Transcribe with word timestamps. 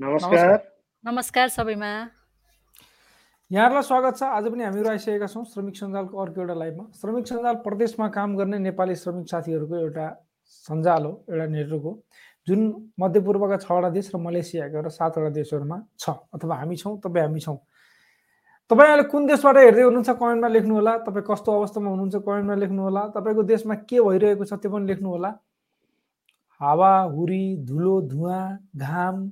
नमस्कार। 0.00 0.56
नमस्कार। 1.04 1.48
सबैमा। 1.48 1.88
यहाँहरूलाई 3.50 3.82
स्वागत 3.82 4.16
छ। 4.18 4.22
आज 4.26 4.44
पनि 4.50 4.64
हामीहरू 4.64 4.88
आइसकेका 4.90 5.26
छौँ 5.26 5.44
श्रमिक 5.46 5.76
सञ्जालको 5.76 6.18
अर्को 6.18 6.40
एउटा 6.40 6.54
लाइभमा। 6.54 6.84
श्रमिक 6.98 7.26
सञ्जाल 7.28 7.54
प्रदेशमा 7.62 8.08
काम 8.10 8.34
गर्ने 8.36 8.58
नेपाली 8.58 8.94
श्रमिक 8.98 9.26
साथीहरूको 9.30 9.76
एउटा 9.76 10.06
सञ्जाल 10.66 11.04
हो 11.04 11.12
एउटा 11.30 11.46
नेटवर्क 11.46 11.82
हो 11.82 11.92
जुन 12.46 12.90
मध्यपूर्वका 13.00 13.56
छवटा 13.62 13.90
देश 13.94 14.10
र 14.14 14.18
मलेसियाका 14.18 14.80
र 14.82 14.88
सातवटा 14.90 15.30
देशहरूमा 15.30 15.78
छ 15.94 16.10
अथवा 16.34 16.54
हामी 16.58 16.76
छौँ 16.76 16.98
तपाईँ 16.98 17.26
हामी 17.26 17.40
छौँ। 17.46 17.58
तपाईँ 18.70 18.90
अहिले 18.90 19.06
कुन 19.14 19.26
देशबाट 19.30 19.56
हेर्दै 19.56 19.82
हुनुहुन्छ 19.82 20.10
कमेन्टमा 20.10 20.48
लेख्नु 20.58 20.74
होला 20.74 20.96
तपाईँ 21.06 21.24
कस्तो 21.30 21.50
अवस्थामा 21.54 21.88
हुनुहुन्छ 21.94 22.16
कमेन्टमा 22.26 22.54
लेख्नु 22.66 22.82
होला 22.82 23.06
तपाईँको 23.14 23.42
देशमा 23.46 23.74
के 23.86 24.02
भइरहेको 24.02 24.44
छ 24.44 24.58
त्यो 24.58 24.74
पनि 24.74 24.86
लेख्नु 24.90 25.08
होला 25.14 25.30
हावा 26.60 26.92
हुरी 27.14 27.44
धुलो 27.62 27.94
धुवा 28.10 28.42
घाम 28.74 29.30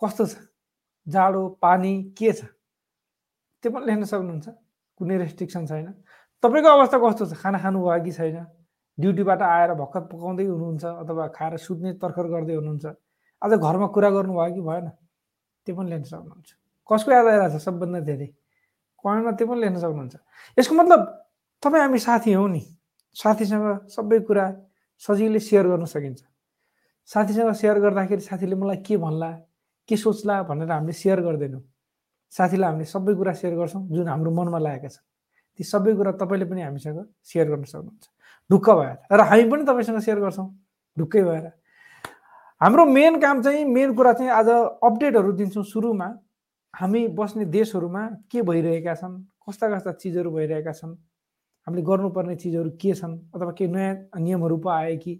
कस्तो 0.00 0.26
छ? 0.26 0.34
जाडो 1.06 1.42
पानी 1.60 1.92
के 2.16 2.32
छ? 2.32 2.44
त्यो 3.62 3.70
पनि 3.72 3.84
लेख्न 3.86 4.04
सक्नुहुन्छ। 4.04 4.48
कुनै 4.96 5.16
रेस्ट्रिक्सन 5.18 5.66
छैन। 5.66 5.86
तपाईँको 6.42 6.68
अवस्था 6.68 6.96
कस्तो 6.98 7.24
छ? 7.26 7.32
खाना 7.36 7.58
खानुभयो 7.60 8.04
कि 8.04 8.12
छैन? 8.12 8.46
ड्युटीबाट 8.98 9.40
आएर 9.42 9.70
भर्खर 9.80 10.02
पकाउँदै 10.12 10.44
हुनुहुन्छ 10.44 10.84
अथवा 10.84 11.24
खाएर 11.36 11.56
सुत्ने 11.56 11.90
तर्खर 12.00 12.26
गर्दै 12.32 12.54
हुनुहुन्छ। 12.60 12.86
आज 13.42 13.52
घरमा 13.56 13.86
कुरा 13.92 14.10
गर्नुभयो 14.10 14.54
कि 14.54 14.60
भएन? 14.60 14.86
त्यो 15.66 15.72
पनि 15.76 15.88
लेख्न 15.90 16.04
सक्नुहुन्छ। 16.04 16.48
कसको 16.88 17.10
याद 17.12 17.26
आइरहेको 17.26 17.58
छ 17.58 17.62
सबभन्दा 17.64 18.00
धेरै। 18.00 18.28
कमेन्टमा 19.00 19.32
त्यो 19.36 19.46
पनि 19.48 19.60
लेख्न 19.60 19.76
सक्नुहुन्छ। 19.84 20.14
यसको 20.58 20.74
मतलब 20.74 21.00
तपाईँ 21.62 21.82
हामी 21.82 21.98
साथी 21.98 22.32
हौ 22.32 22.46
नि। 22.46 22.62
साथीसँग 23.16 23.88
सबै 23.88 24.18
कुरा 24.28 24.44
सजिलै 25.00 25.40
सेयर 25.40 25.64
गर्न 25.68 25.84
सकिन्छ। 25.84 26.20
साथीसँग 27.08 27.52
सेयर 27.52 27.76
गर्दाखेरि 27.80 28.20
साथीले 28.20 28.56
मलाई 28.56 28.76
के 28.84 28.96
भन्ला? 28.96 29.30
के 29.90 29.96
सोच्ला 29.98 30.42
भनेर 30.46 30.70
हामीले 30.70 30.92
सेयर 30.94 31.20
गर्दैनौँ। 31.20 31.62
साथीलाई 32.32 32.70
हामीले 32.70 32.86
सबै 32.86 33.14
कुरा 33.18 33.32
सेयर 33.34 33.54
गर्छौँ 33.58 33.82
जुन 33.90 34.06
हाम्रो 34.08 34.30
मनमा 34.30 34.58
लागेका 34.62 34.88
छन्। 34.88 35.04
ती 35.58 35.62
सबै 35.66 35.94
कुरा 35.98 36.12
तपाईँले 36.22 36.46
पनि 36.46 36.62
हामीसँग 36.62 36.98
सेयर 37.26 37.46
गर्न 37.50 37.64
सक्नुहुन्छ। 37.66 38.06
ढुक्क 38.50 38.70
भएर। 38.70 38.96
र 39.10 39.20
हामी 39.26 39.44
पनि 39.50 39.62
तपाईँसँग 39.66 39.98
सेयर 39.98 40.18
गर्छौँ। 40.22 40.48
ढुक्कै 40.96 41.22
भएर। 41.22 41.46
हाम्रो 42.60 42.84
मेन 42.86 43.20
काम 43.20 43.42
चाहिँ 43.42 43.64
मेन 43.66 43.94
कुरा 43.94 44.12
चाहिँ 44.12 44.30
आज 44.30 44.48
अपडेटहरू 44.78 45.32
दिन्छौँ 45.32 45.64
सुरुमा। 45.64 46.08
हामी 46.74 47.06
बस्ने 47.18 47.44
देशहरूमा 47.50 48.02
के 48.30 48.42
भइरहेका 48.42 48.94
छन् 48.94 49.14
कस्ता 49.42 49.66
कस्ता 49.74 49.92
चिजहरू 49.98 50.30
भइरहेका 50.30 50.72
छन् 50.72 50.94
हामीले 51.66 51.82
गर्नुपर्ने 51.82 52.36
चिजहरू 52.36 52.70
के 52.78 52.94
छन् 52.94 53.18
अथवा 53.34 53.52
केही 53.58 53.70
नयाँ 53.72 53.94
नियमहरू 54.22 54.56
पो 54.62 54.68
आए 54.70 54.96
कि 54.96 55.12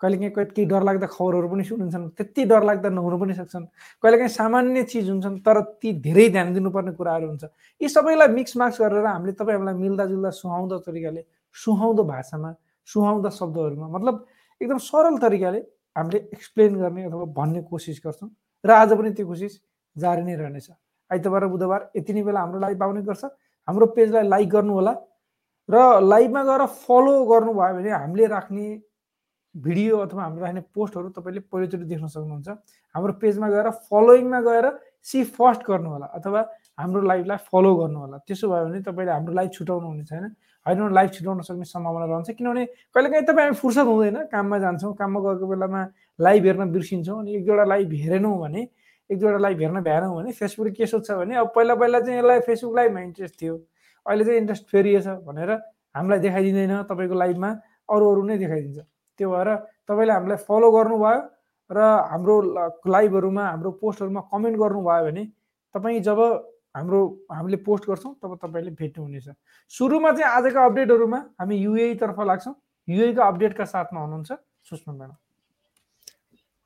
कहिलेकाहीँ 0.00 0.30
कहिले 0.30 0.50
केही 0.52 0.66
डरलाग्दा 0.68 1.06
खबरहरू 1.06 1.48
पनि 1.48 1.64
सुनिन्छन् 1.64 2.08
त्यति 2.16 2.44
डरलाग्दा 2.52 2.88
नहुनु 2.92 3.16
पनि 3.18 3.34
सक्छन्। 3.34 3.64
कहिलेकाहीँ 4.02 4.32
सामान्य 4.32 4.82
चिज 4.92 5.08
हुन्छन् 5.10 5.38
तर 5.40 5.60
ती 5.80 5.92
धेरै 6.04 6.28
ध्यान 6.36 6.52
दिनुपर्ने 6.54 6.92
कुराहरू 6.92 7.26
हुन्छ। 7.26 7.44
यी 7.80 7.88
सबैलाई 7.88 8.28
मिक्स 8.36 8.56
माक्स 8.56 8.80
गरेर 8.80 9.06
हामीले 9.06 9.32
तपाईँहरूलाई 9.40 9.74
मिल्दाजुल्दा 9.74 10.30
सुहाउँदो 10.30 10.76
तरिकाले 10.84 11.22
सुहाउँदो 11.56 12.02
भाषामा 12.04 12.50
सुहाउँदो 12.88 13.30
शब्दहरूमा 13.30 13.88
मतलब 13.88 14.14
एकदम 14.60 14.78
सरल 14.84 15.16
तरिकाले 15.18 15.60
हामीले 15.96 16.18
एक्सप्लेन 16.36 16.76
गर्ने 16.76 17.02
अथवा 17.08 17.24
भन्ने 17.32 17.60
कोसिस 17.64 18.00
गर्छौँ। 18.04 18.30
र 18.64 18.70
आज 18.70 18.92
पनि 19.00 19.10
त्यो 19.16 19.26
कोसिस 19.26 19.52
जारी 19.96 20.22
नै 20.22 20.34
रहनेछ। 20.36 20.68
आइतबार 21.10 21.46
बुधबार 21.48 21.80
यति 21.96 22.12
नै 22.12 22.22
बेला 22.22 22.40
हाम्रो 22.40 22.60
लाइभ 22.60 22.82
आउने 22.82 23.02
गर्छ। 23.02 23.24
हाम्रो 23.68 23.86
पेजलाई 23.96 24.28
लाइक 24.28 24.48
गर्नु 24.50 24.72
होला 24.76 24.92
र 25.68 25.76
लाइभमा 26.04 26.42
गएर 26.44 26.62
फलो 26.84 27.14
गर्नुभयो 27.26 27.74
भने 27.74 27.90
हामीले 27.90 28.26
राख्ने 28.26 28.66
भिडियो 29.56 29.96
अथवा 29.98 30.22
हाम्रो 30.22 30.42
राख्ने 30.44 30.60
पोस्टहरू 30.74 31.08
तपाईँले 31.16 31.40
पहिलोचोटि 31.52 31.84
देख्न 31.84 32.06
सक्नुहुन्छ। 32.06 32.48
हाम्रो 32.94 33.12
पेजमा 33.20 33.48
गएर 33.48 33.68
फलोइङमा 33.88 34.40
गएर 34.40 34.66
सी 35.02 35.22
फर्स्ट 35.36 35.62
गर्नु 35.68 35.88
होला 35.90 36.06
अथवा 36.18 36.40
हाम्रो 36.78 37.00
लाइभलाई 37.02 37.38
फलो 37.48 37.74
गर्नु 37.76 37.98
होला 37.98 38.16
त्यसो 38.26 38.48
भयो 38.48 38.64
भने 38.64 38.80
तपाईँले 38.84 39.12
हाम्रो 39.12 39.34
लाइभ 39.34 39.50
छुटाउनु 39.56 39.86
हुने 39.86 40.04
छैन 40.04 40.24
होइन 40.66 40.92
लाइभ 40.92 41.10
छुटाउन 41.10 41.40
सक्ने 41.48 41.64
सम्भावना 41.64 42.04
रहन्छ। 42.04 42.30
किनभने 42.36 42.64
कहिलेकाहीँ 42.94 43.26
तपाईँ 43.26 43.46
हामी 43.46 43.56
फुर्सद 43.56 43.86
हुँदैन 43.86 44.16
काममा 44.32 44.58
जान्छौँ 44.58 44.94
काममा 44.94 45.20
गएको 45.24 45.46
बेलामा 45.46 45.82
लाइभ 46.18 46.44
हेर्न 46.46 46.70
बिर्सिन्छौँ 46.72 47.18
अनि 47.20 47.30
एक 47.36 47.44
दुईवटा 47.46 47.64
लाइभ 47.64 47.92
हेरेनौँ 48.02 48.38
भने 48.40 48.62
एक 49.10 49.18
दुईवटा 49.18 49.38
लाइभ 49.38 49.60
हेर्न 49.60 49.80
भ्याएनौँ 49.80 50.16
भने 50.16 50.32
फेसबुक 50.32 50.68
के 50.76 50.86
सोध्छ 50.86 51.10
भने 51.12 51.36
अब 51.36 51.52
पहिला 51.56 51.74
पहिला 51.80 52.00
चाहिँ 52.00 52.18
यसलाई 52.18 52.40
फेसबुक 52.50 52.76
लाइभमा 52.76 53.00
इन्ट्रेस्ट 53.00 53.40
थियो। 53.42 53.54
अहिले 54.06 54.24
चाहिँ 54.24 54.38
इन्ट्रेस्ट 54.40 54.64
फेरिएछ 54.68 55.06
भनेर 55.24 55.50
हामीलाई 55.96 56.18
देखाइदिँदैन 56.26 56.82
तपाईँको 56.90 57.14
लाइभमा 57.14 57.50
अरू 57.88 58.10
अरू 58.12 58.22
नै 58.26 58.38
देखाइदिन्छ। 58.38 58.78
त्यो 59.18 59.30
भएर 59.30 59.48
तपाईँले 59.88 60.12
हामीलाई 60.12 60.38
फलो 60.48 60.70
गर्नुभयो 60.72 61.20
र 61.70 61.78
हाम्रो 62.12 62.34
लाइभहरूमा 62.86 63.44
हाम्रो 63.44 63.70
पोस्टहरूमा 63.80 64.20
कमेन्ट 64.32 64.56
गर्नुभयो 64.58 65.04
भने 65.06 65.24
तपाईँ 65.74 66.00
जब 66.00 66.20
हाम्रो 66.76 67.00
हामीले 67.32 67.56
पोस्ट 67.66 67.84
गर्छौँ 67.88 68.14
तब 68.22 68.36
तपाईँले 68.42 68.70
भेट्नुहुनेछ। 68.76 69.28
सुरुमा 69.72 70.10
चाहिँ 70.12 70.30
आजका 70.30 70.64
अपडेटहरूमा 70.64 71.18
हामी 71.40 71.56
युएतर्फ 71.56 72.18
लाग्छौँ। 72.20 72.54
युएको 72.88 73.22
अपडेटका 73.22 73.64
साथमा 73.64 74.00
हुनुहुन्छ। 74.00 74.32
सुषमा 74.68 74.94
म्याडम। 74.94 75.25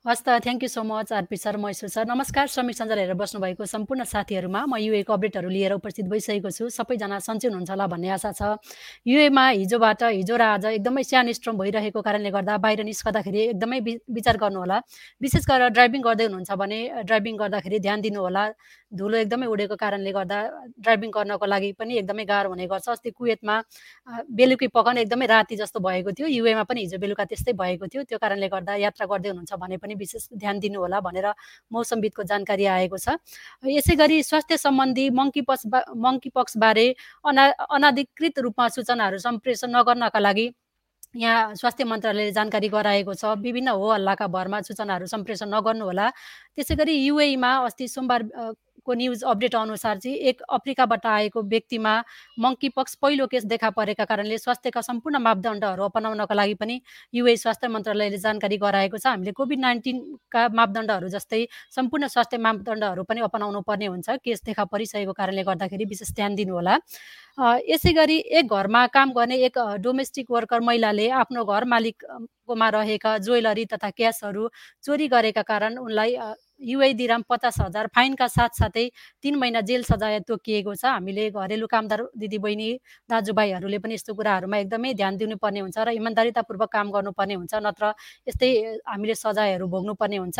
हस् 0.01 0.23
त 0.25 0.41
thank 0.41 0.63
you 0.65 0.69
so 0.73 0.81
much 0.81 1.11
RP 1.13 1.37
sir 1.37 1.57
Maisur 1.61 1.89
sir 1.93 2.05
नमस्कार 2.09 2.47
श्रमिक 2.49 2.75
सञ्जाल 2.75 2.99
हेरेर 2.99 3.13
बस्नुभएको 3.13 3.65
सम्पूर्ण 3.69 4.03
साथीहरूमा। 4.09 4.65
म 4.65 4.81
युएको 4.81 5.13
अपडेटहरू 5.13 5.49
लिएर 5.49 5.73
उपस्थित 5.77 6.05
भइसकेको 6.09 6.49
छु। 6.49 6.69
सबैजना 6.73 7.19
सन्चै 7.21 7.47
हुनुहुन्छ 7.47 7.69
होला 7.69 7.85
भन्ने 7.85 8.09
आशा 8.09 8.31
छ। 8.33 8.57
युएमा 9.05 9.45
हिजोबाट 9.61 10.01
हिजो 10.01 10.35
र 10.41 10.41
आज 10.57 10.65
एकदमै 10.81 11.03
स्यान 11.05 11.29
स्ट्रम 11.37 11.53
भइरहेको 11.61 12.01
कारणले 12.01 12.31
गर्दा 12.33 12.57
बाहिर 12.57 12.81
निस्कँदाखेरि 12.81 13.39
एकदमै 13.53 13.79
विचार 14.09 14.37
गर्नुहोला 14.41 14.77
विशेष 15.21 15.45
गरेर 15.45 15.69
ड्राइभिङ 15.69 16.01
गर्दै 16.01 16.25
हुनुहुन्छ 16.33 16.51
भने 16.57 16.79
ड्राइभिङ 17.05 17.37
गर्दाखेरि 17.37 17.79
ध्यान 17.85 18.01
दिनुहोला 18.01 18.43
धुलो 18.91 19.17
एकदमै 19.17 19.47
उडेको 19.53 19.75
कारणले 19.77 20.11
गर्दा 20.17 20.37
ड्राइभिङ 20.81 21.09
गर्नको 21.13 21.45
लागि 21.45 21.71
पनि 21.77 21.93
एकदमै 22.01 22.25
गाह्रो 22.25 22.49
हुने 22.49 22.65
गर्छ। 22.73 22.89
अस्ति 22.89 23.09
कुवेतमा 23.13 23.55
बेलुकी 24.33 24.67
पकाउने 24.73 25.01
एकदमै 25.05 25.25
राति 25.29 25.55
जस्तो 25.61 25.79
भएको 25.79 26.11
थियो। 26.17 26.27
युएमा 26.27 26.63
पनि 26.65 26.89
हिजो 26.89 26.97
बेलुका 26.97 27.23
त्यस्तै 27.29 27.53
भएको 27.53 27.85
थियो। 27.87 28.03
त्यो 28.09 28.17
कारणले 28.17 28.47
गर्दा 28.49 28.75
यात्रा 28.89 29.05
गर्दै 29.05 29.29
हुनुहुन्छ 29.29 29.53
भने 29.61 29.77
पनि 29.77 29.90
विशेष 29.95 30.27
ध्यान 30.35 30.59
दिनुहोला 30.59 30.99
भनेर 30.99 31.27
मौसमविदको 31.71 32.23
जानकारी 32.23 32.65
आएको 32.65 32.97
छ। 32.97 33.17
यसै 33.65 33.95
गरी 33.95 34.23
स्वास्थ्य 34.23 34.57
सम्बन्धी 34.57 35.09
मङ्की 35.11 35.41
पक्स 35.41 35.65
मङ्की 35.97 36.29
पक्सबारे 36.35 36.87
अना 37.25 37.45
अनाधिकृत 37.69 38.39
रूपमा 38.39 38.67
सूचनाहरू 38.77 39.17
सम्प्रेषण 39.19 39.69
नगर्नका 39.75 40.19
लागि 40.19 40.49
यहाँ 41.15 41.55
स्वास्थ्य 41.55 41.83
मन्त्रालयले 41.83 42.31
जानकारी 42.31 42.67
गराएको 42.71 43.13
छ। 43.13 43.35
विभिन्न 43.37 43.69
हो 43.75 43.91
हल्लाका 43.91 44.27
भरमा 44.31 44.61
सूचनाहरू 44.63 45.05
सम्प्रेषण 45.11 45.49
नगर्नुहोला। 45.53 46.07
त्यसै 46.55 46.75
गरी 46.75 46.93
युएमा 46.95 47.51
अस्ति 47.67 47.87
सोमबार 47.87 48.21
को 48.85 48.93
न्युज 48.93 49.23
अपडेट 49.23 49.55
अनुसार 49.55 49.97
चाहिँ 49.99 50.17
एक 50.29 50.41
अफ्रिकाबाट 50.49 51.05
आएको 51.05 51.41
व्यक्तिमा 51.43 51.93
मङ्की 52.39 52.69
पक्स 52.69 52.95
पहिलो 53.01 53.27
केस 53.27 53.45
देखा 53.45 53.69
परेका 53.71 54.05
कारणले 54.05 54.37
स्वास्थ्यका 54.37 54.81
सम्पूर्ण 54.81 55.17
मापदण्डहरू 55.21 55.83
अपनाउनका 55.83 56.35
लागि 56.35 56.53
पनि 56.61 56.79
युए 57.13 57.35
स्वास्थ्य 57.37 57.67
मन्त्रालयले 57.67 58.17
जानकारी 58.17 58.57
गराएको 58.57 58.97
छ। 58.97 59.07
हामीले 59.07 59.31
कोभिड 59.31 59.59
नाइन्टिनका 59.59 60.47
मापदण्डहरू 60.53 61.07
जस्तै 61.09 61.45
सम्पूर्ण 61.75 62.07
स्वास्थ्य 62.07 62.37
मापदण्डहरू 62.37 63.03
पनि 63.03 63.21
अपनाउनु 63.21 63.61
पर्ने 63.67 63.85
हुन्छ। 63.87 64.09
केस 64.25 64.41
देखा 64.45 64.63
परिसकेको 64.73 65.13
कारणले 65.13 65.43
गर्दाखेरि 65.43 65.85
विशेष 65.85 66.13
ध्यान 66.15 66.35
दिनुहोला। 66.35 66.77
यसै 67.67 67.91
गरी 67.93 68.17
एक 68.39 68.53
घरमा 68.53 68.85
काम 68.93 69.11
गर्ने 69.13 69.35
एक 69.47 69.57
डोमेस्टिक 69.81 70.31
वर्कर 70.31 70.59
महिलाले 70.59 71.07
आफ्नो 71.21 71.43
घर 71.43 71.63
मालिककोमा 71.73 72.69
रहेका 72.69 73.17
ज्वेलरी 73.17 73.65
तथा 73.73 73.89
क्यासहरू 73.97 74.47
चोरी 74.83 75.07
गरेका 75.07 75.41
कारण 75.41 75.77
उनलाई 75.77 76.15
युए 76.61 76.93
दिराम 76.93 77.21
पचास 77.29 77.59
हजार 77.61 77.87
फाइनका 77.95 78.27
साथसाथै 78.29 78.85
तिन 79.23 79.35
महिना 79.35 79.61
जेल 79.61 79.83
सजाय 79.83 80.19
तोकिएको 80.27 80.75
छ। 80.75 80.85
हामीले 80.85 81.29
घरेलु 81.31 81.67
कामदार 81.67 82.01
दिदीबहिनी 82.15 82.69
दाजुभाइहरूले 83.09 83.79
पनि 83.79 83.93
यस्तो 83.93 84.13
कुराहरूमा 84.13 84.57
एकदमै 84.57 84.93
ध्यान 84.93 85.17
दिनुपर्ने 85.17 85.59
हुन्छ 85.59 85.77
र 85.77 85.89
इमान्दारितापूर्वक 85.97 86.69
काम 86.71 86.87
गर्नुपर्ने 86.91 87.35
हुन्छ 87.35 87.53
नत्र 87.65 87.93
यस्तै 88.27 88.49
हामीले 88.85 89.15
सजायहरू 89.15 89.67
भोग्नुपर्ने 89.67 90.17
हुन्छ। 90.17 90.39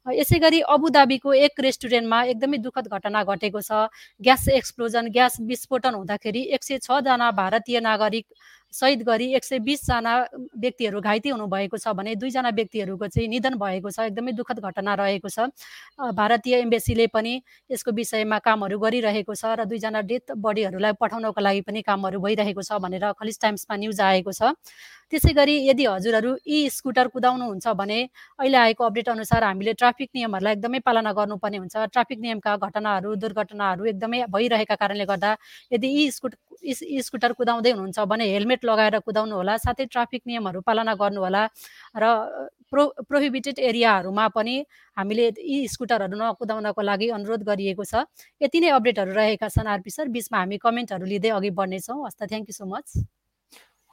यसै 0.00 0.38
गरी 0.40 0.60
अबुधाबीको 0.74 1.32
एक 1.46 1.60
रेस्टुरेन्टमा 1.60 2.18
एकदमै 2.32 2.58
दुःखद 2.58 2.86
घटना 2.88 3.20
घटेको 3.22 3.60
छ। 3.60 3.92
ग्यास 4.20 4.48
एक्सप्लोजन 4.48 5.12
ग्यास 5.12 5.36
विस्फोटन 5.44 5.94
हुँदाखेरि 5.94 6.42
एक 6.56 6.62
सय 6.64 6.78
छजना 6.80 7.30
भारतीय 7.30 7.80
नागरिक 7.80 8.26
सहिद 8.72 9.02
गरी 9.02 9.26
एक 9.34 9.44
सय 9.44 9.58
बिसजना 9.60 10.14
व्यक्तिहरू 10.56 11.00
घाइते 11.00 11.28
हुनुभएको 11.28 11.78
छ 11.78 11.88
भने 11.92 12.14
दुईजना 12.16 12.50
व्यक्तिहरूको 12.54 13.06
चाहिँ 13.08 13.28
निधन 13.28 13.54
भएको 13.58 13.90
छ। 13.90 14.06
एकदमै 14.06 14.32
दुःखद 14.32 14.60
घटना 14.60 14.94
रहेको 14.94 15.28
छ। 15.28 15.50
भारतीय 16.14 16.54
एम्बेसीले 16.58 17.06
पनि 17.10 17.34
यसको 17.70 17.90
विषयमा 17.92 18.38
कामहरू 18.38 18.78
गरिरहेको 18.78 19.34
छ 19.34 19.58
र 19.58 19.64
दुईजना 19.66 20.00
डेथ 20.06 20.32
बडीहरूलाई 20.38 20.92
पठाउनको 21.00 21.40
लागि 21.40 21.60
पनि 21.66 21.82
कामहरू 21.82 22.20
भइरहेको 22.20 22.62
छ 22.62 22.78
भनेर 22.78 23.12
खलिज 23.18 23.38
टाइम्समा 23.42 23.76
न्युज 23.76 24.00
आएको 24.00 24.32
छ। 24.32 24.54
त्यसै 25.10 25.32
गरी 25.34 25.54
यदि 25.66 25.84
हजुरहरू 25.84 26.30
यी 26.46 26.70
स्कुटर 26.70 27.08
कुदाउनुहुन्छ 27.10 27.66
भने 27.74 27.98
अहिले 28.38 28.58
आएको 28.58 28.84
अपडेट 28.84 29.08
अनुसार 29.10 29.44
हामीले 29.44 29.72
ट्राफिक 29.74 30.10
नियमहरूलाई 30.14 30.54
एकदमै 30.54 30.78
पालना 30.86 31.12
गर्नुपर्ने 31.12 31.58
हुन्छ। 31.58 31.76
ट्राफिक 31.90 32.18
नियमका 32.20 32.56
घटनाहरू 32.56 33.14
दुर्घटनाहरू 33.18 33.84
एकदमै 33.92 34.22
भइरहेका 34.30 34.74
कारणले 34.78 35.04
गर्दा 35.10 35.36
यदि 35.72 35.88
यी 35.88 36.10
स्कुट 36.14 36.34
स्कुटर 37.02 37.32
कुदाउँदै 37.32 37.70
हुनुहुन्छ 37.70 37.98
भने 38.06 38.24
हेलमेट 38.30 38.59
लगाएर 38.64 38.98
कुदाउनु 39.06 39.34
होला 39.36 39.56
साथै 39.56 39.84
ट्राफिक 39.92 40.22
नियमहरू 40.26 40.60
पालना 40.66 40.94
गर्नुहोला 40.94 41.42
र 41.96 42.04
प्रो 42.70 42.86
प्रोहिबिटेड 43.08 43.58
एरियाहरूमा 43.58 44.26
पनि 44.30 44.56
हामीले 44.96 45.26
यी 45.42 45.58
स्कुटरहरू 45.68 46.16
नकुदाउनको 46.16 46.82
लागि 46.82 47.08
अनुरोध 47.18 47.42
गरिएको 47.42 47.84
छ। 47.84 48.06
यति 48.40 48.60
नै 48.60 48.68
अपडेटहरू 48.78 49.12
रहेका 49.12 49.48
छन् 49.50 49.66
आरपी 49.66 49.90
सर 49.90 50.08
बिचमा 50.14 50.38
हामी 50.38 50.58
कमेन्टहरू 50.62 51.04
लिँदै 51.06 51.30
अघि 51.38 51.50
बढ्नेछौँ। 51.50 51.98
हस् 52.06 52.18
त 52.18 52.30
थ्याङ्क 52.30 52.46
यू 52.50 52.54
सो 52.54 52.66
मच 52.70 52.86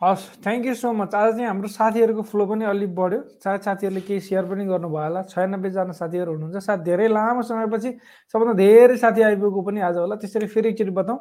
हस् 0.02 0.26
थ्याङ्क 0.46 0.66
यू 0.70 0.74
सो 0.78 0.94
मच 0.94 1.16
आज 1.18 1.32
चाहिँ 1.34 1.48
हाम्रो 1.50 1.68
साथीहरूको 1.74 2.22
फ्लो 2.30 2.46
पनि 2.46 2.66
अलिक 2.70 2.94
बढ्यो। 2.94 3.22
सायद 3.42 3.62
साथीहरूले 3.66 4.02
केही 4.06 4.22
सेयर 4.22 4.46
पनि 4.46 4.66
गर्नुभयो 4.70 5.04
होला। 5.10 5.22
छयानब्बेजना 5.34 5.94
साथीहरू 5.98 6.30
हुनुहुन्छ। 6.38 6.62
सायद 6.62 6.82
धेरै 6.86 7.08
लामो 7.18 7.42
समयपछि 7.50 7.90
सबभन्दा 8.30 8.54
धेरै 8.62 8.98
साथी 9.02 9.22
आइपुगेको 9.26 9.62
पनि 9.66 9.80
आज 9.90 9.98
होला। 9.98 10.16
त्यसरी 10.22 10.48
फेरि 10.54 10.70
एकचोटि 10.70 10.94
बताउँ। 11.02 11.18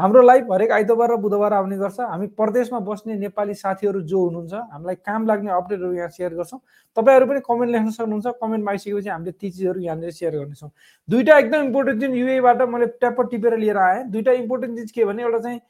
हाम्रो 0.00 0.22
लाइभ 0.22 0.52
हरेक 0.52 0.70
आइतबार 0.72 1.10
र 1.12 1.16
बुधबार 1.20 1.52
आउने 1.52 1.76
गर्छ। 1.76 2.00
हामी 2.00 2.26
प्रदेशमा 2.32 2.78
बस्ने 2.80 3.14
नेपाली 3.20 3.54
साथीहरू 3.54 4.00
जो 4.08 4.18
हुनुहुन्छ 4.24 4.52
हामीलाई 4.72 4.94
काम 5.04 5.26
लाग्ने 5.26 5.50
अपडेटहरू 5.52 5.92
यहाँ 5.92 6.08
सेयर 6.08 6.34
गर्छौँ। 6.34 6.60
तपाईँहरू 6.96 7.26
पनि 7.28 7.40
कमेन्ट 7.44 7.72
लेख्न 7.72 7.90
सक्नुहुन्छ। 7.92 8.26
कमेन्टमा 8.40 8.70
आइसकेपछि 8.72 9.08
हामीले 9.08 9.32
ती 9.36 9.50
चिजहरू 9.50 9.80
यहाँनिर 9.80 10.10
सेयर 10.10 10.32
गर्नेछौँ। 10.40 10.70
दुईवटा 11.08 11.38
एकदम 11.38 11.60
इम्पोर्टेन्ट 11.68 12.00
चिज 12.00 12.16
युएबाट 12.16 12.62
मैले 12.64 12.86
ट्याप 12.96 13.20
टिपेर 13.30 13.56
लिएर 13.60 13.76
आएँ। 13.76 14.04
दुईवटा 14.08 14.32
इम्पोर्टेन्ट 14.40 14.78
चिज 14.78 14.90
के 14.90 15.04
भने 15.04 15.22
एउटा 15.22 15.38
चाहिँ 15.38 15.60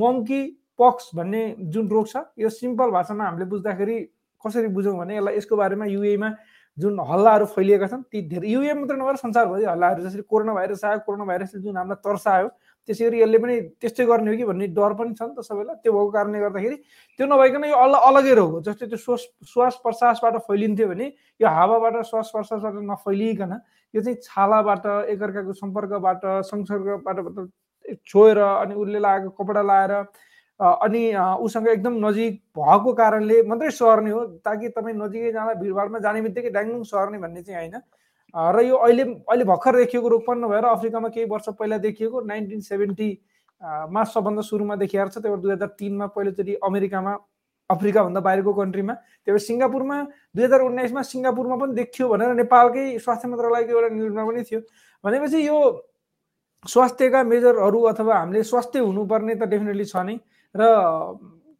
मङ्की 0.00 0.40
पक्स 0.78 1.10
भन्ने 1.14 1.42
जुन 1.70 1.88
रोग 1.88 2.06
छ 2.08 2.16
यो 2.38 2.48
सिम्पल 2.50 2.90
भाषामा 2.90 3.24
हामीले 3.24 3.44
बुझ्दाखेरि 3.46 3.98
कसरी 4.42 4.68
बुझौँ 4.74 4.96
भने 4.98 5.16
यसलाई 5.16 5.36
यसको 5.36 5.56
बारेमा 5.56 5.84
युएमा 5.86 6.30
जुन 6.78 6.98
हल्लाहरू 7.04 7.44
फैलिएका 7.52 7.86
छन् 7.86 8.02
ती 8.08 8.22
धेरै 8.28 8.48
युए 8.48 8.72
मात्र 8.74 8.96
नभएर 8.96 9.16
संसारभरि 9.20 9.64
हल्लाहरू 9.64 10.02
जसरी 10.02 10.22
कोरोना 10.24 10.52
भाइरस 10.54 10.84
आयो 10.84 10.98
कोरोना 11.06 11.24
भाइरसले 11.24 11.60
जुन 11.60 11.76
हामीलाई 11.76 12.00
तर्सायो 12.00 12.48
त्यसै 12.90 13.04
गरी 13.06 13.20
यसले 13.22 13.38
पनि 13.38 13.54
त्यस्तै 13.78 14.04
गर्ने 14.10 14.30
हो 14.30 14.36
कि 14.36 14.44
भन्ने 14.50 14.66
डर 14.74 14.92
पनि 14.98 15.14
छ 15.14 15.22
नि 15.22 15.34
त 15.38 15.46
सबैलाई। 15.46 15.76
त्यो 15.82 15.92
भएको 15.94 16.10
कारणले 16.10 16.38
गर्दाखेरि 16.42 16.76
त्यो 17.18 17.26
नभइकन 17.32 17.64
यो 17.70 17.76
अल 17.86 17.94
अलगै 18.10 18.34
रोग 18.34 18.50
हो 18.50 18.60
जस्तै 18.66 18.86
त्यो 18.90 18.98
श्वास 19.06 19.22
श्वास 19.46 19.74
प्रश्वासबाट 19.84 20.34
फैलिन्थ्यो 20.48 20.88
भने 20.90 21.06
यो 21.40 21.48
हावाबाट 21.58 21.94
श्वास 22.10 22.30
प्रश्वासबाट 22.34 22.82
नफैलिकन 22.90 23.52
यो 23.94 24.00
चाहिँ 24.02 24.18
छालाबाट 24.26 24.86
एकअर्काको 25.14 25.52
सम्पर्कबाट 25.60 26.26
संसर्गबाट 26.50 27.18
छोएर 28.06 28.38
अनि 28.38 28.74
उसले 28.74 28.98
लगाएको 28.98 29.30
कपडा 29.38 29.62
लाएर 29.70 29.92
अनि 30.60 31.02
उसँग 31.46 31.68
एकदम 31.68 31.94
नजिक 32.04 32.34
भएको 32.58 32.92
कारणले 32.94 33.36
मात्रै 33.50 33.70
सर्ने 33.78 34.10
हो। 34.10 34.20
ताकि 34.44 34.68
तपाईँ 34.76 34.96
नजिकै 34.96 35.32
जाँदा 35.32 35.54
भिडभाडमा 35.62 35.98
जाने 36.04 36.20
बित्तिकै 36.22 36.50
ड्याङडुङ 36.50 36.82
सर्ने 36.90 37.18
भन्ने 37.18 37.42
चाहिँ 37.42 37.58
होइन। 37.60 37.80
र 38.34 38.60
यो 38.62 38.76
अहिले 38.76 39.02
अहिले 39.02 39.44
भर्खर 39.44 39.76
देखिएको 39.76 40.08
रोग 40.08 40.22
पनि 40.26 40.40
नभएर 40.40 40.64
अफ्रिकामा 40.66 41.08
केही 41.08 41.26
वर्ष 41.30 41.48
पहिला 41.58 41.78
देखिएको 41.78 42.20
नाइन्टिन 42.26 42.60
सेभेन्टीमा 42.62 44.04
सबभन्दा 44.06 44.42
सुरुमा 44.42 44.76
देखिएको 44.76 45.08
छ 45.08 45.18
त्यही 45.18 45.34
भएर 45.34 45.42
दुई 45.42 45.52
हजार 45.52 45.68
तिनमा 45.78 46.06
पहिलोचोटि 46.14 46.54
अमेरिकामा 46.62 47.16
अफ्रिकाभन्दा 47.70 48.20
बाहिरको 48.20 48.52
कन्ट्रीमा 48.54 48.94
त्यही 48.94 49.32
भएर 49.32 49.44
सिङ्गापुरमा 49.46 49.96
दुई 50.36 50.44
हजार 50.44 50.60
उन्नाइसमा 50.62 51.02
सिङ्गापुरमा 51.10 51.56
पनि 51.56 51.74
देखियो 51.74 52.08
भनेर 52.08 52.34
नेपालकै 52.42 52.86
स्वास्थ्य 52.98 53.28
मन्त्रालयको 53.28 53.72
एउटा 53.72 53.88
निर्णय 53.94 54.24
पनि 54.26 54.42
थियो। 54.50 54.60
भनेपछि 55.04 55.46
यो 55.46 55.58
स्वास्थ्यका 56.64 57.22
मेजरहरू 57.24 57.82
अथवा 57.90 58.14
हामीले 58.18 58.42
स्वास्थ्य 58.44 58.78
हुनुपर्ने 58.78 59.34
त 59.34 59.50
डेफिनेटली 59.52 59.84
छ 59.84 60.06
नै 60.06 60.16
र 60.54 60.62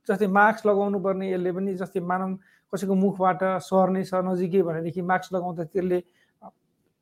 जस्तै 0.08 0.26
मास्क 0.38 0.66
लगाउनु 0.66 0.98
पर्ने 1.00 1.30
यसले 1.32 1.52
पनि 1.52 1.74
जस्तै 1.82 2.00
मानव 2.10 2.30
कसैको 2.72 2.94
मुखबाट 2.94 3.42
सर्ने 3.68 4.02
छ 4.04 4.22
नजिकै 4.26 4.62
भनेदेखि 4.62 5.02
मास्क 5.02 5.34
लगाउँदा 5.34 5.64
त्यसले 5.72 5.98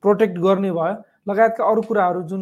प्रोटेक्ट 0.03 0.37
गर्ने 0.37 0.71
भयो। 0.71 0.95
लगायतका 1.29 1.63
अरू 1.65 1.81
कुराहरू 1.81 2.21
जुन 2.23 2.41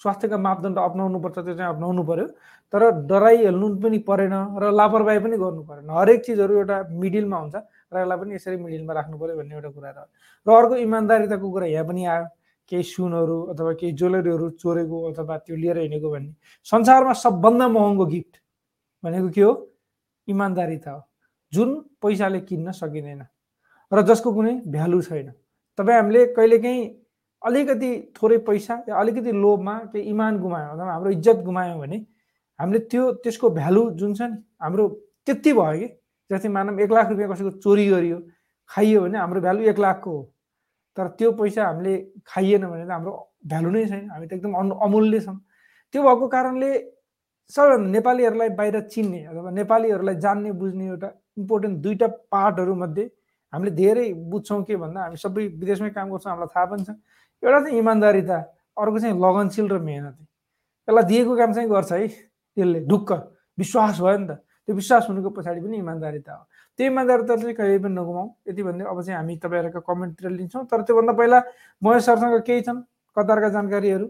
स्वास्थ्यका 0.00 0.36
मापदण्ड 0.38 0.78
अप्नाउनु 0.78 1.18
पर्छ 1.20 1.36
त्यो 1.38 1.54
चाहिँ 1.54 1.70
अप्नाउनु 1.74 2.02
पर्यो। 2.04 2.26
तर 2.72 2.82
डराइहाल्नु 3.04 3.66
पनि 3.82 3.98
परेन 4.08 4.34
र 4.56 4.70
लापरवाही 4.72 5.18
पनि 5.20 5.36
गर्नु 5.36 5.62
परेन। 5.68 5.90
हरेक 5.90 6.20
चिजहरू 6.24 6.52
एउटा 6.56 6.76
मिडिलमा 6.88 7.36
हुन्छ 7.36 7.56
र 7.92 7.94
यसलाई 8.00 8.18
पनि 8.18 8.34
यसरी 8.34 8.56
मिडिलमा 8.56 8.92
राख्नु 8.94 9.16
पऱ्यो 9.18 9.36
भन्ने 9.36 9.54
एउटा 9.54 9.70
कुरा 9.76 9.90
रह्यो। 9.90 10.06
र 10.46 10.48
अर्को 10.56 10.74
इमान्दारिताको 10.86 11.46
कुरा 11.50 11.66
यहाँ 11.66 11.86
पनि 11.86 12.04
आयो। 12.04 12.26
केही 12.70 12.82
सुनहरू 12.86 13.36
अथवा 13.50 13.72
केही 13.82 13.92
ज्वेलरीहरू 13.98 14.46
चोरेको 14.62 14.96
अथवा 15.10 15.36
त्यो 15.42 15.56
लिएर 15.56 15.78
हिँडेको 15.78 16.08
भन्ने। 16.10 16.32
संसारमा 16.64 17.12
सबभन्दा 17.12 17.66
महँगो 17.68 18.06
गिफ्ट 18.06 18.34
भनेको 19.04 19.28
के 19.34 19.42
हो? 19.42 19.52
इमान्दारिता 20.28 20.90
हो। 20.90 21.02
जुन 21.52 21.68
पैसाले 21.98 22.40
किन्न 22.46 22.72
सकिँदैन। 22.72 23.22
र 23.92 24.02
जसको 24.06 24.32
कुनै 24.32 24.54
भ्यालु 24.70 25.02
छैन। 25.02 25.32
तपाईँ 25.80 25.96
हामीले 25.96 26.24
कहिलेकाहीँ 26.36 26.88
अलिकति 27.42 27.90
थोरै 28.16 28.38
पैसा 28.46 28.74
या 28.88 28.96
अलिकति 29.00 29.32
लोभमा 29.44 29.74
केही 29.92 30.02
इमान 30.10 30.38
गुमायौँ 30.40 30.72
अथवा 30.72 30.92
हाम्रो 30.92 31.10
इज्जत 31.10 31.38
गुमायौँ 31.44 31.78
भने 31.80 31.98
हामीले 32.60 32.78
त्यो 32.92 33.12
त्यसको 33.24 33.50
भ्यालु 33.58 33.82
जुन 34.00 34.14
छ 34.14 34.22
नि 34.30 34.36
हाम्रो 34.62 34.88
त्यति 35.26 35.52
भयो 35.58 35.78
कि 35.80 35.88
जस्तै 36.30 36.48
मानव 36.56 36.80
एक 36.84 36.92
लाख 36.92 37.08
रुपियाँ 37.10 37.30
कसैको 37.32 37.50
चोरी 37.64 37.86
गरियो 37.88 38.18
खाइयो 38.70 39.00
भने 39.02 39.18
हाम्रो 39.18 39.40
भ्यालु 39.40 39.60
एक 39.72 39.78
लाखको 39.84 40.10
हो। 40.16 40.22
तर 40.96 41.08
त्यो 41.18 41.30
पैसा 41.40 41.66
हामीले 41.66 41.94
खाइएन 42.28 42.66
भने 42.66 42.84
त 42.86 42.90
हाम्रो 42.90 43.12
भ्यालु 43.50 43.70
नै 43.70 43.84
छैन 43.88 44.04
हामी 44.10 44.26
त 44.26 44.32
एकदम 44.32 44.52
अमूल्य 44.86 45.20
छौँ। 45.20 45.36
त्यो 45.94 46.02
भएको 46.02 46.28
कारणले 46.34 46.70
सबैभन्दा 47.50 47.90
नेपालीहरूलाई 47.96 48.48
बाहिर 48.60 48.80
चिन्ने 48.92 49.20
अथवा 49.32 49.50
नेपालीहरूलाई 49.60 50.16
जान्ने 50.24 50.52
बुझ्ने 50.60 50.86
एउटा 50.86 51.08
इम्पोर्टेन्ट 51.40 51.78
दुईवटा 51.84 52.06
पार्टहरू 52.30 52.74
मध्ये 52.84 53.04
हामीले 53.52 53.70
धेरै 53.74 54.06
बुझ्छौँ 54.30 54.62
के 54.64 54.76
भन्दा 54.76 55.00
हामी 55.04 55.16
सबै 55.16 55.46
विदेशमै 55.60 55.90
काम 55.90 56.10
गर्छौँ 56.10 56.30
हामीलाई 56.32 56.50
थाहा 56.54 56.66
पनि 56.70 56.84
छ। 56.84 56.90
एउटा 57.42 57.58
चाहिँ 57.60 57.78
इमान्दारिता 57.78 58.36
अर्को 58.78 58.98
चाहिँ 59.00 59.14
लगनशील 59.18 59.66
र 59.68 59.78
मेहनती। 59.78 60.24
यसलाई 60.88 61.04
दिएको 61.10 61.32
काम 61.36 61.50
चाहिँ 61.52 61.68
गर्छ 61.70 61.92
है 61.92 62.06
त्यसले 62.08 62.80
ढुक्क। 62.86 63.10
विश्वास 63.58 64.00
भयो 64.00 64.18
नि 64.18 64.26
त। 64.28 64.32
त्यो 64.66 64.74
विश्वास 64.76 65.02
हुनुको 65.08 65.30
पछाडि 65.34 65.60
पनि 65.60 65.76
इमान्दारिता 65.78 66.32
हो। 66.32 66.42
त्यो 66.78 66.86
इमान्दारिता 66.86 67.36
चाहिँ 67.36 67.54
कहिले 67.54 67.78
पनि 67.82 67.94
नगुमाउँ 67.94 68.28
यति 68.48 68.62
भन्दै 68.62 68.84
अब 68.86 68.98
चाहिँ 69.02 69.16
हामी 69.18 69.34
तपाईँहरूको 69.42 69.80
कमेन्टतिर 69.82 70.30
लिन्छौँ। 70.30 70.64
तर 70.70 70.80
त्योभन्दा 70.86 71.12
पहिला 71.18 71.38
महेश 71.82 72.02
सरसँग 72.06 72.40
केही 72.46 72.62
छन्? 72.62 72.80
कतारका 73.16 73.48
जानकारीहरू? 73.50 74.06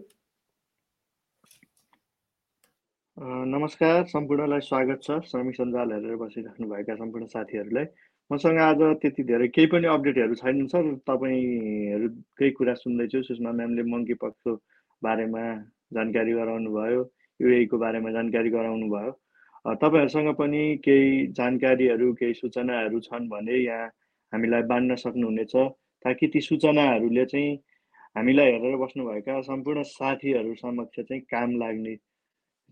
नमस्कार। 3.17 4.05
सम्पूर्णलाई 4.07 4.59
स्वागत 4.65 4.99
छ। 5.03 5.19
श्रमिक 5.29 5.55
सञ्जाल 5.55 5.91
हेरेर 5.91 6.15
बसिराख्नुभएका 6.15 6.93
सम्पूर्ण 6.95 7.25
साथीहरूलाई। 7.25 7.85
मसँग 8.31 8.57
आज 8.63 8.81
त्यति 9.01 9.23
धेरै 9.27 9.47
केही 9.55 9.67
पनि 9.67 9.87
अपडेटहरू 9.91 10.35
छैनन् 10.39 10.67
सर। 10.71 10.85
तपाईँहरूकै 11.09 12.49
कुरा 12.57 12.73
सुन्दैछु 12.79 13.21
सुषमा 13.27 13.51
म्यामले 13.51 13.83
मङ्की 13.91 14.15
पक्षको 14.23 14.51
बारेमा 15.03 15.41
जानकारी 15.95 16.33
गराउनु 16.39 16.71
भयो 16.71 17.01
युएको 17.39 17.77
बारेमा 17.83 18.11
जानकारी 18.15 18.49
गराउनु 18.55 18.87
भयो। 18.87 19.11
तपाईँहरूसँग 19.83 20.29
पनि 20.39 20.61
केही 20.85 21.27
जानकारीहरू 21.39 22.13
केही 22.19 22.33
सूचनाहरू 22.39 22.99
छन् 23.03 23.27
भने 23.29 23.57
यहाँ 23.57 23.87
हामीलाई 24.33 24.63
बाँड्न 24.71 24.95
सक्नुहुनेछ। 25.03 25.55
ताकि 26.05 26.27
ती 26.33 26.39
सूचनाहरूले 26.41 27.25
चाहिँ 27.27 27.51
हामीलाई 28.15 28.51
हेरेर 28.51 28.75
बस्नुभएका 28.83 29.41
सम्पूर्ण 29.43 29.83
साथीहरू 29.91 30.53
समक्ष 30.63 30.99
चाहिँ 30.99 31.21
काम 31.27 31.59
लाग्ने 31.59 31.95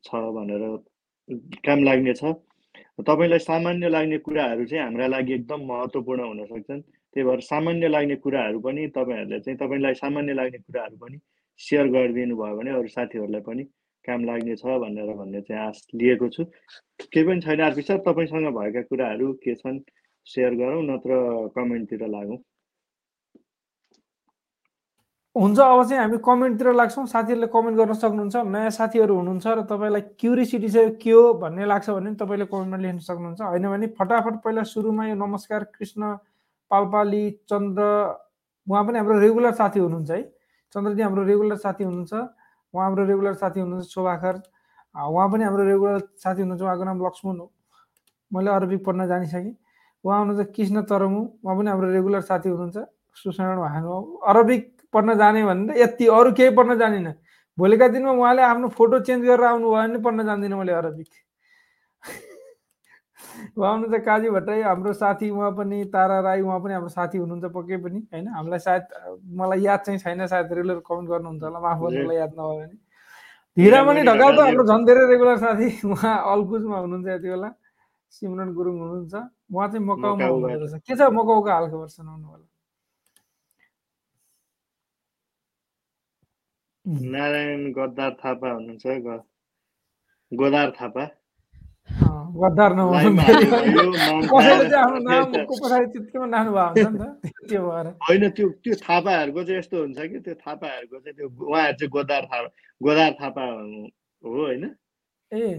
छ 0.04 0.24
भनेर 0.40 0.64
काम 1.68 1.84
लाग्नेछ। 1.84 2.24
तपाईँलाई 3.08 3.40
सामान्य 3.40 3.90
लाग्ने 3.90 4.18
कुराहरू 4.18 4.66
चाहिँ 4.66 4.84
हाम्रा 4.84 5.08
लागि 5.08 5.34
एकदम 5.34 5.62
महत्त्वपूर्ण 5.72 6.22
हुन 6.24 6.46
सक्छन्। 6.46 6.82
त्यही 6.82 7.24
भएर 7.28 7.40
सामान्य 7.42 7.88
लाग्ने 7.88 8.16
कुराहरू 8.26 8.60
पनि 8.60 8.88
तपाईँहरूले 8.98 9.40
चाहिँ 9.40 9.58
तपाईँलाई 9.58 9.94
सामान्य 10.04 10.34
लाग्ने 10.34 10.60
कुराहरू 10.60 10.98
पनि 10.98 11.18
सेयर 11.60 11.88
गरिदिनु 11.88 12.36
भयो 12.36 12.56
भने 12.58 12.72
अरू 12.72 12.88
साथीहरूलाई 12.88 13.42
पनि 13.42 13.64
काम 14.06 14.26
लाग्नेछ 14.26 14.62
भनेर 14.84 15.14
भन्ने 15.14 15.42
चाहिँ 15.42 15.62
आश 15.68 15.78
लिएको 15.96 16.28
छु। 16.30 16.44
केही 17.14 17.24
पनि 17.28 17.42
छैन 17.42 17.60
अर्पी 17.60 17.82
सर 17.82 17.98
तपाईँसँग 18.08 18.48
भएका 18.58 18.82
कुराहरू 18.82 19.34
के 19.44 19.56
छन्? 19.56 19.80
सेयर 20.28 20.54
गरौँ 20.56 20.84
नत्र 20.84 21.12
कमेन्टतिर 21.56 22.08
लागौँ। 22.08 22.38
हुन्छ 25.40 25.60
अब 25.60 25.84
चाहिँ 25.88 26.02
हामी 26.02 26.18
कमेन्टतिर 26.20 26.74
लाग्छौँ 26.76 27.06
साथीहरूले 27.08 27.48
कमेन्ट 27.48 27.78
गर्न 27.80 27.94
सक्नुहुन्छ 27.96 28.36
नयाँ 28.44 28.70
साथीहरू 28.76 29.14
हुनुहुन्छ 29.16 29.48
र 29.48 29.62
तपाईँलाई 29.72 30.02
क्युरिसिटी 30.20 30.70
चाहिँ 30.70 30.92
के 31.00 31.12
हो 31.12 31.34
भन्ने 31.40 31.66
लाग्छ 31.66 31.90
भने 31.90 32.12
तपाईँले 32.20 32.46
कमेन्टमा 32.52 32.78
लेख्न 32.78 33.00
सक्नुहुन्छ। 33.00 33.42
होइन 33.42 33.68
भने 33.72 33.88
फटाफट 33.96 34.36
पहिला 34.44 34.64
सुरुमा 34.68 35.08
यो 35.08 35.16
नमस्कार 35.16 35.64
कृष्ण 35.80 36.02
पालपाली 36.72 37.24
चन्द्र 37.48 37.84
उहाँ 38.68 38.84
पनि 38.84 38.98
हाम्रो 39.00 39.20
रेगुलर 39.20 39.54
साथी 39.56 39.80
हुनुहुन्छ 39.80 40.12
है। 40.12 40.22
चन्द्रजी 40.76 41.02
हाम्रो 41.02 41.24
रेगुलर 41.24 41.56
साथी 41.56 41.84
हुनुहुन्छ 41.84 42.14
उहाँ 42.74 42.86
हाम्रो 42.86 43.04
रेगुलर 43.06 43.34
साथी 43.40 43.60
हुनुहुन्छ 43.60 43.88
शोभाखर 43.88 44.36
उहाँ 45.08 45.28
पनि 45.32 45.44
हाम्रो 45.44 45.64
रेगुलर 45.64 46.00
साथी 46.20 46.42
हुनुहुन्छ 46.42 46.62
उहाँको 46.62 46.84
नाम 46.84 47.06
लक्ष्मण 47.06 47.38
हो। 47.40 47.48
मैले 48.32 48.52
अरबिक 48.52 48.84
पढ्न 48.86 49.08
जानिसकेँ। 49.08 49.56
उहाँ 50.04 50.20
हुनुहुन्छ 50.20 50.52
कृष्ण 50.56 50.84
तरमु 50.84 51.22
उहाँ 51.44 51.56
पनि 51.58 51.70
हाम्रो 51.70 51.92
रेगुलर 51.96 52.22
साथी 52.28 52.50
हुनुहुन्छ। 52.50 52.78
सुषमा 53.24 53.56
अरबिक 54.30 54.79
पढ्न 54.94 55.18
जाने 55.18 55.44
भने 55.46 55.74
त 55.74 55.78
यति 55.78 56.08
अरू 56.18 56.32
केही 56.34 56.56
पढ्न 56.56 56.78
जानिनँ 56.80 57.14
भोलिका 57.58 57.88
दिनमा 57.88 58.12
उहाँले 58.12 58.42
आफ्नो 58.42 58.68
फोटो 58.78 59.00
चेन्ज 59.08 59.26
गरेर 59.26 59.46
आउनुभयो 59.46 59.72
भने 59.74 60.00
पढ्न 60.04 60.26
जान्दिनँ 60.26 60.58
मैले 60.60 60.74
अरबिक 60.74 61.08
उहाँ 63.58 63.72
हुनुहुन्छ 63.76 64.04
काजी 64.06 64.30
भट्टराई 64.30 64.62
हाम्रो 64.62 64.94
साथी 64.94 65.30
उहाँ 65.30 65.52
पनि 65.58 65.84
तारा 65.94 66.20
राई 66.28 66.42
उहाँ 66.42 66.60
पनि 66.60 66.74
हाम्रो 66.74 66.90
साथी 66.90 67.18
हुनुहुन्छ 67.18 67.52
पक्कै 67.56 67.78
पनि 67.86 68.00
होइन 68.14 68.28
हामीलाई 68.36 68.60
सायद 68.60 68.84
मलाई 69.42 69.62
याद 69.62 69.80
चाहिँ 69.86 70.00
छैन 70.00 70.26
सायद 70.28 70.54
रेगुलर 70.54 70.80
कमेन्ट 70.88 71.10
गर्नुहुन्छ 71.10 71.44
होला 71.44 71.60
माफ 71.60 71.78
गर्नु 71.84 72.04
मलाई 72.06 72.18
याद 72.18 72.32
नभयो 72.40 72.60
भने 72.60 72.78
हिरामणि 73.58 74.02
ढकाल 74.10 74.32
त 74.38 74.40
हाम्रो 74.40 74.64
झन् 74.72 74.86
धेरै 74.88 75.06
रेगुलर 75.12 75.38
साथी 75.38 75.68
उहाँ 75.92 76.16
अलकुजमा 76.34 76.78
हुनुहुन्छ 76.80 77.08
यति 77.08 77.30
बेला। 77.30 77.50
सिमरन 78.14 78.50
गुरुङ 78.58 78.76
हुनुहुन्छ 78.80 79.14
उहाँ 79.54 79.68
चाहिँ 79.72 79.86
मकाउमा 79.86 80.26
हुनुहुँदो 80.26 80.66
रहेछ। 80.66 80.82
के 80.88 80.96
छ 80.96 81.02
मकाउको 81.20 81.50
हालखबर 81.50 81.88
सुनाउनु 81.88 82.28
होला? 82.28 82.46
नारायण 87.14 87.72
गद्दार 87.74 88.12
थापा 88.24 88.52
हुनुहुन्छ 88.52 88.86
गोदार 90.32 90.72
थापा। 90.82 91.06
गद्दार 92.36 92.74
होइन 98.08 98.30
त्यो 98.30 98.48
त्यो 98.64 98.76
थापाहरूको 98.84 99.44
चाहिँ 99.44 99.60
यस्तो 99.60 99.78
हुन्छ 99.82 100.00
कि 100.12 100.20
त्यो 100.20 100.36
थापाहरूको 100.46 101.00
चाहिँ 101.00 101.16
त्यो 101.18 101.28
उहाँहरू 101.48 101.78
चाहिँ 101.78 101.90
गोदार 101.90 102.24
थापा 102.26 102.50
गोदार 102.82 103.12
थापा 103.22 103.44
हो 104.24 104.36
होइन? 104.46 104.66
ए। 105.32 105.50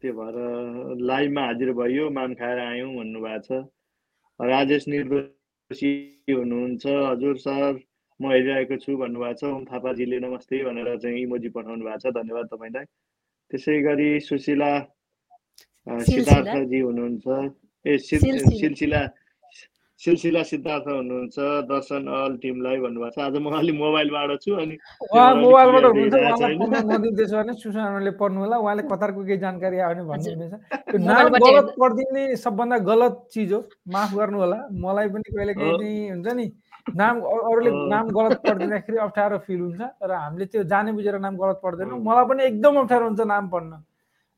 त्यो 0.00 0.12
भएर 0.14 0.36
लाइभमा 1.02 1.42
हाजिर 1.46 1.72
भयो 1.74 2.10
मान 2.10 2.34
खाएर 2.34 2.58
आयौँ 2.60 2.90
भन्नुभएको 2.96 3.42
छ। 3.46 3.64
राजेश 4.40 4.88
निर्दोषी 4.88 5.92
हुनुहुन्छ 6.30 6.86
हजुर 6.86 7.36
सर। 7.46 7.72
म 8.20 8.28
हेरिरहेको 8.30 8.76
छु 8.84 8.96
भन्नुभएको 9.00 9.34
छ। 9.40 9.42
ओम 9.48 9.64
थापाजीले 9.64 10.18
नमस्ते 10.20 10.56
भनेर 10.68 10.88
चाहिँ 11.00 11.24
इमोजी 11.24 11.48
पठाउनु 11.56 11.84
भएको 11.88 11.98
छ। 12.04 12.12
धन्यवाद 12.20 12.46
तपाईँलाई। 12.52 12.84
त्यसै 13.50 13.80
गरी 13.80 14.08
सुशीला 14.28 14.70
सिद्धार्थजी 16.04 16.80
हुनुहुन्छ। 16.84 17.26
ए 17.88 17.96
सिलसिला। 17.96 19.02
सिलसिला 20.00 20.42
सिद्धार्थ 20.48 20.86
हुनुहुन्छ। 20.88 21.36
दर्शन 21.68 22.02
अल 22.08 22.32
टिमलाई 22.40 22.76
भन्नुभएको 22.84 23.16
छ। 23.16 23.24
आज 23.24 23.36
म 23.40 23.56
अलि 23.56 23.72
मोबाइलबाट 23.80 24.30
छु 24.44 24.52
अनि 24.56 24.76
मोबाइलबाट 25.12 25.84
हुनुहुन्छ। 25.84 27.32
भने 27.32 28.10
पढ्नु 28.20 28.38
होला। 28.40 28.56
उहाँले 28.60 28.82
कतारको 28.84 29.20
केही 29.24 29.38
जानकारी 29.44 29.76
आयो 29.80 30.04
भने 30.04 30.12
भन्नुहुँदैछ 30.12 31.00
नाम 31.08 31.24
गलत 31.40 31.66
पढिदिने 31.80 32.22
सबभन्दा 32.36 32.76
गलत 32.84 33.14
चिज 33.32 33.52
हो। 33.52 33.60
माफ 33.92 34.10
गर्नु 34.16 34.38
होला। 34.40 34.58
मलाई 34.76 35.08
पनि 35.08 35.28
कहिले 35.36 35.52
कहिले 35.56 35.88
हुन्छ 36.16 36.28
नि। 36.36 36.46
नाम 36.96 37.14
अरूले 37.20 37.70
नाम 37.88 38.04
गलत 38.16 38.40
पढिदिँदाखेरि 38.46 38.98
अप्ठ्यारो 38.98 39.38
फिल 39.46 39.60
हुन्छ 39.60 39.80
र 40.02 40.10
हामीले 40.12 40.46
त्यो 40.46 40.62
जाने 40.72 40.92
बुझेर 40.92 41.18
नाम 41.20 41.36
गलत 41.36 41.60
पढ्दैनौँ 41.64 42.00
मलाई 42.00 42.24
पनि 42.30 42.42
एकदम 42.50 42.74
अप्ठ्यारो 42.80 43.04
हुन्छ 43.06 43.20
नाम 43.20 43.48
पढ्न। 43.54 43.72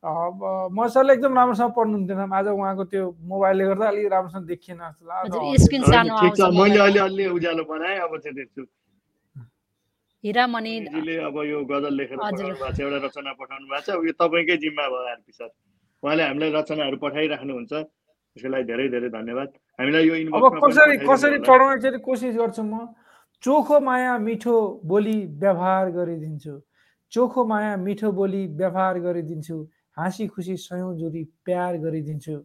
म 0.03 0.79
सरले 0.91 1.13
एकदम 1.15 1.33
राम्रोसँग 1.39 1.73
पढ्नुहुन्थेन 1.79 2.33
आज 2.35 2.47
उहाँको 2.51 2.85
त्यो 2.91 3.05
मोबाइलले 3.33 3.65
गर्दा 3.71 3.87
अलिक 3.89 4.07
राम्रोसँग 4.13 4.45
देखिएन 4.51 4.81
जस्तो 5.31 6.51
मैले 6.59 6.79
अहिले 6.83 7.01
अलि 7.07 7.27
उज्यालो 7.39 7.63
बनाएँ 7.71 7.99
अब 8.03 8.13
चाहिँ 8.19 8.35
देख्छु। 8.35 8.63
हिरामणिले 10.25 11.17
अब 11.23 11.37
यो 11.47 11.59
गजल 11.71 11.95
लेखेर 11.95 12.19
पठाउनु 12.19 12.55
भएको 12.55 12.75
छ 12.75 12.81
एउटा 12.83 12.99
रचना 13.07 13.33
पठाउनु 13.39 13.67
भएको 13.71 13.83
छ। 13.87 14.03
यो 14.07 14.13
तपाईँकै 14.19 14.57
जिम्मा 14.59 14.85
भयो 14.91 15.07
आरपी 15.15 15.33
सर। 15.39 15.51
उहाँले 16.03 16.23
हामीलाई 16.23 16.51
रचनाहरू 16.59 16.97
पठाइराख्नुहुन्छ। 16.99 17.73
त्यसको 18.37 18.49
लागि 18.49 18.65
धेरै 18.65 18.89
धेरै 18.89 19.09
धन्यवाद 19.11 19.49
हामीलाई 19.79 20.05
यो 20.09 20.15
अब 20.37 20.45
कसरी 20.59 20.97
कसरी 21.03 21.39
पढाउने 21.41 21.81
चाहिँ 21.83 22.01
कोसिस 22.01 22.35
गर्छु 22.37 22.63
म 22.65 22.87
चोखो 23.43 23.81
माया 23.81 24.13
मिठो 24.19 24.57
बोली 24.85 25.19
व्यवहार 25.39 25.91
गरिदिन्छु 25.91 26.55
चोखो 27.13 27.45
माया 27.47 27.77
मिठो 27.77 28.13
बोली 28.13 28.43
व्यवहार 28.57 28.99
गरिदिन्छु 29.01 29.57
हाँसी 29.97 30.27
खुसी 30.29 30.57
सयौँ 30.59 30.95
जोडी 30.99 31.25
प्यार 31.45 31.77
गरिदिन्छु 31.79 32.37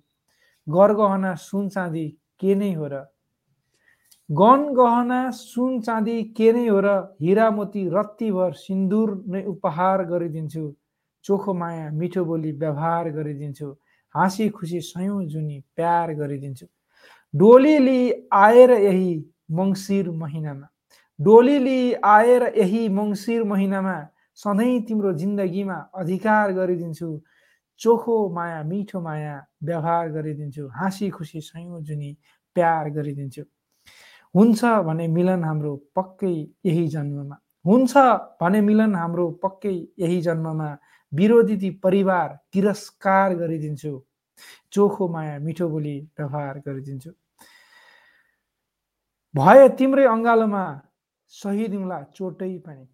गहना 0.68 1.34
सुन 1.36 1.70
चाँदी 1.70 2.08
के 2.42 2.56
नै 2.56 2.74
हो 2.74 2.88
र 2.88 3.06
गन 4.30 4.64
गहना 4.74 5.20
सुन 5.32 5.80
चाँदी 5.82 6.18
के 6.38 6.52
नै 6.54 6.68
हो 6.68 6.80
र 6.80 6.96
हिरा 7.22 7.50
मोती 7.52 7.88
रत्तीभर 7.90 8.52
सिन्दुर 8.58 9.16
नै 9.28 9.44
उपहार 9.46 10.04
गरिदिन्छु 10.06 10.64
चोखो 11.26 11.54
माया 11.54 11.90
मिठो 11.94 12.26
बोली 12.26 12.52
व्यवहार 12.58 13.10
गरिदिन्छु 13.12 13.70
हाँसी 14.16 14.50
खुसी 14.50 14.82
सयौँ 14.82 15.26
जुनी 15.26 15.64
प्यार 15.76 16.14
गरिदिन्छु। 16.14 16.66
डोलीली 17.36 18.28
आएर 18.34 18.72
यही 18.72 19.26
मङ्सिर 19.52 20.10
महिनामा। 20.12 20.68
डोलीली 21.22 21.94
आएर 21.94 22.44
यही 22.58 22.90
मङ्सिर 22.90 23.44
महिनामा 23.44 24.08
सधैँ 24.36 24.82
तिम्रो 24.82 25.14
जिन्दगीमा 25.14 25.90
अधिकार 25.96 26.52
गरिदिन्छु। 26.52 27.22
चोखो 27.80 28.30
माया 28.30 28.64
मिठो 28.64 29.02
माया 29.02 29.46
व्यवहार 29.64 30.10
गरिदिन्छु। 30.10 30.68
हाँसी 30.68 31.10
खुसी 31.10 31.42
सयौँ 31.42 31.82
जुनी 31.82 32.18
प्यार 32.56 32.90
गरिदिन्छु। 32.90 33.44
हुन्छ 34.36 34.66
भने 34.66 35.08
मिलन 35.08 35.44
हाम्रो 35.44 35.76
पक्कै 35.96 36.48
यही 36.66 36.88
जन्ममा। 36.88 37.38
हुन्छ 37.66 37.98
भने 38.42 38.62
मिलन 38.62 38.96
हाम्रो 38.96 39.30
पक्कै 39.44 39.88
यही 40.00 40.22
जन्ममा। 40.22 40.78
विरोधी 41.18 41.70
परिवार 41.84 42.40
तिरस्कार 42.54 43.36
गरिदिन्छु। 43.36 43.94
चोखो 44.72 45.08
माया 45.08 45.40
मिठो 45.40 45.70
बोली 45.70 46.00
व्यवहार 46.20 46.60
गरिदिन्छु। 46.60 47.12
भए 49.36 49.70
तिम्रै 49.70 50.06
अङ्गालोमा 50.06 50.66
सही 51.34 51.68
दिउँला 51.68 51.98
चोटै 52.16 52.58
पनि। 52.58 52.88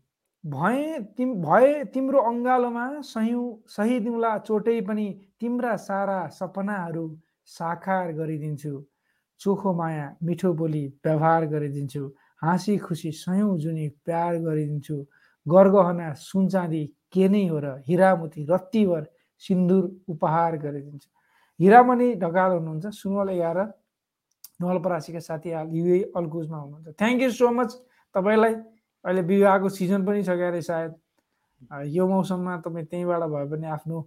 भए 0.44 1.00
तिम 1.18 1.30
भए 1.42 1.84
तिम्रो 1.84 2.20
अङ्गालोमा 2.22 2.86
सही 3.02 3.36
सही 3.68 4.00
दिउँला 4.00 4.38
चोटै 4.38 4.82
पनि। 4.82 5.08
तिम्रा 5.40 5.76
सारा 5.76 6.28
सपनाहरू 6.28 7.06
साकार 7.46 8.12
गरिदिन्छु। 8.12 8.74
चोखो 9.40 9.74
माया 9.74 10.16
मिठो 10.24 10.54
बोली 10.54 10.84
व्यवहार 11.06 11.46
गरिदिन्छु। 11.46 12.04
हाँसी 12.42 12.78
खुसी 12.78 13.12
सयौँ 13.12 13.58
जुनी 13.58 13.88
प्यार 14.06 14.38
गरिदिन्छु। 14.38 14.98
गरगहना 15.48 16.14
सुनचाँदी 16.14 16.84
के 17.14 17.28
नै 17.30 17.46
हो 17.48 17.58
र 17.60 17.68
हिरामती 17.88 18.46
रत्तीभर 18.50 19.04
सिन्दुर 19.44 19.84
उपहार 20.10 20.58
गरिदिन्छु। 20.58 21.10
हिरामणि 21.60 22.08
ढकाल 22.24 22.52
हुनुहुन्छ। 22.58 22.86
सुनवल 23.02 23.30
एघार 23.30 23.58
नवलपरासीका 24.62 25.20
साथी 25.20 25.50
युए 25.78 26.00
अल्कुजमा 26.16 26.58
हुनुहुन्छ। 26.58 26.88
थ्याङ्क 27.00 27.22
यू 27.22 27.32
सो 27.32 27.50
मच 27.50 27.70
तपाईँलाई। 28.16 28.54
अहिले 29.06 29.22
विवाहको 29.22 29.70
सिजन 29.70 30.02
पनि 30.06 30.24
छ 30.24 30.30
क्यारे 30.40 30.62
सायद। 30.64 30.92
यो 31.92 32.04
मौसममा 32.08 32.54
तपाईँ 32.64 32.86
त्यहीँबाट 32.92 33.24
भए 33.34 33.46
पनि 33.52 33.68
आफ्नो 33.76 33.98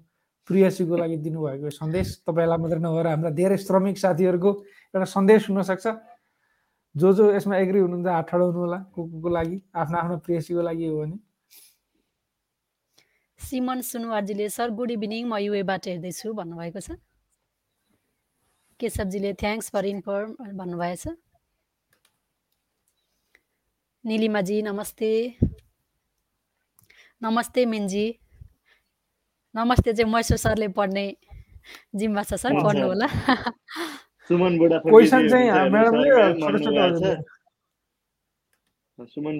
प्रियसीको 0.48 0.96
लागि 0.96 1.16
दिनुभएको 1.26 1.70
सन्देश 1.70 2.08
तपाईँलाई 2.26 2.58
मात्रै 2.62 2.80
नभएर 2.80 3.06
हाम्रा 3.06 3.30
धेरै 3.36 3.56
श्रमिक 3.60 3.96
साथीहरूको 3.98 4.50
एउटा 4.94 5.04
सन्देश 5.04 5.50
हुनसक्छ। 5.50 5.86
जो 6.94 7.12
जो 7.12 7.25
यसमा 7.36 7.56
एग्री 7.56 7.78
हुनुहुन्छ 7.84 8.08
हात 8.08 8.26
ठडाउनु 8.30 8.58
होला 8.58 8.78
को 8.94 9.00
को 9.20 9.28
लागि 9.28 9.56
आफ्नो 9.76 9.96
आफ्नो 9.98 10.16
प्रियसीको 10.25 10.62
लागि 10.62 10.86
हो 10.86 10.96
भने। 11.00 11.16
सिमन 13.40 13.81
सुनवारजीले 13.87 14.49
सर 14.49 14.71
गुड 14.78 14.90
इभिनिङ 14.90 15.26
म 15.28 15.37
युएबाट 15.38 15.87
हेर्दैछु 15.87 16.33
भन्नुभएको 16.35 16.81
छ। 16.81 16.97
केशवजीले 18.81 19.33
थ्याङ्क्स 19.40 19.71
फर 19.73 19.85
इन्फर्म 19.87 20.31
भन्नुभएछ 20.61 21.05
निलिमाजी 24.05 24.57
नमस्ते। 24.62 25.11
नमस्ते 27.23 27.64
मिनजी। 27.66 28.07
नमस्ते 29.55 29.93
चाहिँ 29.93 30.12
मैसो 30.12 30.37
सरले 30.37 30.69
पढ्ने 30.75 31.07
जिम्मा 31.95 32.23
छ 32.23 32.35
सर। 32.43 32.52
पढ्नु 32.62 32.87
होला। 32.87 33.09
सुमन 34.31 34.52
बुढा 34.59 34.78
सुमन 38.99 39.35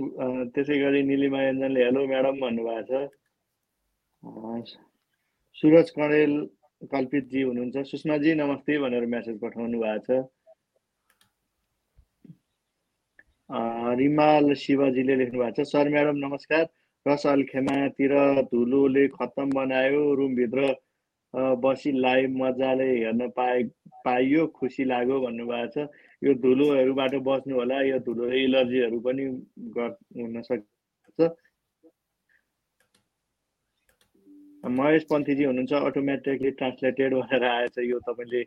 त्यसै 0.55 0.77
गरी 0.79 1.01
निलिमा 1.11 1.41
योजनले 1.43 1.81
हेलो 1.85 2.01
म्याडम 2.07 2.37
भन्नुभएको 2.41 2.83
छ। 2.89 3.09
सुरज 4.27 5.91
कणेल 5.97 6.33
कल्पितजी 6.91 7.43
हुनुहुन्छ। 7.43 7.77
सुषमाजी 7.91 8.35
नमस्ते 8.35 8.79
भनेर 8.79 9.05
म्यासेज 9.07 9.39
पठाउनु 9.41 9.79
भएको 9.81 10.01
छ। 10.07 10.27
रिमाल 14.01 14.55
शिवजीले 14.59 15.15
लेख्नु 15.19 15.39
भएको 15.39 15.63
छ। 15.63 15.67
सर 15.71 15.89
म्याडम 15.89 16.17
नमस्कार। 16.27 16.65
रस 17.07 17.27
अल्खेमातिर 17.27 18.15
धुलोले 18.51 19.07
खत्तम 19.15 19.51
बनायो 19.55 20.03
रुमभित्र 20.19 20.75
बसी 21.63 21.93
लाइभ 22.01 22.31
मजाले 22.43 22.91
हेर्न 22.99 23.29
पाए 23.31 23.63
पाइयो 24.05 24.47
खुसी 24.59 24.85
लाग्यो 24.91 25.21
भन्नुभएको 25.23 25.71
छ। 25.71 25.89
यो 26.23 26.35
धुलोहरूबाट 26.43 27.15
बस्नु 27.31 27.55
होला 27.55 27.79
यो 27.95 27.99
धुलो 28.03 28.31
इलर्जीहरू 28.43 28.99
पनि 29.07 29.25
हुन 30.19 30.43
सक्छ। 30.43 31.31
महेश 34.67 35.05
पन्थीजी 35.11 35.45
हुनुहुन्छ 35.45 35.73
अटोमेटिकली 35.73 36.51
ट्रान्सलेटेड 36.59 37.15
भनेर 37.15 37.45
आएछ 37.45 37.79
यो 37.79 37.99
तपाईँले 38.09 38.43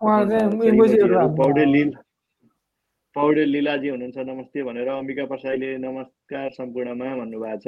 पौडे 0.00 1.64
लिल 1.72 1.90
पौडे 3.16 3.44
लिलाजी 3.44 3.88
हुनुहुन्छ 3.88 4.18
नमस्ते 4.28 4.62
भनेर 4.62 4.88
अम्बिका 4.88 5.24
प्रसाईले 5.26 5.76
नमस्कार 5.78 6.50
सम्पूर्णमा 6.56 7.14
भन्नुभएको 7.16 7.58
छ। 7.64 7.66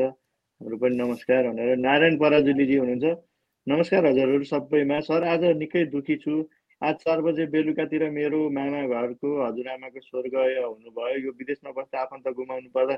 हाम्रो 0.60 0.76
पनि 0.76 0.96
नमस्कार 0.96 1.48
भनेर 1.48 1.76
नारायण 1.76 2.16
पराजुलीजी 2.18 2.76
हुनुहुन्छ। 2.76 3.06
नमस्कार 3.66 4.06
हजुरहरू 4.06 4.44
सबैमा। 4.44 5.00
सर 5.08 5.24
आज 5.24 5.44
निकै 5.60 5.84
दुःखी 5.92 6.16
छु। 6.24 6.32
आज 6.82 6.94
चार 7.04 7.20
बजे 7.20 7.46
बेलुकातिर 7.52 8.02
मेरो 8.10 8.40
मामा 8.56 8.82
घरको 8.88 9.28
हजुरआमाको 9.44 10.00
स्वर्ग 10.00 10.34
हुनुभयो। 10.36 11.16
यो 11.24 11.30
विदेशमा 11.40 11.70
बस्दा 11.76 11.96
आफन्त 12.00 12.26
गुमाउनु 12.36 12.68
पर्दा 12.76 12.94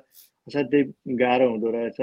असाध्यै 0.46 0.82
गाह्रो 1.22 1.46
हुँदो 1.50 1.68
रहेछ। 1.74 1.98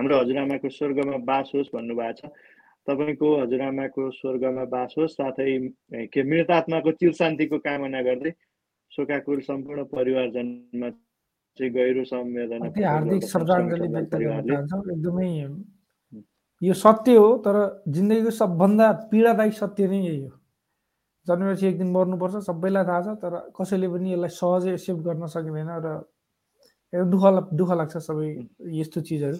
हाम्रो 0.00 0.16
हजुरआमाको 0.16 0.68
स्वर्गमा 0.72 1.16
बास 1.28 1.52
होस् 1.54 1.68
भन्नुभएको 1.76 2.12
छ। 2.16 2.32
तपाईँको 2.88 3.28
हजुरआमाको 3.36 4.02
स्वर्गमा 4.16 4.64
बास 4.72 4.94
होस् 4.98 5.16
साथै 5.20 5.46
के 6.08 6.20
मृत 6.24 6.50
आत्माको 6.56 6.90
चिर 6.96 7.12
शान्तिको 7.20 7.58
कामना 7.60 8.00
गर्दै 8.08 8.32
शोकाकुल 8.92 9.40
सम्पूर्ण 9.44 9.84
परिवारजनमा 9.92 10.88
चाहिँ 11.58 11.72
गहिरो 11.76 12.04
संवेदना 12.08 12.72
हार्दिक 12.88 13.22
श्रद्धाञ्जली 13.28 13.88
व्यक्त 13.92 14.14
गर्न 14.16 14.40
चाहन्छौँ। 14.48 14.82
एकदमै 14.96 15.28
यो 16.62 16.74
सत्य 16.74 17.16
हो 17.16 17.28
तर 17.44 17.56
जिन्दगीको 17.88 18.30
सबभन्दा 18.40 18.86
पीडादायी 19.12 19.52
सत्य 19.60 19.86
नै 19.88 20.00
यही 20.00 20.20
हो। 20.24 20.32
जन्मेपछि 21.26 21.66
एक 21.66 21.76
दिन 21.78 21.90
मर्नुपर्छ 21.92 22.36
सबैलाई 22.48 22.84
थाहा 22.88 23.00
छ 23.04 23.08
तर 23.20 23.32
कसैले 23.52 23.88
पनि 23.92 24.12
यसलाई 24.12 24.32
सहजै 24.40 24.72
एक्सेप्ट 24.72 25.00
गर्न 25.04 25.26
सकिँदैन 25.36 25.70
र 25.84 25.88
दुःख 26.92 27.24
दुःख 27.54 27.70
लाग्छ 27.80 27.96
सबै 28.02 28.28
यस्तो 28.80 29.00
चिजहरू। 29.08 29.38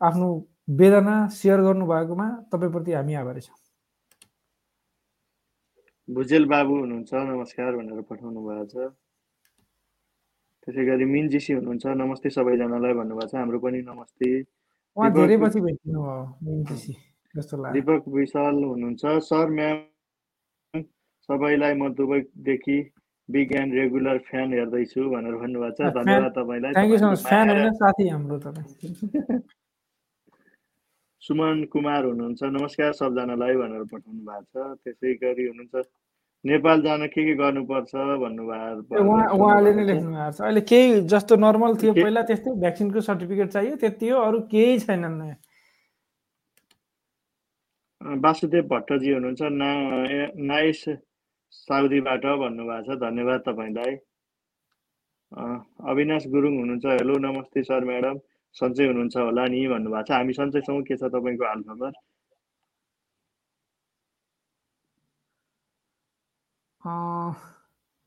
आफ्नो 0.00 0.28
वेदना 0.80 1.16
सेयर 1.28 1.60
गर्नुभएकोमा 1.60 2.26
तपाईँप्रति 2.52 2.92
हामी 2.92 3.14
आभारी 3.20 3.40
छौँ। 3.40 3.56
भुजेल 6.08 6.44
बाबु 6.52 6.74
हुनुहुन्छ 6.80 7.12
नमस्कार 7.14 7.76
भनेर 7.76 8.00
पठाउनु 8.08 8.40
भएको 8.46 8.64
छ। 8.66 8.74
त्यसै 10.62 10.82
गरी 10.88 11.04
मिनजीसी 11.04 11.52
हुनुहुन्छ 11.52 11.84
नमस्ते 12.00 12.28
सबैजनालाई 12.36 12.94
भन्नुभएको 13.00 13.28
छ। 13.28 13.34
हाम्रो 13.34 13.58
पनि 13.60 13.78
नमस्ते। 13.90 14.28
धेरै 14.96 15.36
पछि 15.44 15.60
भेट्नु 15.60 16.00
भयो 16.00 17.72
दिपक 17.76 18.02
विशाल 18.08 18.56
हुनुहुन्छ। 18.64 19.04
सर 19.28 19.46
म्याम 19.52 20.82
सबैलाई 21.28 21.74
म 21.76 21.92
दुबईदेखि 21.94 22.78
बिग 23.28 23.52
एन्ड 23.60 23.70
रेगुलर 23.74 24.18
फ्यान 24.26 24.48
हेर्दैछु 24.54 25.00
भनेर 25.12 25.34
भन्नुभएको 25.44 25.76
छ। 25.76 25.94
धन्यवाद 25.94 26.32
तपाईँलाई 26.40 26.72
फ्यान 27.28 27.46
होइन 27.50 27.72
साथी 27.78 28.08
हाम्रो 28.08 28.38
तपाईँ 28.48 29.40
सुमन 31.22 31.64
कुमार 31.72 32.04
हुनुहुन्छ। 32.04 32.42
नमस्कार 32.42 32.92
सबजनालाई 32.96 33.54
भनेर 33.60 33.84
पठाउनु 33.92 34.22
भएको 34.24 34.44
छ। 34.52 34.80
त्यसै 34.84 35.10
गरी 35.20 35.44
हुनुहुन्छ 35.52 35.84
नेपाल 36.44 36.78
जान 36.82 37.06
के 37.12 37.20
के 37.28 37.34
गर्नुपर्छ 37.36 37.92
भन्नुभएको 38.24 39.04
उहाँले 39.36 39.70
नै 39.76 39.84
लेख्नु 39.84 40.10
भएको 40.16 40.32
छ। 40.32 40.40
अहिले 40.40 40.60
केही 40.64 41.04
जस्तो 41.12 41.36
नर्मल 41.44 41.76
थियो। 41.76 41.92
पहिला 41.92 42.22
त्यस्तै 42.24 42.50
भ्याक्सिनको 42.64 43.00
सर्टिफिकेट 43.04 43.48
चाहियो 43.52 43.76
त्यति 43.84 44.08
हो। 44.08 44.16
अरू 44.16 44.38
केही 44.48 44.80
नयाँ 44.80 45.36
वासुदेव 48.24 48.64
भट्टजी 48.72 49.10
हुनुहुन्छ। 49.12 49.40
ना 49.60 49.70
नाइस 50.40 50.80
साउदीबाट 51.52 52.24
भन्नुभएको 52.42 52.82
छ। 52.88 52.98
धन्यवाद 53.04 53.40
तपाईँलाई। 53.48 53.92
अविनाश 55.84 56.22
गुरुङ 56.32 56.54
हुनुहुन्छ। 56.58 56.84
हेलो 56.96 57.14
नमस्ते 57.28 57.60
सर 57.68 57.84
म्याडम। 57.84 58.16
सन्चै 58.58 58.86
हुनुहुन्छ 58.86 59.16
होला 59.16 59.46
नि 59.52 59.66
भन्नुभएको 59.72 60.06
छ। 60.08 60.10
हामी 60.18 60.32
सन्चै 60.38 60.60
छौँ 60.66 60.82
के 60.88 60.96
छ 61.00 61.02
तपाईँको 61.14 61.44
हालखबर 61.52 61.92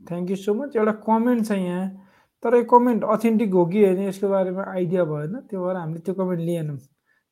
थ्याङ्क 0.01 0.29
यू 0.29 0.35
सो 0.35 0.53
मच 0.53 0.75
एउटा 0.75 0.93
कमेन्ट 1.07 1.41
छ 1.47 1.51
यहाँ। 1.51 1.83
तर 2.43 2.55
यो 2.55 2.63
कमेन्ट 2.73 3.03
अथेन्टिक 3.15 3.51
हो 3.53 3.65
कि 3.71 3.83
होइन 3.85 3.99
यसको 4.07 4.29
बारेमा 4.29 4.63
आइडिया 4.71 5.03
भएन। 5.11 5.33
त्यो 5.49 5.59
भएर 5.65 5.75
हामीले 5.77 5.99
त्यो 6.05 6.13
कमेन्ट 6.21 6.41
लिएनौँ। 6.47 6.77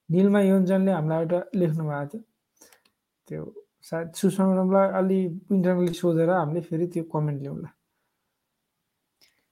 निलमा 0.10 0.40
योन्जनले 0.42 0.92
हामीलाई 0.92 1.20
एउटा 1.24 1.40
लेख्नु 1.60 1.84
भएको 1.90 2.08
थियो। 2.12 2.22
त्यो 3.28 3.42
सायद 3.90 4.08
सुषमा 4.22 4.82
अलि 5.00 5.20
इन्टरनली 5.52 5.94
सोधेर 6.02 6.30
हामीले 6.30 6.62
फेरि 6.70 6.88
त्यो 6.94 7.04
कमेन्ट 7.14 7.42
ल्याउँला 7.42 7.70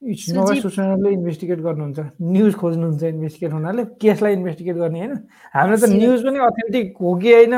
सुषमाले 0.00 1.10
इन्भेस्टिगेट 1.12 1.58
गर्नुहुन्छ। 1.60 1.98
न्युज 2.24 2.54
खोज्नुहुन्छ 2.56 3.02
इन्भेस्टिगेट 3.04 3.52
हुनाले 3.52 3.84
केसलाई 4.00 4.32
इन्भेस्टिगेट 4.32 4.76
गर्ने 4.76 4.98
होइन? 5.00 5.12
हाम्रो 5.54 5.76
त 5.76 5.84
न्युज 5.92 6.20
पनि 6.24 6.38
अथेन्टिक 6.40 6.86
हो 7.00 7.14
कि 7.20 7.32
होइन? 7.32 7.54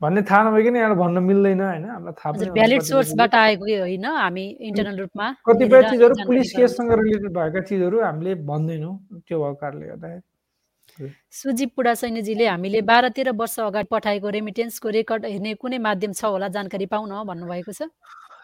भन्ने 0.00 0.22
थाहा 0.22 0.42
नभइकन 0.50 0.76
यहाँ 0.76 0.96
भन्न 0.96 1.18
मिल्दैन 1.22 1.60
होइन? 1.60 1.84
हामीलाई 1.90 2.14
थाहा 2.14 2.30
पनि 2.32 2.50
भ्यालिड 2.54 2.82
सोर्सबाट 2.82 3.34
आएको 3.34 3.64
होइन 3.64 4.04
हामी 4.04 4.44
इन्टरनल 4.70 4.96
रूपमा 5.02 5.26
कतिपय 5.46 5.82
चिजहरू 5.90 6.14
पुलिस 6.26 6.52
केससँग 6.52 6.92
रिलेटेड 6.92 7.32
भएका 7.34 7.60
चिजहरू 7.66 7.96
हामीले 8.06 8.34
भन्दैनौँ 8.46 8.94
त्यो 9.26 9.36
भएको 9.42 9.54
कारणले 9.58 9.86
गर्दाखेरि। 9.86 11.10
सुजीव 11.34 11.68
पुडा 11.76 11.94
सैन्यजीले 11.98 12.46
हामीले 12.46 12.80
बाह्र 12.86 13.08
तेह्र 13.10 13.30
वर्ष 13.34 13.58
अगाडि 13.60 13.88
पठाएको 13.90 14.28
रेमिटेन्सको 14.30 14.88
रेकर्ड 14.94 15.24
हेर्ने 15.26 15.54
कुनै 15.58 15.78
माध्यम 15.78 16.12
छ 16.14 16.22
होला 16.24 16.48
जानकारी 16.54 16.86
पाउन 16.86 17.10
भन्नुभएको 17.26 17.72
छ। 17.72 17.90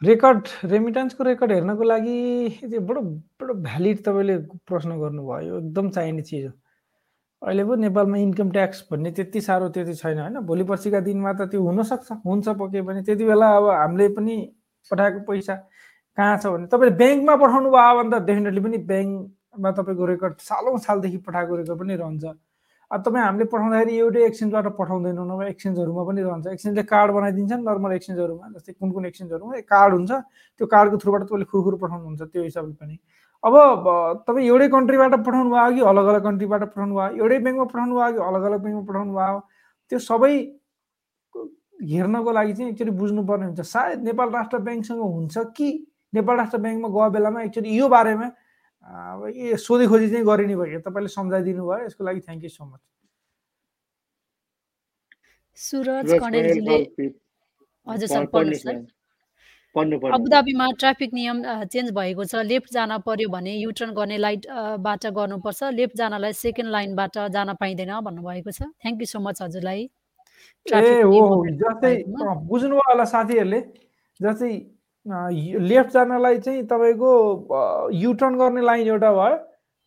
रेकर्ड 0.03 0.49
रेमिटेन्सको 0.65 1.25
रेकर्ड 1.25 1.53
हेर्नको 1.53 1.85
लागि 1.85 2.69
बडो 2.89 3.01
बडो 3.41 3.55
भ्यालिड 3.55 3.99
तपाईँले 4.05 4.37
प्रश्न 4.69 4.99
गर्नुभयो। 5.01 5.59
एकदम 5.59 5.89
चाहिने 5.91 6.23
चिज 6.23 6.47
हो। 6.47 6.53
अहिले 7.43 7.65
पो 7.65 7.75
नेपालमा 7.75 8.19
इन्कम 8.19 8.51
ट्याक्स 8.51 8.85
भन्ने 8.93 9.11
त्यति 9.13 9.41
साह्रो 9.41 9.69
त्यति 9.77 9.95
छैन 9.95 10.19
होइन? 10.19 10.39
भोलि 10.49 10.65
पर्सिका 10.65 11.01
दिनमा 11.01 11.33
त 11.33 11.49
त्यो 11.53 11.63
हुनसक्छ 11.63 12.13
हुन्छ 12.27 12.49
पके 12.49 12.81
भने 12.83 13.03
त्यति 13.03 13.25
बेला 13.25 13.49
अब 13.57 13.69
हामीले 13.71 14.09
पनि 14.17 14.37
पठाएको 14.91 15.21
पैसा 15.29 15.55
कहाँ 16.19 16.37
छ 16.39 16.47
भने 16.47 16.67
तपाईँले 16.73 16.97
ब्याङ्कमा 16.97 17.37
पठाउनु 17.37 17.71
भयो 17.71 18.03
भने 18.03 18.11
त 18.11 18.23
डेफिनेटली 18.27 18.61
पनि 18.61 18.79
ब्याङ्कमा 18.93 19.71
तपाईँको 19.79 20.05
रेकर्ड 20.07 20.35
सालौँ 20.49 20.79
सालदेखि 20.87 21.19
पठाएको 21.29 21.57
रेकर्ड 21.57 21.79
पनि 21.81 21.97
रहन्छ। 21.97 22.25
अब 22.91 23.03
तपाईँ 23.07 23.25
हामीले 23.25 23.45
पठाउँदाखेरि 23.47 23.93
एउटै 24.03 24.23
एक्सचेन्जबाट 24.27 24.67
पठाउँदैनौँ 24.75 25.27
नभए 25.31 25.49
एक्सचेन्जहरूमा 25.55 26.03
पनि 26.11 26.21
रहन्छ। 26.27 26.47
एक्सचेन्जले 26.59 26.83
कार्ड 26.91 27.11
बनाइदिन्छ 27.15 27.53
नर्मल 27.63 27.93
एक्सचेन्जहरूमा 27.95 28.47
जस्तै 28.51 28.73
कुन 28.83 28.91
कुन 28.93 29.05
एक्सचेन्जहरूमा 29.07 29.61
कार्ड 29.71 29.93
हुन्छ। 29.95 30.11
त्यो 30.59 30.67
कार्डको 30.67 30.97
थ्रुबाट 30.99 31.23
तपाईँले 31.31 31.47
खुरखुर 31.55 31.75
पठाउनुहुन्छ 31.83 32.23
त्यो 32.35 32.43
हिसाबले 32.43 32.75
पनि। 32.83 32.97
अब 33.47 33.55
तपाईँ 34.27 34.47
एउटै 34.51 34.69
कन्ट्रीबाट 34.75 35.15
पठाउनु 35.23 35.51
भयो 35.55 35.71
कि 35.75 35.81
अलग 35.87 36.07
अलग 36.11 36.23
कन्ट्रीबाट 36.27 36.63
पठाउनु 36.75 36.95
भयो? 36.99 37.11
एउटै 37.23 37.39
ब्याङ्कमा 37.47 37.67
पठाउनु 37.71 37.95
भयो 37.95 38.11
कि 38.11 38.21
अलग 38.27 38.43
अलग 38.51 38.59
ब्याङ्कमा 38.65 38.85
पठाउनु 38.91 39.13
भयो? 39.15 39.39
त्यो 39.91 39.99
सबै 40.11 40.35
हेर्नको 41.95 42.31
लागि 42.33 42.53
चाहिँ 42.59 42.71
एक्चुली 42.75 42.93
बुझ्नुपर्ने 43.01 43.45
हुन्छ। 43.47 43.61
सायद 43.71 43.99
नेपाल 44.03 44.29
राष्ट्र 44.35 44.59
ब्याङ्कसँग 44.67 45.01
हुन्छ 45.01 45.35
कि? 45.57 45.69
नेपाल 46.15 46.37
राष्ट्र 46.37 46.59
ब्याङ्कमा 46.59 46.89
गयो 46.91 47.11
बेलामा 47.15 47.41
एक्चुली 47.47 47.71
यो 47.71 47.89
बारेमा 47.89 48.27
अब 48.91 49.27
ए 49.29 49.57
सोधी 49.65 49.87
खोजी 49.87 50.07
चाहिँ 50.11 50.25
गरिने 50.27 50.55
भयो 50.57 50.81
तपाईँले 50.87 51.11
सम्झाइदिनु 51.17 51.63
भयो 51.67 51.85
यसको 51.87 52.05
लागि 52.05 52.21
thank 52.27 52.43
you 52.45 52.51
so 52.51 52.65
much 52.65 52.81
Suraj 55.59 56.09
कणेलजीले 56.23 56.79
हजुर 57.87 58.09
सर 58.09 58.25
पढ्नु 58.33 58.57
सर। 58.63 58.77
अबुधाबीमा 59.77 60.67
ट्राफिक 60.79 61.11
नियम 61.15 61.43
चेन्ज 61.73 61.91
भएको 61.99 62.25
छ 62.25 62.43
लेफ्ट 62.47 62.73
जान 62.75 62.97
पर्यो 63.07 63.29
भने 63.31 63.53
युटर्न 63.55 63.91
गर्ने 63.95 64.17
लाइटबाट 64.19 65.07
गर्नुपर्छ 65.19 65.61
लेफ्ट 65.79 65.97
जानलाई 65.97 66.33
सेकेन्ड 66.41 66.71
लाइनबाट 66.73 67.19
जान 67.37 67.55
पाइँदैन 67.61 67.93
भन्नुभएको 68.09 68.51
छ। 68.51 68.61
थ्याङ्क 68.83 69.01
यू 69.01 69.07
सो 69.07 69.19
मच 69.29 69.43
हजुरलाई। 69.43 69.81
ए 70.67 71.03
हो 71.03 71.21
जस्तै 71.63 71.93
बुझ्नुभयो 72.51 72.83
होला 72.89 73.05
साथीहरूले 73.15 73.61
जस्तै 74.21 74.53
लेफ्ट 75.07 75.93
जानलाई 75.93 76.39
चाहिँ 76.39 76.63
तपाईँको 76.67 77.91
युटर्न 77.93 78.35
गर्ने 78.39 78.63
लाइन 78.63 78.87
एउटा 78.87 79.13
भयो। 79.13 79.37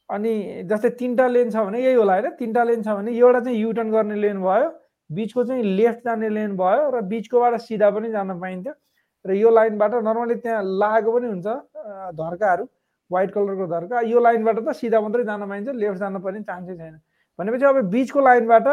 अनि 0.09 0.63
जस्तै 0.69 0.89
तिनवटा 0.99 1.27
लेन 1.27 1.49
छ 1.51 1.55
भने 1.57 1.79
यही 1.81 1.93
होला 1.95 2.13
होइन? 2.13 2.29
तिनवटा 2.39 2.63
लेन 2.63 2.81
छ 2.83 2.87
भने 2.87 3.11
एउटा 3.11 3.39
चाहिँ 3.39 3.57
युटर्न 3.57 3.91
गर्ने 3.91 4.15
लेन 4.15 4.41
भयो 4.41 4.69
बिचको 5.09 5.43
चाहिँ 5.43 5.63
लेफ्ट 5.63 5.99
जाने 6.05 6.29
लेन 6.29 6.55
भयो 6.57 6.89
र 6.91 7.01
बिचकोबाट 7.07 7.55
सिधा 7.61 7.89
पनि 7.89 8.09
जान 8.11 8.39
पाइन्थ्यो। 8.39 8.73
र 9.25 9.33
यो 9.33 9.49
लाइनबाट 9.49 9.93
नर्मली 10.03 10.35
त्यहाँ 10.35 10.63
लागेको 10.63 11.11
पनि 11.13 11.27
हुन्छ 11.27 11.47
धर्काहरू 12.17 12.63
व्हाइट 13.11 13.31
कलरको 13.31 13.65
धर्का। 13.67 14.01
यो 14.09 14.19
लाइनबाट 14.19 14.59
त 14.59 14.73
सिधा 14.75 15.01
मात्रै 15.01 15.23
जान 15.23 15.47
पाइन्छ 15.49 15.69
लेफ्ट 15.69 15.97
जान 15.99 16.19
पर्ने 16.19 16.41
चान्सै 16.41 16.75
छैन। 16.75 16.95
भनेपछि 17.39 17.65
अब 17.65 17.77
बिचको 17.89 18.19
लाइनबाट 18.21 18.67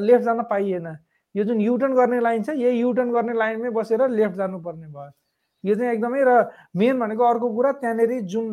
लेफ्ट 0.00 0.24
जान 0.24 0.42
पाइएन। 0.50 0.86
यो 1.34 1.44
जुन 1.44 1.60
युटर्न 1.60 1.94
गर्ने 1.94 2.20
लाइन 2.20 2.42
छ 2.42 2.50
यही 2.56 2.80
युटर्न 2.80 3.10
गर्ने 3.12 3.34
लाइनमै 3.34 3.70
बसेर 3.70 4.08
लेफ्ट 4.10 4.36
जानुपर्ने 4.36 4.86
भयो। 4.86 5.10
यो 5.64 5.74
चाहिँ 5.74 5.92
एकदमै 5.92 6.22
र 6.28 6.30
मेन 6.76 6.98
भनेको 7.00 7.24
अर्को 7.24 7.46
कुरा 7.56 7.72
त्यहाँनिर 7.80 8.20
जुन 8.32 8.46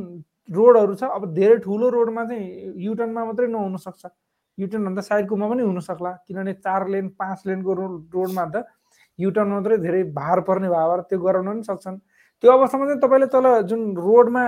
रोडहरू 0.50 0.96
छ 0.96 1.04
अब 1.18 1.34
धेरै 1.34 1.58
ठुलो 1.66 1.89
रोडमा 1.89 2.24
चाहिँ 2.30 2.74
युटर्नमा 2.86 3.26
मात्रै 3.26 3.48
नहुनसक्छ। 3.48 4.06
युटर्नभन्दा 4.58 5.02
साइडकोमा 5.02 5.48
पनि 5.50 5.63
हुनसक्ला 5.63 6.12
किनभने 6.28 6.54
चार 6.62 6.88
लेन 6.94 7.08
पाँच 7.20 7.39
लेनको 7.48 7.74
रोड 7.74 7.94
रोडमा 8.16 8.46
त 8.54 8.63
युटर्न 9.20 9.50
मात्रै 9.50 9.78
धेरै 9.86 10.04
भार 10.13 10.39
पर्ने 10.48 10.70
भएर 10.70 11.02
त्यो 11.10 11.20
गराउन 11.20 11.48
पनि 11.48 11.63
सक्छन्। 11.63 11.98
त्यो 12.44 12.52
अवस्थामा 12.52 12.86
चाहिँ 12.86 13.02
तपाईँले 13.02 13.28
तल 13.34 13.46
जुन 13.72 13.82
रोडमा 13.98 14.44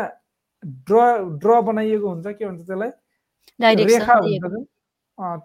ड्र 0.87 1.01
ड्र 1.41 1.61
बनाइएको 1.61 2.07
हुन्छ 2.09 2.27
के 2.27 2.45
भन्छ 2.45 2.61
त्यसलाई? 2.67 2.91
रेखा 3.59 4.15
हुन्छ 4.19 4.45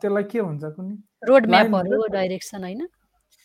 त्यसलाई 0.03 0.25
के 0.33 0.43
भन्छ 0.43 0.65
कुनै 0.77 0.95
रोड 1.29 1.47
म्यापहरू 1.51 2.07
डाइरेक्सन 2.13 2.65
होइन? 2.65 2.83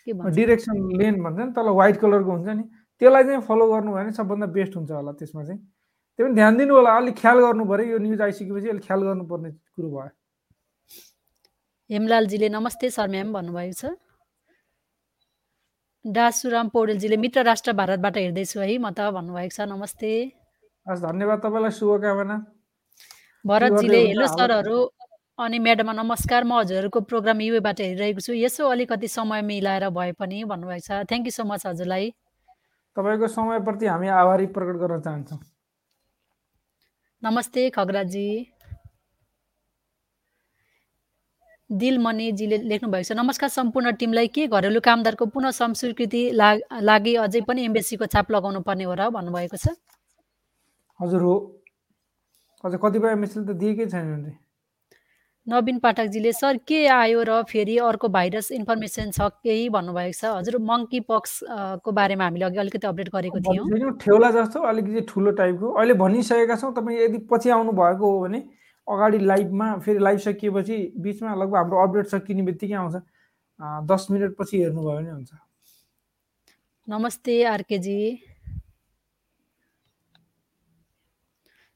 डिरेक्सन 0.07 0.75
लेन 0.99 1.21
भन्छ 1.23 1.39
नि 1.39 1.51
तल 1.55 1.69
व्हाइट 1.69 1.97
कलरको 2.01 2.31
हुन्छ 2.31 2.47
नि। 2.49 2.63
त्यसलाई 3.01 3.23
चाहिँ 3.23 3.41
फलो 3.47 3.65
गर्नु 3.71 3.91
भयो 3.91 4.03
भने 4.03 4.11
सबभन्दा 4.19 4.47
बेस्ट 4.55 4.75
हुन्छ 4.75 4.91
होला 4.91 5.11
त्यसमा 5.19 5.43
चाहिँ। 5.43 5.59
त्यो 6.15 6.25
पनि 6.25 6.35
ध्यान 6.35 6.57
दिनु 6.57 6.73
होला 6.75 6.91
अलिक 6.95 7.15
ख्याल 7.19 7.37
गर्नु 7.45 7.63
पऱ्यो। 7.69 7.85
यो 7.91 7.97
न्युज 7.99 8.21
आइसकेपछि 8.21 8.69
अलिक 8.69 8.83
ख्याल 8.87 9.01
गर्नुपर्ने 9.03 9.49
कुरो 9.75 9.89
भयो। 9.91 10.09
हेमलालजीले 11.89 12.49
नमस्ते 12.49 12.89
सर 12.89 13.07
म्याम 13.13 13.33
भन्नुभएको 13.33 13.75
छ। 13.81 13.85
दासुराम 16.05 16.67
पौडेलजीले 16.69 17.17
मित्र 17.17 17.43
राष्ट्र 17.43 17.73
भारतबाट 17.73 18.17
हेर्दैछु 18.17 18.59
है 18.59 18.77
म 18.77 18.89
त 18.93 19.11
भन्नुभएको 19.11 19.53
छ 19.57 19.59
नमस्ते। 19.67 20.09
हस् 20.87 21.01
धन्यवाद 21.01 21.39
तपाईँलाई 21.45 21.73
शुभकामना। 21.73 22.35
भरतजीले 23.45 23.99
हेलो 24.07 24.27
सरहरू। 24.27 24.77
अनि 25.37 25.57
म्याडम 25.59 25.89
नमस्कार 25.91 26.43
म 26.47 26.63
हजुरहरूको 26.63 26.99
प्रोग्राम 27.11 27.41
युएबाट 27.41 27.79
हेरिरहेको 27.81 28.21
छु। 28.23 28.33
यसो 28.33 28.69
अलिकति 28.71 29.07
समय 29.11 29.41
मिलाएर 29.43 29.89
भए 29.91 30.11
पनि 30.15 30.43
भन्नुभएको 30.47 30.85
छ। 30.87 31.03
थ्याङ्क 31.09 31.25
यू 31.27 31.33
सो 31.35 31.43
मच 31.43 31.65
हजुरलाई। 31.65 32.05
तपाईँको 32.95 33.27
समयप्रति 33.27 33.85
हामी 33.85 34.07
आभारी 34.07 34.45
प्रकट 34.55 34.75
गर्न 34.79 34.99
चाहन्छौँ। 35.01 35.39
नमस्ते 37.23 37.69
खगराजी। 37.75 38.27
दिलमणिजीले 41.69 42.57
लेख्नु 42.71 42.87
भएको 42.91 43.03
छ 43.03 43.11
नमस्कार 43.17 43.49
सम्पूर्ण 43.49 43.91
टिमलाई 43.99 44.27
के 44.31 44.47
घरेलु 44.47 44.79
कामदारको 44.79 45.25
पुनः 45.27 45.51
संस्कृति 45.51 46.21
लागि 46.31 47.13
अझै 47.19 47.41
पनि 47.43 47.65
एमबेसीको 47.65 48.05
छाप 48.05 48.31
लगाउनु 48.31 48.61
पर्ने 48.63 48.83
हो 48.85 48.93
र? 48.93 49.09
भन्नुभएको 49.11 49.57
छ। 49.57 49.75
हजुर 50.99 51.21
हो। 51.21 51.35
अझ 52.63 52.73
कतिपय 52.79 53.11
एमबेसीले 53.11 53.45
त 53.45 53.57
दिएकै 53.59 53.85
छैन 53.91 54.07
नवीन 55.47 55.77
पाठकजीले 55.79 56.31
सर 56.33 56.57
के 56.67 56.85
आयो 56.89 57.21
र 57.23 57.41
फेरि 57.45 57.77
अर्को 57.77 58.07
भाइरस 58.09 58.51
इन्फर्मेसन 58.51 59.11
छ 59.13 59.29
केही 59.45 59.69
भन्नुभएको 59.69 60.13
छ? 60.17 60.25
हजुर 60.25 60.57
मङ्की 60.57 60.99
पक्सको 61.05 61.91
बारेमा 61.93 62.23
हामीले 62.23 62.45
अघि 62.45 62.57
अलिकति 62.57 62.87
अपडेट 62.87 63.09
गरेको 63.13 63.39
थियौँ। 63.45 63.91
ठेउला 64.01 64.29
जस्तो 64.31 64.59
अलिकति 64.65 65.01
ठुलो 65.05 65.31
टाइपको। 65.37 65.67
अहिले 65.69 65.93
भनिसकेका 66.01 66.55
छौँ 66.57 66.73
तपाईँ 66.73 66.97
यदि 66.99 67.17
पछि 67.29 67.49
आउनु 67.53 67.71
भएको 67.77 68.05
हो 68.09 68.19
भने 68.25 68.39
अगाडि 68.87 69.19
लाइभमा 69.21 69.67
फेरि 69.85 69.99
लाइभ 70.01 70.19
सकिएपछि 70.25 70.77
बिचमा 70.97 71.35
लगभग 71.35 71.55
हाम्रो 71.55 71.77
अपडेट 71.83 72.07
सकिने 72.09 72.41
बित्तिकै 72.49 72.73
आउँछ। 72.81 72.95
दस 73.85 74.07
मिनट 74.11 74.35
पछि 74.37 74.57
हेर्नुभयो 74.57 74.97
भने 74.97 75.11
हुन्छ। 75.11 75.31
नमस्ते 76.87 77.35
आरकेजी। 77.53 77.99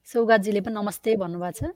सौगातजीले 0.10 0.62
पनि 0.66 0.74
नमस्ते 0.74 1.16
भन्नुभएको 1.22 1.70
छ। 1.70 1.72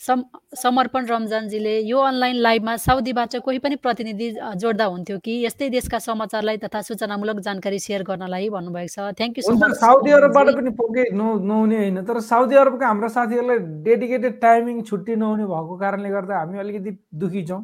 सम 0.00 0.22
समर्पण 0.54 1.06
रमजानजीले 1.06 1.74
यो 1.80 1.98
अनलाइन 1.98 2.36
लाइभमा 2.36 2.76
साउदीबाट 2.76 3.36
कोही 3.44 3.58
पनि 3.58 3.76
प्रतिनिधि 3.80 4.28
जोड्दा 4.60 4.84
हुन्थ्यो 4.84 5.18
कि? 5.18 5.32
यस्तै 5.44 5.68
देशका 5.70 5.98
समाचारलाई 5.98 6.56
तथा 6.64 6.80
सूचनामूलक 6.88 7.40
जानकारी 7.46 7.78
सेयर 7.80 8.02
गर्नलाई 8.04 8.48
भन्नुभएको 8.52 8.92
छ। 8.92 9.16
Thank 9.16 9.38
you 9.38 9.42
so 9.42 9.54
much 9.56 9.72
Saudi 9.80 10.10
अरबबाट 10.12 10.52
पनि 10.56 10.70
पके 10.76 11.04
नहुने 11.16 11.76
होइन 11.76 12.04
तर 12.04 12.20
साउदी 12.28 12.56
अरबका 12.56 12.86
हाम्रा 12.86 13.08
साथीहरूलाई 13.16 13.58
डेडिकेटेड 13.88 14.40
टाइमिङ 14.40 14.82
छुट्टी 14.84 15.16
नहुने 15.16 15.44
भएको 15.48 15.76
कारणले 15.80 16.10
गर्दा 16.10 16.38
हामी 16.38 16.58
अलिकति 16.58 16.90
दुःखी 17.16 17.42
छौँ। 17.48 17.62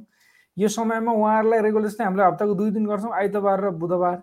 यो 0.56 0.68
समयमा 0.68 1.12
उहाँहरूलाई 1.12 1.60
रेगुलर 1.62 1.88
चाहिँ 1.90 2.06
हामीले 2.06 2.24
हप्ताको 2.26 2.54
दुई 2.54 2.70
दिन 2.70 2.86
गर्छौँ 2.86 3.12
आइतबार 3.12 3.60
र 3.60 3.70
बुधबार। 3.76 4.16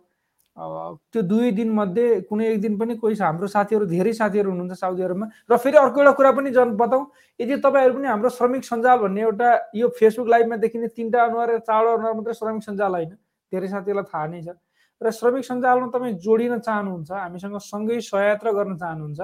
त्यो 0.59 1.21
दुई 1.23 1.51
दिनमध्ये 1.55 2.19
कुनै 2.29 2.45
एक 2.45 2.59
दिन 2.61 2.77
पनि 2.77 2.95
कोही 2.99 3.15
हाम्रो 3.15 3.47
साथीहरू 3.47 3.85
धेरै 3.87 4.13
साथीहरू 4.13 4.49
हुनुहुन्छ 4.51 4.79
साउदी 4.79 5.01
अरबमा। 5.03 5.25
र 5.47 5.57
फेरि 5.57 5.77
अर्को 5.77 5.99
एउटा 6.01 6.11
कुरा 6.19 6.31
पनि 6.35 6.51
जन 6.51 6.75
बताउँ 6.75 7.05
यदि 7.39 7.55
तपाईँहरू 7.63 7.93
पनि 7.95 8.07
हाम्रो 8.07 8.29
श्रमिक 8.29 8.63
सञ्जाल 8.67 8.97
भन्ने 8.99 9.21
एउटा 9.21 9.49
यो 9.75 9.87
फेसबुक 9.99 10.27
लाइभमा 10.27 10.55
देखिने 10.59 10.87
तिनवटा 10.91 11.23
अनुहार 11.23 11.49
चारवटा 11.63 11.93
अनुहार 11.95 12.13
मात्रै 12.19 12.33
श्रमिक 12.35 12.63
सञ्जाल 12.67 12.91
होइन 12.91 13.15
धेरै 13.51 13.67
साथीहरूलाई 13.71 14.11
थाहा 14.11 14.27
नै 14.27 14.41
छ। 14.43 14.59
र 15.01 15.11
श्रमिक 15.15 15.43
सञ्जालमा 15.47 15.87
तपाईँ 15.95 16.13
जोडिन 16.19 16.59
चाहनुहुन्छ 16.59 17.11
हामीसँग 17.11 17.57
सँगै 17.63 17.99
सहयात्रा 18.03 18.51
गर्न 18.51 18.75
चाहनुहुन्छ 18.75 19.19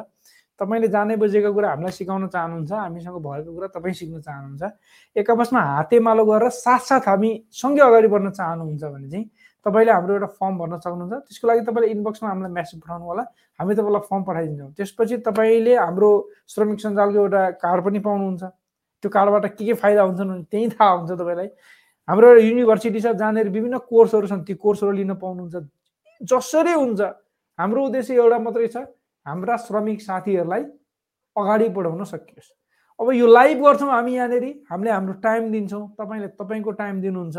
तपाईँले 0.59 0.87
जाने 0.87 1.15
बुझेको 1.19 1.51
कुरा 1.51 1.69
हामीलाई 1.69 1.91
सिकाउन 1.91 2.27
चाहनुहुन्छ 2.31 2.71
हामीसँग 2.71 3.17
भएको 3.19 3.51
कुरा 3.51 3.67
तपाईँ 3.75 3.95
सिक्न 3.99 4.23
चाहनुहुन्छ। 4.23 4.63
एक 5.19 5.27
आपसमा 5.31 5.61
हातेमालो 5.75 6.23
गरेर 6.25 6.49
साथसाथ 6.63 7.03
हामी 7.11 7.31
सँगै 7.51 7.83
अगाडि 7.83 8.07
बढ्न 8.07 8.29
चाहनुहुन्छ 8.39 8.83
भने 8.87 9.09
चाहिँ 9.11 9.25
तपाईँले 9.65 9.91
हाम्रो 9.91 10.13
एउटा 10.13 10.29
फर्म 10.37 10.53
भर्न 10.57 10.77
सक्नुहुन्छ। 10.77 11.13
त्यसको 11.25 11.47
लागि 11.47 11.61
तपाईँले 11.65 11.87
इनबक्समा 11.91 12.29
हामीलाई 12.29 12.51
मेसेज 12.53 12.79
पठाउनु 12.81 13.05
होला। 13.05 13.23
हामी 13.59 13.73
तपाईँलाई 13.75 14.03
फर्म 14.09 14.23
पठाइदिन्छौँ। 14.23 14.71
त्यसपछि 14.77 15.15
तपाईँले 15.25 15.73
हाम्रो 15.75 16.09
श्रमिक 16.53 16.79
सञ्जालको 16.79 17.17
एउटा 17.19 17.41
कार्ड 17.63 17.79
पनि 17.85 17.99
पाउनुहुन्छ। 18.05 18.43
त्यो 19.01 19.09
कार्डबाट 19.09 19.45
के 19.57 19.65
के 19.65 19.73
फाइदा 19.73 20.01
हुन्छन् 20.01 20.29
भने 20.29 20.43
त्यहीँ 20.51 20.69
थाहा 20.69 20.91
हुन्छ 20.93 21.11
तपाईँलाई। 21.11 21.49
हाम्रो 22.07 22.27
एउटा 22.29 22.41
युनिभर्सिटी 22.45 22.99
छ 23.01 23.07
जहाँनिर 23.17 23.49
विभिन्न 23.49 23.77
कोर्सहरू 23.89 24.27
छन्। 24.29 24.43
ती 24.45 24.53
कोर्सहरू 24.53 24.91
लिन 24.91 25.13
पाउनुहुन्छ। 25.17 25.55
जसरी 26.21 26.73
हुन्छ 26.73 27.01
हाम्रो 27.59 27.81
उद्देश्य 27.85 28.13
एउटा 28.13 28.37
मात्रै 28.39 28.67
छ 28.69 28.77
हाम्रा 29.25 29.55
श्रमिक 29.65 30.01
साथीहरूलाई 30.01 30.63
अगाडि 31.35 31.67
बढाउन 31.73 32.03
सकियोस्। 32.05 32.53
अब 32.99 33.11
यो 33.11 33.27
लाइभ 33.27 33.57
गर्छौँ 33.65 33.89
हामी 33.89 34.13
यहाँनिर। 34.15 34.45
हामीले 34.69 34.91
हाम्रो 34.91 35.13
टाइम 35.25 35.51
दिन्छौँ। 35.51 35.83
तपाईँले 35.99 36.27
तपाईँको 36.37 36.71
टाइम 36.71 37.01
दिनुहुन्छ। 37.01 37.37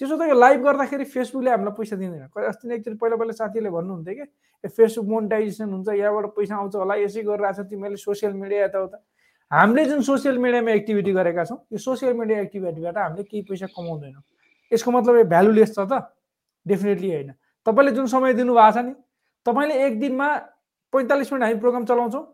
त्यसो 0.00 0.16
त 0.16 0.28
यो 0.28 0.34
लाइभ 0.34 0.60
गर्दाखेरि 0.62 1.04
फेसबुकले 1.04 1.50
हामीलाई 1.50 1.74
पैसा 1.76 1.96
दिँदैन। 1.96 2.28
अस्ति 2.48 2.74
एकचोटि 2.74 2.96
पहिला 3.00 3.16
पहिला 3.16 3.32
साथीले 3.32 3.70
भन्नुहुन्थ्यो 3.70 4.14
कि 4.14 4.68
फेसबुक 4.68 5.06
मोनिटाइजेसन 5.08 5.68
हुन्छ 5.72 5.88
यहाँबाट 5.88 6.26
पैसा 6.36 6.54
आउँछ 6.56 6.74
होला 6.76 6.94
यसै 7.00 7.22
गरिरहेको 7.22 7.62
छ 7.62 7.66
तिमीले 7.70 7.96
सोसियल 7.96 8.32
मिडिया 8.36 8.64
यताउता। 8.64 8.98
हामीले 9.50 9.84
जुन 9.84 10.00
सोसियल 10.02 10.38
मिडियामा 10.38 10.70
एक्टिभिटी 10.70 11.12
गरेका 11.12 11.44
छौँ 11.44 11.58
यो 11.72 11.78
सोसियल 11.78 12.12
मिडिया 12.12 12.40
एक्टिभिटीबाट 12.40 12.96
हामीले 12.98 13.24
केही 13.24 13.42
पैसा 13.48 13.66
कमाउँदैनौँ। 13.72 14.22
यसको 14.72 14.90
मतलब 14.90 15.22
भ्यालुलेस 15.28 15.74
छ 15.74 15.86
त? 15.86 16.12
डेफिनेटली 16.66 17.10
होइन। 17.10 17.30
तपाईँले 17.66 17.92
जुन 17.94 18.06
समय 18.06 18.34
दिनुभएको 18.34 18.72
छ 18.72 18.84
नि 18.84 18.92
तपाईँले 19.46 19.74
एक 19.86 20.00
दिनमा 20.00 20.28
पैँतालिस 20.92 21.32
मिनट 21.32 21.42
हामी 21.44 21.58
प्रोग्राम 21.62 21.84
चलाउँछौँ 21.86 22.24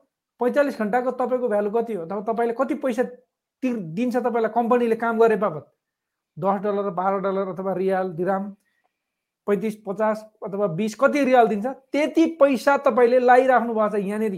पैँतालिस 0.40 0.78
घन्टाको 0.78 1.10
तपाईँको 1.20 1.48
भ्यालु 1.48 1.70
कति 1.70 1.92
हो? 1.94 2.04
तपाईँले 2.06 2.54
कति 2.58 2.74
पैसा 2.80 3.02
तिर 3.62 3.76
दिन्छ 3.94 4.16
तपाईँलाई 4.16 4.52
कम्पनीले 4.54 4.96
काम 4.96 5.18
गरे 5.20 5.36
बापत? 5.36 5.64
दस 6.36 6.60
डलर 6.62 6.90
बाह्र 6.90 7.18
डलर 7.20 7.48
अथवा 7.48 7.72
रियाल 7.74 8.12
दिराम 8.12 8.50
पैँतिस 9.46 9.76
पचास 9.86 10.24
अथवा 10.44 10.66
बिस 10.78 10.94
कति 10.94 11.24
रियाल 11.24 11.48
दिन्छ 11.48 11.66
त्यति 11.66 12.26
पैसा 12.40 12.76
तपाईँले 12.86 13.18
लगाइराख्नु 13.18 13.74
भएको 13.74 13.88
छ 13.96 14.00
यहाँनिर। 14.00 14.34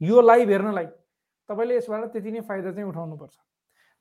यो 0.00 0.20
लाइभ 0.20 0.48
हेर्नलाई 0.50 0.86
तपाईँले 1.48 1.76
यसबाट 1.76 2.04
त्यति 2.12 2.30
नै 2.32 2.40
फाइदा 2.40 2.70
चाहिँ 2.72 2.88
उठाउनुपर्छ। 2.88 3.36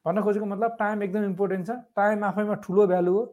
भन्न 0.06 0.22
खोजेको 0.22 0.46
मतलब 0.46 0.76
टाइम 0.80 1.04
एकदम 1.04 1.24
इम्पोर्टेन्ट 1.26 1.68
छ। 1.68 1.72
टाइम 1.96 2.24
आफैमा 2.24 2.56
ठुलो 2.64 2.88
भ्यालु 2.88 3.14
हो। 3.14 3.24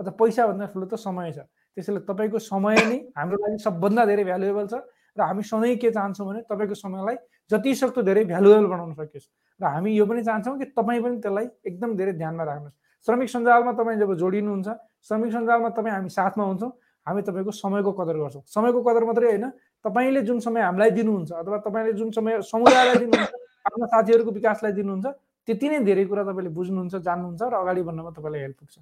अथवा 0.00 0.12
पैसाभन्दा 0.20 0.66
ठुलो 0.72 0.86
त 0.86 0.94
समय 1.00 1.32
छ। 1.32 1.38
त्यसैले 1.76 2.00
तपाईँको 2.06 2.38
समय 2.38 2.76
नै 2.86 2.98
हाम्रो 3.16 3.36
लागि 3.40 3.58
सबभन्दा 3.64 4.04
धेरै 4.04 4.24
भ्यालुएबल 4.24 4.66
छ 4.68 4.74
र 5.16 5.20
हामी 5.22 5.42
सधैँ 5.42 5.76
के 5.76 5.90
चाहन्छौँ 5.90 6.26
भने 6.28 6.40
तपाईँको 6.50 6.74
समयलाई 6.74 7.16
जति 7.50 7.74
सक्दो 7.74 8.02
धेरै 8.02 8.24
भ्यालुएबल 8.24 8.66
बनाउन 8.66 8.92
सकियोस्। 8.94 9.26
र 9.60 9.64
हामी 9.64 9.90
यो 9.96 10.06
पनि 10.06 10.22
चाहन्छौँ 10.22 10.58
कि 10.58 10.64
तपाईँ 10.76 11.02
पनि 11.02 11.16
त्यसलाई 11.18 11.46
एकदम 11.66 11.96
धेरै 11.96 12.12
ध्यानमा 12.12 12.44
राख्नुहोस्। 12.44 12.76
श्रमिक 13.06 13.28
सञ्जालमा 13.28 13.72
तपाईँ 13.78 13.98
जब 14.00 14.14
जोडिनुहुन्छ 14.16 14.68
श्रमिक 15.08 15.30
सञ्जालमा 15.32 15.68
तपाईँ 15.76 15.94
हामी 15.94 16.08
साथमा 16.08 16.44
हुन्छौँ 16.44 16.70
हामी 17.06 17.22
तपाईँको 17.22 17.52
समयको 17.52 17.92
कदर 17.92 18.16
गर्छौँ। 18.16 18.42
समयको 18.48 18.80
कदर 18.80 19.04
मात्रै 19.04 19.28
होइन 19.28 19.44
तपाईँले 19.84 20.20
जुन 20.24 20.38
समय 20.40 20.62
हामीलाई 20.64 20.90
दिनुहुन्छ 20.96 21.32
अथवा 21.32 21.58
तपाईँले 21.68 21.92
जुन 22.00 22.10
समय 22.16 22.40
समुदायलाई 22.48 22.96
दिनुहुन्छ 23.04 23.32
आफ्ना 23.68 23.86
साथीहरूको 23.92 24.30
विकासलाई 24.32 24.72
दिनुहुन्छ 24.72 25.06
त्यति 25.48 25.68
नै 25.68 25.78
धेरै 25.84 26.04
कुरा 26.08 26.22
तपाईँले 26.24 26.50
बुझ्नुहुन्छ 26.56 26.94
जान्नुहुन्छ 27.04 27.42
र 27.44 27.54
अगाडि 27.60 27.82
बढ्नमा 27.84 28.10
तपाईँलाई 28.16 28.40
हेल्प 28.40 28.56
पुग्छ। 28.60 28.76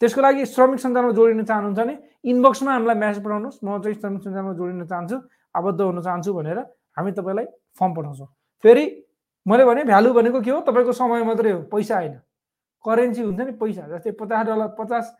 त्यसको 0.00 0.20
लागि 0.22 0.46
श्रमिक 0.46 0.78
सञ्जालमा 0.78 1.10
जोडिन 1.10 1.42
चाहनुहुन्छ 1.42 1.78
भने 1.82 1.94
इनबक्समा 2.30 2.70
हामीलाई 2.70 2.96
म्यासेज 3.02 3.22
पठाउनुहोस्। 3.26 3.58
म 3.66 3.82
चाहिँ 3.82 3.96
श्रमिक 3.98 4.22
सञ्जालमा 4.22 4.52
जोडिन 4.54 4.86
चाहन्छु 4.86 5.16
आबद्ध 5.58 5.80
हुन 5.80 5.98
चाहन्छु 6.06 6.30
भनेर 6.38 6.58
हामी 6.94 7.10
तपाईँलाई 7.18 7.46
फर्म 7.74 7.92
पठाउँछौँ। 7.98 8.28
फेरि 8.64 8.84
मैले 9.46 9.64
भने 9.66 9.82
भ्यालु 9.90 10.12
भनेको 10.14 10.38
के 10.38 10.50
हो? 10.50 10.60
तपाईँको 10.62 10.92
समय 10.94 11.22
मात्रै 11.26 11.50
हो 11.50 11.60
पैसा 11.66 11.96
होइन। 11.98 12.14
करेन्सी 12.86 13.22
हुन्छ 13.22 13.40
नि 13.40 13.52
पैसा 13.62 13.86
जस्तै 13.92 14.10
पचास 14.20 14.46
डलर 14.46 14.68
पचास 14.78 15.14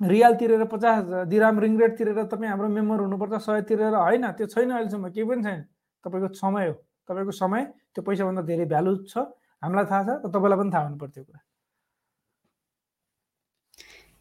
रियाल 0.00 0.34
तिरेर 0.40 0.64
पचास 0.72 1.04
दिराम 1.28 1.58
रिङ 1.60 1.78
रेट 1.80 1.92
तिरेर 1.98 2.24
तपाईँ 2.32 2.50
हाम्रो 2.50 2.68
मेम्बर 2.76 3.00
हुनुपर्छ 3.04 3.42
सय 3.46 3.62
तिरेर 3.68 3.94
होइन 3.94 4.26
त्यो 4.38 4.46
छैन 4.54 4.70
अहिलेसम्म 4.70 5.08
केही 5.12 5.28
पनि 5.28 5.42
छैन। 5.44 5.60
तपाईँको 6.04 6.28
समय 6.40 6.66
हो 6.68 6.74
तपाईँको 7.08 7.32
समय 7.36 7.62
त्यो 7.94 8.02
पैसाभन्दा 8.02 8.42
धेरै 8.48 8.66
भ्यालु 8.72 8.96
छ 9.12 9.28
हामीलाई 9.62 9.86
थाहा 9.92 10.02
छ 10.02 10.10
र 10.24 10.30
तपाईँलाई 10.32 10.58
पनि 10.58 10.70
थाहा 10.74 10.84
हुनुपर्छ 10.88 11.14
त्यो 11.14 11.24
कुरा। 11.24 11.40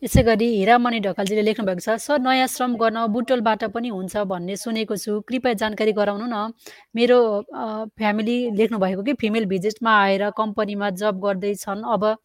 यसै 0.02 0.22
गरी 0.24 0.46
हिरामणि 0.48 1.00
ढकालजीले 1.04 1.42
लेख्नु 1.44 1.66
भएको 1.68 1.84
छ 1.84 1.96
सर 2.00 2.20
नयाँ 2.24 2.48
श्रम 2.48 2.76
गर्न 2.80 3.00
बुटोलबाट 3.12 3.64
पनि 3.76 3.90
हुन्छ 3.92 4.24
भन्ने 4.32 4.56
सुनेको 4.56 4.96
छु। 4.96 5.20
कृपया 5.28 5.54
जानकारी 5.60 5.92
गराउनु 5.92 6.26
न। 6.26 6.56
मेरो 6.96 7.18
फ्यामिली 8.00 8.38
लेख्नु 8.56 8.80
भएको 8.80 9.04
कि 9.04 9.14
फिमेल 9.20 9.46
भिजिटमा 9.52 9.92
आएर 10.04 10.24
कम्पनीमा 10.40 10.90
जब 11.04 11.20
गर्दैछन् 11.20 11.84
अब 11.84 12.16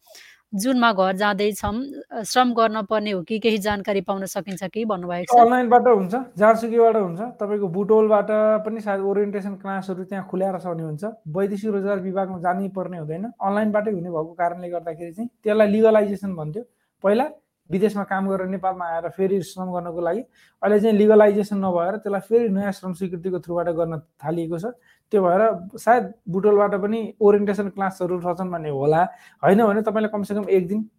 जुनमा 0.53 0.91
घर 0.95 1.15
जाँदैछौँ 1.19 2.23
श्रम 2.23 2.53
गर्न 2.55 2.81
पर्ने 2.87 3.11
हो 3.11 3.21
कि 3.27 3.39
केही 3.43 3.57
जानकारी 3.67 4.01
पाउन 4.07 4.25
सकिन्छ 4.25 4.63
कि 4.71 4.85
भन्नुभएको 4.87 5.35
छ? 5.35 5.39
अनलाइनबाट 5.43 5.87
हुन्छ 5.99 6.15
झारसुकीबाट 6.39 6.95
हुन्छ। 6.95 7.21
तपाईँको 7.43 7.67
बुटोलबाट 7.75 8.29
पनि 8.63 8.81
सायद 8.87 9.01
ओरिएन्टेसन 9.03 9.55
क्लासहरू 9.59 10.03
त्यहाँ 10.07 10.27
खुल्याएर 10.31 10.57
छ 10.63 10.65
भने 10.71 10.83
हुन्छ। 10.95 11.03
वैदेशिक 11.27 11.69
रोजगार 11.75 11.99
विभागमा 12.07 12.39
जानै 12.39 12.69
पर्ने 12.71 12.97
हुँदैन। 13.03 13.31
अनलाइनबाटै 13.35 13.91
हुने 13.91 14.09
भएको 14.15 14.33
कारणले 14.39 14.69
गर्दाखेरि 14.69 15.11
चाहिँ 15.11 15.29
त्यसलाई 15.43 15.67
लिगलाइजेसन 15.75 16.35
भन्थ्यो। 16.39 16.63
पहिला 17.03 17.25
विदेशमा 17.69 18.03
काम 18.03 18.27
गरेर 18.29 18.47
नेपालमा 18.47 18.85
आएर 18.85 19.09
फेरि 19.17 19.41
श्रम 19.43 19.71
गर्नको 19.73 20.01
लागि 20.01 20.21
अहिले 20.61 20.79
चाहिँ 20.79 20.97
लिगलाइजेसन 20.97 21.57
नभएर 21.65 21.95
त्यसलाई 21.97 22.21
फेरि 22.29 22.49
नयाँ 22.49 22.71
श्रम 22.71 22.93
स्वीकृतिको 22.93 23.39
थ्रुबाट 23.39 23.69
गर्न 23.75 23.99
थालिएको 24.23 24.57
छ। 24.59 24.65
त्यो 25.11 25.21
भएर 25.21 25.41
सायद 25.77 26.13
बुटोलबाट 26.29 26.73
पनि 26.81 26.99
ओरिएन्टेसन 27.21 27.69
क्लासहरू 27.69 28.17
रहेछन् 28.19 28.51
भन्ने 28.51 28.69
होला। 28.69 29.01
होइन 29.43 29.65
भने 29.65 29.81
तपाईँले 29.81 30.09
कमसेकम 30.09 30.49
एक 30.49 30.67
दिन 30.67 30.89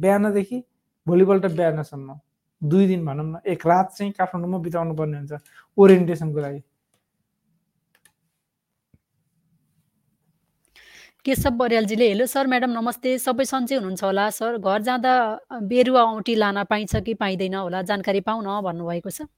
बिहानदेखि 0.00 0.64
भोलिपल्ट 1.06 1.46
बिहानसम्म 1.46 2.18
दुई 2.62 2.86
दिन 2.86 3.04
भनौँ 3.06 3.24
न 3.24 3.40
एक 3.46 3.66
रात 3.66 3.92
चाहिँ 3.96 4.12
काठमाडौँमा 4.12 4.58
बिताउनु 4.58 4.94
पर्ने 4.94 5.16
हुन्छ 5.18 5.32
ओरिएन्टेसनको 5.78 6.40
लागि। 6.40 6.62
केशव 11.26 11.50
बरियालजीले 11.60 12.06
हेलो 12.08 12.26
सर 12.26 12.46
म्याडम 12.48 12.70
नमस्ते 12.72 13.10
सबै 13.20 13.44
सन्चै 13.44 13.76
हुनुहुन्छ 13.76 14.04
होला? 14.04 14.24
सर 14.32 14.56
घर 14.56 14.80
जाँदा 14.82 15.12
बेरुवा 15.68 16.02
औँठी 16.02 16.34
लान 16.34 16.62
पाइन्छ 16.64 16.96
कि 17.04 17.14
पाइँदैन 17.20 17.54
होला? 17.54 17.82
जानकारी 17.84 18.20
पाउन 18.24 18.48
भन्नुभएको 18.64 19.10
छ। 19.10 19.28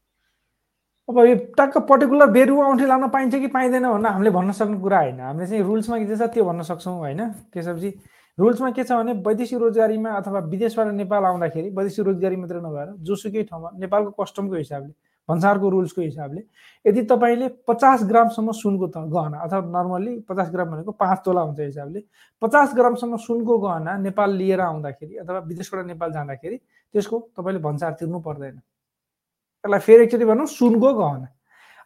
अब 1.09 1.19
यो 1.27 1.35
टक्क 1.59 1.79
पर्टिकुलर 1.91 2.31
बेरुवा 2.39 2.67
औँठी 2.67 2.87
लान 2.87 3.09
पाइन्छ 3.11 3.35
कि 3.35 3.47
पाइँदैन 3.51 3.83
भनेर 3.83 4.13
हामीले 4.15 4.31
भन्न 4.31 4.53
सक्ने 4.55 4.79
कुरा 4.79 4.99
होइन। 4.99 5.21
हामीले 5.21 5.47
चाहिँ 5.51 5.63
रुल्समा 5.67 5.99
के 5.99 6.07
छ 6.07 6.31
त्यो 6.31 6.45
भन्न 6.47 6.63
सक्छौँ 6.71 6.95
होइन? 7.03 7.21
केशवजी 7.51 7.91
रुल्समा 8.39 8.71
के 8.71 8.85
छ 8.85 8.93
भने 9.03 9.13
वैदेशिक 9.27 9.59
रोजगारीमा 9.59 10.11
अथवा 10.23 10.39
विदेशबाट 10.55 10.95
नेपाल 11.03 11.25
आउँदाखेरि 11.35 11.69
वैदेशिक 11.75 12.07
रोजगारी 12.07 12.37
मात्रै 12.47 12.61
नभएर 12.63 12.95
जोसुकै 13.03 13.43
ठाउँमा 13.51 13.69
नेपालको 13.83 14.11
कस्टमको 14.23 14.55
हिसाबले 14.55 14.93
भन्सारको 15.29 15.69
रुल्सको 15.71 16.01
हिसाबले। 16.03 16.43
यदि 16.85 17.03
तपाईँले 17.07 17.49
पचास 17.69 18.03
ग्रामसम्म 18.05 18.53
सुनको 18.53 18.87
त 18.89 19.07
गहना 19.07 19.39
अथवा 19.39 19.61
नर्मल्ली 19.71 20.15
पचास 20.29 20.51
ग्राम 20.51 20.69
भनेको 20.71 20.93
पाँच 20.93 21.19
तोला 21.25 21.41
हुन्छ 21.41 21.61
हिसाबले 21.61 22.01
पचास 22.43 22.75
ग्रामसम्म 22.75 23.17
सुनको 23.17 23.59
गहना 23.59 23.97
नेपाल 23.99 24.31
लिएर 24.35 24.61
आउँदाखेरि 24.61 25.15
अथवा 25.23 25.39
विदेशबाट 25.47 25.87
नेपाल 25.87 26.13
जाँदाखेरि 26.13 26.57
त्यसको 26.57 27.19
तपाईँले 27.39 27.61
भन्सार 27.63 27.93
तिर्नु 28.01 28.19
पर्दैन। 28.21 28.57
त्यसलाई 28.59 29.81
फेरि 29.81 30.03
एकचोटि 30.05 30.25
भनौँ 30.25 30.47
सुनको 30.47 30.93
गहना। 30.95 31.29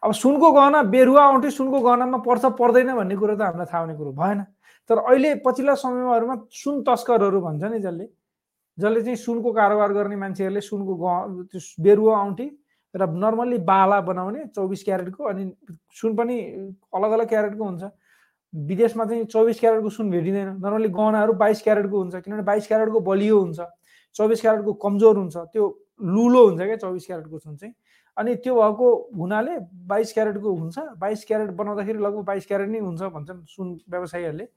अब 0.03 0.11
सुनको 0.13 0.51
गहना 0.51 0.81
बेरुवा 0.89 1.23
औँठी 1.29 1.49
सुनको 1.51 1.79
गहनामा 1.81 2.17
पर्छ 2.25 2.45
पर्दैन 2.57 2.95
भन्ने 2.95 3.15
कुरो 3.15 3.35
त 3.37 3.41
हामीलाई 3.41 3.65
थाहा 3.65 3.81
हुने 3.81 3.95
कुरो 3.97 4.11
भएन। 4.13 4.41
तर 4.89 4.97
अहिले 4.97 5.29
पछिल्ला 5.45 5.73
समयहरूमा 5.77 6.35
सुन 6.53 6.81
तस्करहरू 6.85 7.41
भन्छ 7.41 7.63
नि 7.63 7.79
जसले 7.79 8.05
जसले 8.77 9.01
चाहिँ 9.01 9.15
सुनको 9.17 9.51
कारोबार 9.53 9.93
गर्ने 9.93 10.15
मान्छेहरूले 10.15 10.61
सुनको 10.61 10.93
गह 10.95 11.15
बेरुवा 11.81 12.13
औँठी 12.17 12.47
र 12.97 13.07
नर्मल्ली 13.07 13.57
बाला 13.63 13.99
बनाउने 14.01 14.45
चौबिस 14.55 14.83
क्यारेटको 14.83 15.23
अनि 15.23 15.51
सुन 16.01 16.15
पनि 16.15 16.37
अलग 16.95 17.11
अलग 17.11 17.27
क्यारेटको 17.29 17.63
हुन्छ। 17.63 17.83
विदेशमा 18.53 19.05
चाहिँ 19.05 19.25
चौबिस 19.25 19.59
क्यारेटको 19.59 19.89
सुन 19.89 20.11
भेटिँदैन। 20.11 20.49
नर्मल्ली 20.63 20.89
गहनाहरू 20.89 21.33
बाइस 21.33 21.61
क्यारेटको 21.61 21.97
हुन्छ 21.97 22.15
किनभने 22.15 22.43
बाइस 22.43 22.67
क्यारेटको 22.67 22.99
बलियो 22.99 23.39
हुन्छ। 23.39 23.59
चौबिस 24.15 24.41
क्यारेटको 24.41 24.73
कमजोर 24.73 25.17
हुन्छ 25.17 25.37
त्यो 25.53 25.65
लुलो 26.01 26.45
हुन्छ 26.47 26.61
क्या 26.61 26.75
चौबिस 26.77 27.05
क्यारेटको 27.05 27.37
सुन 27.39 27.55
चाहिँ। 27.57 27.73
अनि 28.17 28.35
त्यो 28.41 28.53
भएको 28.55 28.87
हुनाले 29.17 29.57
बाइस 29.87 30.13
क्यारेटको 30.13 30.53
हुन्छ। 30.53 30.77
बाइस 30.97 31.25
क्यारेट 31.25 31.49
बनाउँदाखेरि 31.53 31.99
लगभग 31.99 32.23
बाइस 32.25 32.45
क्यारेट 32.47 32.69
नै 32.69 32.79
हुन्छ 32.79 33.01
भन्छन् 33.13 33.43
सुन 33.45 33.77
व्यवसायीहरूले। 33.89 34.47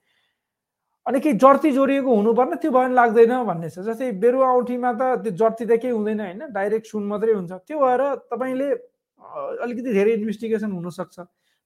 अनि 1.10 1.20
केही 1.20 1.34
जर्ती 1.42 1.70
जोडिएको 1.74 2.06
हुनुपर्ने 2.06 2.56
त्यो 2.62 2.70
भयो 2.70 2.86
भने 2.86 2.94
लाग्दैन 2.94 3.32
भन्ने 3.50 3.68
छ। 3.74 3.82
जस्तै 3.82 4.10
बेरुवा 4.22 4.46
औँठीमा 4.62 4.90
त 4.94 5.02
त्यो 5.26 5.32
जर्ती 5.42 5.64
त 5.66 5.82
केही 5.82 5.90
हुँदैन 5.90 6.20
होइन 6.22 6.42
डाइरेक्ट 6.54 6.86
सुन 6.86 7.02
मात्रै 7.10 7.34
हुन्छ। 7.34 7.52
त्यो 7.66 7.78
भएर 7.82 8.02
तपाईँले 8.30 8.68
अलिकति 9.66 9.90
धेरै 9.90 10.12
इन्भेस्टिगेसन 10.22 10.70
हुनसक्छ। 10.70 11.18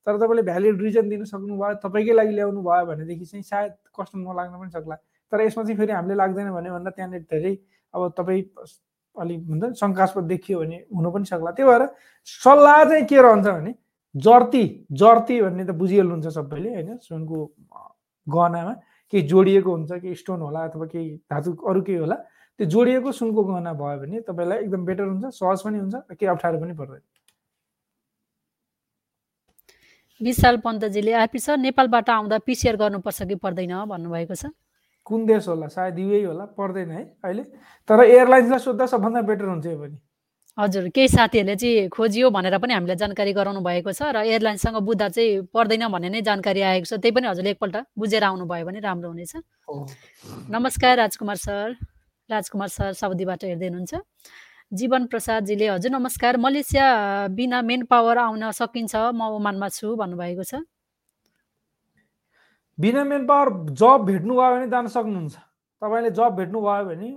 तर 0.06 0.16
तपाईँले 0.16 0.42
भ्यालिड 0.48 0.80
रिजन 0.80 1.08
दिन 1.08 1.24
सक्नुभयो 1.28 1.76
तपाईँकै 1.84 2.14
लागि 2.16 2.32
ल्याउनु 2.40 2.60
भयो 2.64 2.84
भनेदेखि 2.88 3.24
चाहिँ 3.24 3.44
सायद 3.44 3.72
कस्ट 3.92 4.16
नलाग्न 4.16 4.54
पनि 4.60 4.70
सक्ला। 4.72 4.96
तर 5.28 5.40
यसमा 5.44 5.62
चाहिँ 5.64 5.76
फेरि 5.76 5.92
हामीले 5.92 6.14
लाग्दैन 6.16 6.48
भने 6.56 6.70
भन्दा 6.72 6.90
त्यहाँनिर 6.96 7.22
धेरै 7.28 7.52
अब 7.94 8.00
तपाईँ 8.16 8.42
अलिक 9.16 9.40
हुन्छ 9.44 9.64
शङ्कास्पद 9.80 10.24
देखियो 10.24 10.56
भने 10.60 10.78
हुनु 10.88 11.08
पनि 11.12 11.24
सक्ला। 11.24 11.50
त्यो 11.52 11.66
भएर 11.68 11.82
सल्लाह 12.28 12.84
चाहिँ 12.84 13.04
के 13.12 13.18
रहन्छ 13.20 13.46
भने 13.48 13.72
जर्ती 14.14 14.64
जर्ती 14.92 15.36
भन्ने 15.42 15.64
त 15.64 15.70
बुझिहाल्नुहुन्छ 15.76 16.26
सबैले 16.32 16.70
होइन 16.74 16.90
सुनको 17.00 17.36
गहनामा। 18.26 18.74
केही 19.14 19.26
जोडिएको 19.30 19.70
हुन्छ 19.70 19.92
केही 20.02 20.14
स्टोन 20.18 20.40
होला 20.42 20.62
अथवा 20.66 20.86
केही 20.90 21.08
धातु 21.30 21.54
अरू 21.70 21.80
केही 21.86 21.98
होला 21.98 22.14
त्यो 22.58 22.66
जोडिएको 22.66 23.12
सुनको 23.12 23.42
गहना 23.44 23.72
भयो 23.78 23.98
भने 23.98 24.20
तपाईँलाई 24.26 24.58
एकदम 24.58 24.84
बेटर 24.84 25.04
हुन्छ 25.04 25.24
सहज 25.38 25.62
पनि 25.64 25.78
हुन्छ 25.78 25.94
केही 25.94 26.26
अप्ठ्यारो 26.30 26.58
पनि 26.60 26.74
पर्दैन। 26.74 27.00
विशाल 30.20 30.56
पन्तजीले 30.64 31.12
आरपी 31.12 31.38
सर 31.38 31.56
नेपालबाट 31.58 32.10
आउँदा 32.10 32.38
पिसिआर 32.46 32.76
गर्नुपर्छ 32.76 33.22
कि 33.28 33.34
पर्दैन 33.34 33.74
भन्नुभएको 33.86 34.34
छ? 34.34 34.50
कुन 35.06 35.26
देश 35.26 35.48
होला 35.48 35.68
सायद 35.68 35.98
युए 35.98 36.24
होला 36.24 36.44
पर्दैन 36.58 36.90
है 36.90 37.02
अहिले। 37.24 37.42
तर 37.88 38.02
एयरलाइन्सलाई 38.02 38.58
सोद्धा 38.58 38.86
सबभन्दा 38.86 39.20
बेटर 39.30 39.44
हुन्छ 39.44 39.66
यो 39.66 39.78
पनि। 39.78 39.96
हजुर 40.58 40.88
केही 40.94 41.08
साथीहरूले 41.08 41.56
चाहिँ 41.58 41.88
खोजियो 41.90 42.30
भनेर 42.30 42.58
पनि 42.62 42.72
हामीलाई 42.74 42.96
जानकारी 42.96 43.32
गराउनु 43.34 43.60
भएको 43.60 43.90
छ 43.90 44.14
र 44.14 44.22
एयरलाइन्ससँग 44.22 44.78
बुझ्दा 44.86 45.08
चाहिँ 45.10 45.50
पर्दैन 45.50 45.90
भन्ने 45.90 46.08
नै 46.14 46.20
जानकारी 46.22 46.60
आएको 46.62 46.86
छ। 46.86 47.02
त्यही 47.02 47.10
पनि 47.10 47.26
हजुरले 47.26 47.50
एकपल्ट 47.58 47.76
बुझेर 47.98 48.22
आउनुभयो 48.22 48.64
भने 48.66 48.78
राम्रो 48.78 49.08
हुनेछ। 49.10 49.34
नमस्कार 50.54 50.96
राजकुमार 51.02 51.36
सर। 51.42 51.74
राजकुमार 52.30 52.68
सर 52.70 52.92
साउदीबाट 52.94 53.44
हेर्दै 53.44 53.66
हुनुहुन्छ 53.66 53.94
जीवन 54.78 55.02
प्रसादजीले 55.10 55.66
हजुर 55.68 55.90
नमस्कार। 55.90 56.36
मलेसिया 56.38 56.86
बिना 57.34 57.58
मेन 57.62 57.84
पावर 57.90 58.18
आउन 58.18 58.50
सकिन्छ 58.54 58.94
म 59.10 59.34
ओमानमा 59.34 59.68
छु 59.74 59.90
भन्नुभएको 59.98 60.44
छ। 60.46 60.62
बिना 62.78 63.02
मेन 63.10 63.26
पावर 63.26 63.74
जब 63.74 63.98
भेट्नुभयो 64.06 64.50
भने 64.54 64.66
जान 64.70 64.86
सक्नुहुन्छ। 64.86 65.34
तपाईँले 65.82 66.10
जब 66.14 66.30
भेट्नुभयो 66.38 66.84
भने 66.86 67.10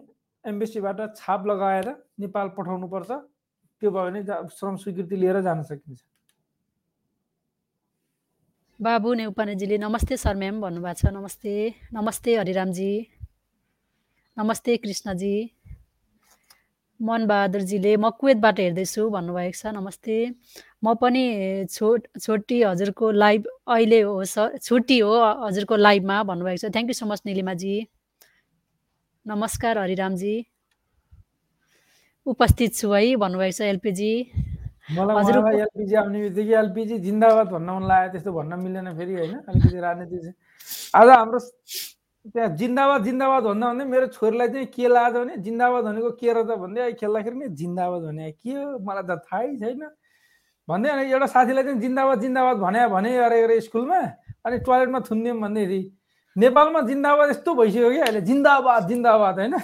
एम्बेसीबाट 0.47 0.99
छाप 1.15 1.45
लगाएर 1.47 1.87
नेपाल 2.19 2.47
पठाउनुपर्छ। 2.57 3.11
त्यो 3.81 3.89
भयो 3.91 4.03
भने 4.05 4.21
श्रम 4.57 4.75
स्वीकृति 4.83 5.15
लिएर 5.15 5.41
जान 5.43 5.63
सकिन्छ। 5.63 5.99
बाबु 8.79 9.13
नेउपानेजीले 9.19 9.77
नमस्ते 9.77 10.17
सर 10.17 10.35
म्याम 10.37 10.61
भन्नुभएको 10.61 10.99
छ। 11.01 11.11
नमस्ते 11.11 11.53
नमस्ते 11.93 12.35
हरिरामजी 12.37 12.91
नमस्ते 14.37 14.77
कृष्णजी। 14.77 15.35
मनबहादुरजीले 16.99 17.91
म 17.97 18.09
कुवेतबाट 18.15 18.59
हेर्दैछु 18.59 19.09
भन्नुभएको 19.09 19.57
छ। 19.57 19.73
नमस्ते। 19.73 20.15
म 20.83 20.93
पनि 21.01 21.23
छोट 21.69 22.07
छोटी 22.21 22.57
हजुरको 22.63 23.05
लाइभ 23.11 23.41
अहिले 23.67 24.01
हो 24.01 24.23
सर 24.25 24.57
छुट्टी 24.57 24.97
हो 24.99 25.13
हजुरको 25.43 25.75
लाइभमा 25.75 26.23
भन्नुभएको 26.23 26.57
छ। 26.61 26.71
Thank 26.73 26.89
you 26.89 26.97
so 27.01 27.05
much 27.05 27.21
Nilimaji. 27.25 27.75
नमस्कार 29.27 29.77
हरिरामजी। 29.77 30.33
उपस्थित 32.25 32.75
छु 32.75 32.91
है 32.91 33.15
भन्नुभएको 33.19 33.55
छ 33.57 33.61
एलपिजी। 33.61 34.11
मलाई 34.95 35.59
एलपिजी 35.67 35.95
आउने 35.99 36.19
बित्तिकै 36.23 36.55
एलपिजी 36.55 36.99
जिन्दाबाद 37.03 37.47
भन्न 37.51 37.69
मन 37.75 37.83
लाग्यो 37.91 38.11
त्यस्तो 38.11 38.31
भन्न 38.31 38.59
मिल्दैन 38.63 38.87
फेरि 38.95 39.13
होइन? 39.19 39.33
अलिकति 39.51 39.79
राजनीति 39.83 40.17
चाहिँ। 40.23 40.35
आज 40.95 41.07
हाम्रो 41.11 41.39
त्यहाँ 42.31 42.55
जिन्दाबाद 42.55 43.03
जिन्दाबाद 43.03 43.43
भन्दा 43.43 43.67
भन्दै 43.67 43.85
मेरो 43.91 44.07
छोरीलाई 44.15 44.47
चाहिँ 44.47 44.67
के 44.71 44.87
लाग्छ 44.95 45.15
भने 45.19 45.35
जिन्दाबाद 45.43 45.83
भनेको 45.83 46.11
के 46.15 46.29
र 46.31 46.37
त 46.47 46.49
भन्दै 46.63 46.91
खेल्दाखेरि 46.95 47.35
नि 47.35 47.47
जिन्दाबाद 47.51 48.01
भने 48.07 48.31
के 48.31 48.51
हो? 48.55 48.79
मलाई 48.79 49.03
त 49.11 49.11
थाहै 49.27 49.51
छैन। 49.59 49.83
भन्दै 50.71 50.87
अनि 50.87 51.03
एउटा 51.11 51.27
साथीलाई 51.35 51.63
चाहिँ 51.67 51.79
जिन्दाबाद 51.83 52.17
जिन्दाबाद 52.23 52.57
भने 52.63 52.79
भने 52.95 53.11
अरे 53.27 53.59
स्कुलमा 53.59 53.99
अनि 54.47 54.55
टोयलेटमा 54.63 54.99
थुनिदिउँ 55.03 55.39
भन्दैखेरि 55.43 55.81
नेपालमा 56.37 56.81
जिन्दाबाद 56.87 57.29
यस्तो 57.29 57.53
भइसक्यो 57.55 57.89
कि 57.91 57.99
अहिले। 57.99 58.21
जिन्दाबाद 58.21 58.87
जिन्दाबाद 58.87 59.35
होइन? 59.39 59.55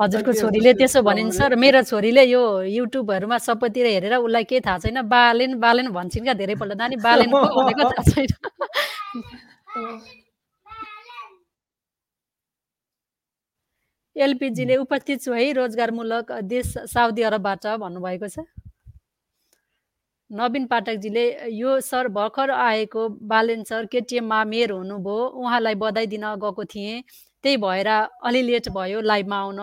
हजुरको 0.00 0.32
छोरीले 0.34 0.72
त्यसो 0.74 1.00
भनिन्छ 1.06 1.38
र 1.38 1.54
मेरो 1.54 1.80
छोरीले 1.86 2.22
यो 2.26 2.42
युट्युबहरूमा 2.66 3.38
सबैतिर 3.38 3.86
हेरेर 3.86 4.14
उसलाई 4.18 4.44
केही 4.50 4.60
थाहा 4.66 4.78
छैन 4.82 4.98
बालेन 5.06 5.54
बालेन 5.62 5.88
भन्छन् 5.94 6.24
क्या 6.26 6.34
धेरैपल्ट। 6.34 6.74
नानी 6.74 6.96
बालेन 6.98 7.30
भनेको 7.30 7.82
थाहा 7.86 8.02
छैन। 8.10 8.26
एलपिजीले 14.16 14.76
उपस्थित 14.82 15.22
छु 15.22 15.32
है 15.32 15.52
रोजगारमूलक 15.54 16.32
देश 16.50 16.74
साउदी 16.90 17.22
अरबबाट 17.30 17.66
भन्नुभएको 17.78 18.28
छ। 18.28 18.42
नवीन 20.34 20.64
पाठकजीले 20.66 21.24
यो 21.54 21.80
सर 21.80 22.08
भर्खर 22.10 22.50
आएको 22.50 23.08
बालेन 23.32 23.62
सर 23.64 23.86
केटिएममा 23.92 24.42
मेयर 24.44 24.70
हुनुभयो 24.72 25.26
उहाँलाई 25.42 25.74
बधाई 25.82 26.06
दिन 26.06 26.24
गएको 26.42 26.64
थिएँ। 26.64 27.02
त्यही 27.44 27.56
भएर 27.60 27.88
अलि 27.88 28.42
लेट 28.42 28.68
भयो 28.74 29.00
लाइभमा 29.00 29.38
आउन। 29.38 29.60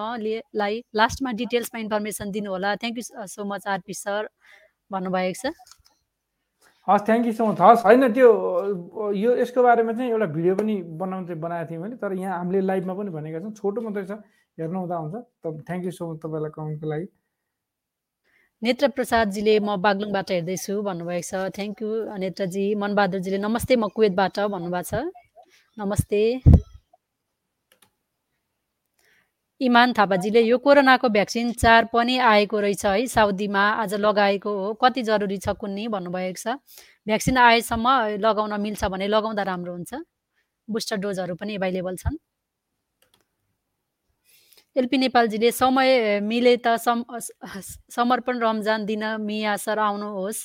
लाई 0.55 0.81
लास्टमा 0.95 1.31
डिटेल्समा 1.41 1.79
इन्फर्मेसन 1.79 2.31
दिनु 2.31 2.49
होला 2.51 2.75
thank 2.81 2.97
you 2.97 3.25
so 3.27 3.43
much 3.51 3.67
RP 3.67 3.93
sir 3.93 4.27
भन्नुभएको 4.91 5.39
छ। 5.41 5.53
हस् 6.87 7.05
थ्याङ्क 7.07 7.25
यू 7.25 7.33
सो 7.33 7.45
मच 7.45 7.61
हस् 7.61 7.85
होइन 7.85 8.11
त्यो 8.13 8.29
यो 9.13 9.35
यसको 9.37 9.63
बारेमा 9.63 9.93
चाहिँ 9.93 10.11
एउटा 10.11 10.25
भिडियो 10.35 10.55
पनि 10.55 10.75
बनाउनु 11.01 11.27
चाहिँ 11.27 11.41
बनाएको 11.41 11.69
थियौँ 11.71 11.81
मैले 11.83 11.95
तर 12.01 12.13
यहाँ 12.13 12.37
हामीले 12.37 12.61
लाइभमा 12.61 12.93
पनि 12.93 13.09
भनेका 13.17 13.39
छौँ। 13.39 13.53
छोटो 13.59 13.81
मात्रै 13.81 14.05
छ 14.05 14.23
हेर्नु 14.57 14.79
हुँदा 14.79 14.95
हुन्छ। 14.97 15.15
थ्याङ्क 15.67 15.85
यू 15.85 15.91
सो 15.91 16.03
मच 16.11 16.17
तपाईँलाई 16.23 16.51
कमेन्टको 16.55 16.87
लागि। 16.89 17.05
नेत्र 18.61 18.87
प्रसादजीले 18.93 19.53
म 19.59 19.75
बागलुङबाट 19.81 20.31
हेर्दैछु 20.31 20.73
भन्नुभएको 20.85 21.25
छ। 21.25 21.49
थ्याङ्क 21.49 21.81
यू 21.81 21.89
नेत्रजी 22.23 22.65
मनबहादुरजीले 22.77 23.39
नमस्ते 23.41 23.73
म 23.75 23.89
कुवेतबाट 23.89 24.37
भन्नुभएको 24.53 24.85
छ। 24.85 24.93
नमस्ते। 25.77 26.21
इमान 29.61 29.87
थापाजीले 29.97 30.41
यो 30.45 30.57
कोरोनाको 30.61 31.09
भ्याक्सिन 31.09 31.51
चार 31.57 31.89
पनि 31.89 32.17
आएको 32.21 32.57
रहेछ 32.61 32.85
है 32.85 33.05
साउदीमा 33.09 33.63
आज 33.81 33.93
लगाएको 33.97 34.49
हो। 34.53 34.73
कति 34.77 35.01
जरुरी 35.09 35.37
छ 35.41 35.57
कुन्नी 35.57 35.87
भन्नुभएको 35.97 36.37
छ। 36.37 36.61
भ्याक्सिन 37.09 37.37
आएसम्म 37.49 38.21
लगाउन 38.21 38.53
मिल्छ 38.61 38.81
भने 38.93 39.07
लगाउँदा 39.09 39.43
राम्रो 39.49 39.73
हुन्छ। 39.73 40.05
बुस्टर 40.67 40.97
डोजहरू 41.01 41.33
पनि 41.33 41.57
एभाइलेबल 41.57 41.95
छन्। 41.97 42.21
एलपी 44.75 44.97
नेपालजीले 44.97 45.51
समय 45.51 46.19
मिले 46.23 46.55
त 46.63 46.79
सम 46.79 47.03
समर्पण 47.91 48.39
रमजान 48.39 48.85
दिन 48.85 49.03
मिया 49.19 49.55
सर 49.59 49.79
आउनुहोस्। 49.79 50.39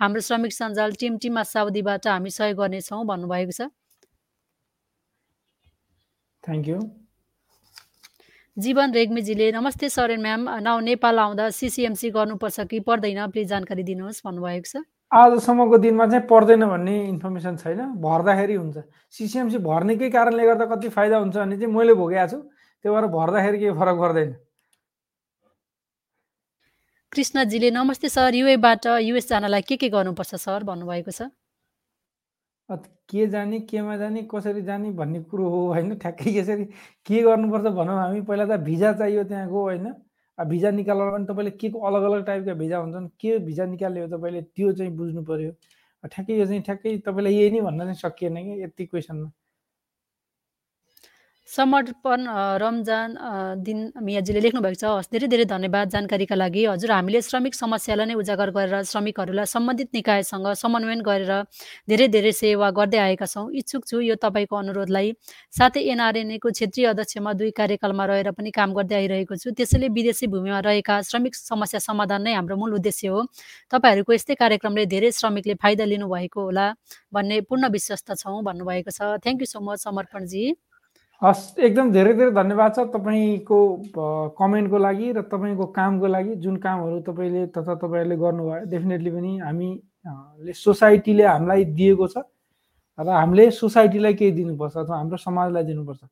हाम्रो 0.00 0.20
श्रमिक 0.20 0.52
सञ्जाल 0.52 0.92
टिम 0.98 1.18
टिममा 1.22 1.42
साउदीबाट 1.46 2.06
हामी 2.06 2.30
सहयोग 2.30 2.58
गर्नेछौँ 2.58 3.04
भन्नुभएको 3.06 3.54
छ। 3.54 3.70
थ्याङ्क 6.42 6.68
यू 6.68 6.78
जीवन 8.56 8.88
रेग्मीजीले 8.98 9.46
नमस्ते 9.54 9.88
sir 9.94 10.10
and 10.10 10.22
ma'am. 10.26 10.42
Now 10.58 10.78
Nepal 10.82 11.18
आउँदा 11.18 11.50
सिसिएमसी 11.54 12.10
गर्नुपर्छ 12.10 12.66
कि 12.66 12.80
पर्दैन? 12.82 13.30
प्लिज 13.30 13.46
जानकारी 13.48 13.82
दिनुहोस् 13.86 14.22
भन्नुभएको 14.26 14.66
छ। 14.66 14.82
आजसम्मको 15.14 15.78
दिनमा 15.78 16.06
चाहिँ 16.10 16.26
पर्दैन 16.26 16.66
भन्ने 16.66 16.94
इन्फर्मेसन 17.14 17.54
छैन। 17.62 17.80
भर्दाखेरि 18.02 18.54
हुन्छ। 18.58 18.76
सिसिएमसी 19.14 19.58
भर्नेकै 19.62 20.10
कारणले 20.10 20.44
गर्दा 20.46 20.66
कति 20.66 20.88
फाइदा 20.90 21.16
हुन्छ 21.22 21.36
भने 21.38 21.56
चाहिँ 21.62 21.70
मैले 21.70 21.94
भोगेको 21.94 22.26
छु। 22.26 22.38
त्यो 22.84 22.92
भएर 22.94 23.06
भर्दाखेरि 23.10 23.58
केही 23.58 23.72
फरक 23.78 23.96
पर्दैन। 24.00 24.30
कृष्णजीले 27.12 27.70
नमस्ते 27.70 28.08
सर 28.08 28.34
युएबाट 28.34 28.86
युएस 29.02 29.28
जानलाई 29.28 29.62
के 29.68 29.76
के 29.76 29.88
गर्नुपर्छ 29.88 30.34
सर 30.34 30.64
भन्नुभएको 30.64 31.10
छ? 31.10 31.30
के 33.08 33.26
जाने 33.26 33.58
केमा 33.64 33.96
जाने 33.96 34.22
कसरी 34.30 34.62
जाने 34.62 34.90
भन्ने 34.92 35.20
कुरो 35.32 35.48
हो 35.48 35.60
होइन? 35.72 35.94
ठ्याक्कै 35.96 36.30
यसरी 36.30 36.64
के 37.08 37.22
गर्नुपर्छ 37.22 37.66
भनौँ 37.72 37.96
हामी। 37.98 38.20
पहिला 38.28 38.44
त 38.46 38.60
भिजा 38.60 38.92
चाहियो 38.92 39.24
त्यहाँको 39.24 39.60
होइन? 39.62 39.86
भिजा 40.38 40.70
निकाल्दा 40.70 41.10
पनि 41.10 41.24
तपाईँले 41.26 41.50
के 41.56 41.68
को 41.72 41.78
अलग 41.88 42.02
अलग 42.04 42.24
टाइपका 42.26 42.54
भिजा 42.54 42.76
हुन्छन् 42.78 43.08
के 43.20 43.38
भिजा 43.42 43.64
निकाल्ने 43.66 44.00
हो 44.00 44.08
तपाईँले 44.12 44.42
त्यो 44.54 44.72
चाहिँ 44.72 44.92
बुझ्नु 44.96 45.22
पऱ्यो 45.24 45.52
ठ्याक्कै 46.04 46.34
यो 46.38 46.46
चाहिँ 46.46 46.62
ठ्याक्कै 46.62 46.96
तपाईँलाई 47.06 47.34
यही 47.34 47.50
नै 47.50 47.60
भन्न 47.60 47.80
चाहिँ 47.80 47.94
सकिएन 48.04 48.36
कि 48.36 48.62
यति 48.62 48.84
क्वेसनमा। 48.86 49.30
समर्पण 51.48 52.26
रमजान 52.60 53.14
दिन 53.64 53.78
मियाजीले 54.04 54.40
लेख्नुभएको 54.44 54.76
छ। 54.76 54.84
हस् 54.84 55.08
धेरै 55.12 55.26
धेरै 55.32 55.44
धन्यवाद 55.48 55.88
जानकारीका 55.88 56.36
लागि। 56.36 56.64
हजुर 56.68 56.90
हामीले 56.92 57.20
श्रमिक 57.24 57.54
समस्यालाई 57.56 58.06
नै 58.06 58.14
उजागर 58.20 58.50
गरेर 58.52 58.84
श्रमिकहरूलाई 58.84 59.48
सम्बन्धित 59.48 59.88
निकायसँग 59.96 60.46
समन्वयन 60.60 61.00
गरेर 61.08 61.32
धेरै 61.88 62.08
धेरै 62.12 62.32
सेवा 62.36 62.68
गर्दै 62.78 63.00
आएका 63.00 63.26
छौँ। 63.32 63.48
इच्छुक 63.60 63.82
छु 63.88 63.96
यो 64.04 64.14
तपाईँको 64.20 64.56
अनुरोधलाई। 64.60 65.08
साथै 65.56 65.80
एनआरएनएको 65.88 66.48
क्षेत्रीय 66.52 66.86
अध्यक्षमा 66.92 67.32
दुई 67.40 67.50
कार्यकालमा 67.56 68.04
रहेर 68.12 68.30
पनि 68.36 68.50
काम 68.52 68.76
गर्दै 68.76 68.96
आइरहेको 69.00 69.34
छु। 69.40 69.48
त्यसैले 69.56 69.88
विदेशी 69.88 70.28
भूमिमा 70.28 70.60
रहेका 70.60 71.00
श्रमिक 71.00 71.32
समस्या 71.32 71.80
समाधान 71.80 72.28
नै 72.28 72.32
हाम्रो 72.36 72.56
मूल 72.60 72.76
उद्देश्य 72.76 73.08
हो। 73.08 73.24
तपाईँहरूको 73.72 74.12
यस्तै 74.12 74.34
कार्यक्रमले 74.36 74.84
धेरै 74.84 75.10
श्रमिकले 75.16 75.54
फाइदा 75.64 75.84
लिनुभएको 75.96 76.40
होला 76.44 76.66
भन्ने 77.08 77.40
पूर्ण 77.48 77.72
विश्वस्त 77.72 78.20
छौँ 78.20 78.44
भन्नुभएको 78.44 78.90
छ। 78.92 79.16
Thank 79.24 79.40
you 79.40 79.48
so 79.48 79.64
much 79.64 79.80
Samarpanji 79.80 80.44
हस् 81.22 81.58
एकदम 81.58 81.90
धेरै 81.92 82.12
धेरै 82.14 82.30
धन्यवाद 82.30 82.74
छ 82.74 82.82
तपाईँको 82.94 83.58
कमेन्टको 84.38 84.78
लागि 84.78 85.06
र 85.12 85.22
तपाईँको 85.26 85.66
कामको 85.74 86.06
लागि। 86.06 86.34
जुन 86.38 86.56
कामहरू 86.62 87.00
तपाईँले 87.10 87.46
तथा 87.50 87.74
तपाईँहरूले 87.74 88.16
गर्नुभयो 88.16 88.70
डेफिनेटली 88.70 89.10
पनि 89.10 89.32
हामीले 89.42 90.52
सोसाइटीले 90.54 91.24
हामीलाई 91.26 91.64
दिएको 91.74 92.06
छ 92.06 92.22
र 92.98 93.08
हामीले 93.10 93.50
सोसाइटीलाई 93.50 94.14
केही 94.14 94.32
दिनुपर्छ 94.38 94.76
अथवा 94.78 94.96
हाम्रो 94.96 95.16
समाजलाई 95.18 95.64
दिनुपर्छ। 95.66 96.02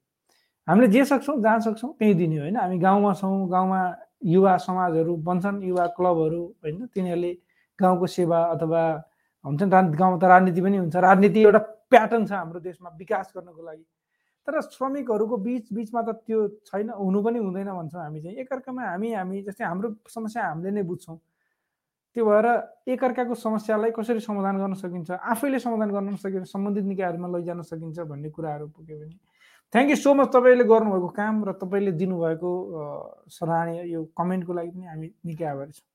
हामीले 0.69 0.89
जे 0.91 1.05
सक्छौँ 1.07 1.39
जहाँ 1.39 1.61
सक्छौँ 1.71 1.93
त्यहीँ 1.99 2.15
दिने 2.19 2.39
होइन। 2.43 2.57
हामी 2.59 2.79
गाउँमा 2.83 3.13
छौँ 3.15 3.47
गाउँमा 3.47 3.81
युवा 4.27 4.57
समाजहरू 4.59 5.17
बन्छन् 5.23 5.63
युवा 5.63 5.87
क्लबहरू 5.95 6.43
होइन 6.67 6.87
तिनीहरूले 6.91 7.33
गाउँको 7.79 8.07
सेवा 8.11 8.39
अथवा 8.59 8.83
हुन्छ 9.45 9.63
नि 9.63 9.71
गाउँमा 9.71 10.19
त 10.19 10.25
राजनीति 10.27 10.61
पनि 10.67 10.77
हुन्छ। 10.83 10.97
राजनीति 10.99 11.41
एउटा 11.47 11.59
प्याटर्न 11.95 12.27
छ 12.27 12.33
हाम्रो 12.33 12.61
देशमा 12.61 12.91
विकास 12.99 13.31
गर्नको 13.37 13.63
लागि। 13.63 13.85
तर 14.47 14.61
श्रमिकहरूको 14.73 15.37
बिच 15.47 15.73
बिचमा 15.73 16.03
त 16.03 16.09
त्यो 16.27 16.39
छैन 16.71 16.91
हुनु 16.95 17.23
पनि 17.23 17.39
हुँदैन 17.39 17.71
भन्छौँ 17.79 18.03
हामी 18.03 18.21
चाहिँ। 18.23 18.37
एकअर्कामा 18.43 18.83
हामी 18.83 19.13
हामी 19.13 19.43
जस्तै 19.43 19.65
हाम्रो 19.65 19.89
समस्या 20.09 20.43
हामीले 20.47 20.71
नै 20.71 20.83
बुझ्छौँ। 20.87 21.19
त्यो 22.17 22.25
भएर 22.25 22.47
एकअर्काको 22.89 23.35
समस्यालाई 23.35 23.91
कसरी 23.93 24.21
समाधान 24.21 24.57
गर्न 24.59 24.75
सकिन्छ 24.81 25.11
आफैले 25.11 25.59
समाधान 25.59 25.91
गर्न 25.93 26.17
सकिन्छ 26.17 26.47
सम्बन्धित 26.49 26.85
निकायहरूमा 26.85 27.29
लैजान 27.29 27.63
सकिन्छ 27.63 27.99
भन्ने 28.09 28.31
कुराहरू 28.31 28.67
पुग्यो 28.77 28.97
भने 28.99 29.17
थ्याङ्क 29.75 29.91
यू 29.91 29.97
सो 29.97 30.15
मच 30.15 30.29
तपाईँले 30.33 30.65
गर्नुभएको 30.65 31.09
काम 31.19 31.45
र 31.45 31.53
तपाईँले 31.61 31.93
दिनुभएको 32.01 32.51
सराहनीय 33.37 33.93
यो 33.93 34.05
कमेन्टको 34.17 34.53
लागि 34.53 34.71
पनि 34.71 34.87
हामी 34.87 35.09
निकै 35.27 35.45
आभारी 35.45 35.73
छौँ। 35.73 35.87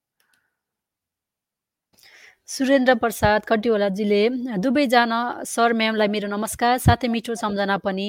सुरेन्द्र 2.52 2.94
प्रसाद 3.00 3.46
कटिवालाजीले 3.48 4.22
दुवैजना 4.60 5.20
सर 5.48 5.74
म्यामलाई 5.82 6.08
मेरो 6.12 6.28
नमस्कार 6.28 6.78
साथै 6.86 7.08
मिठो 7.08 7.36
सम्झना 7.42 7.78
पनि। 7.80 8.08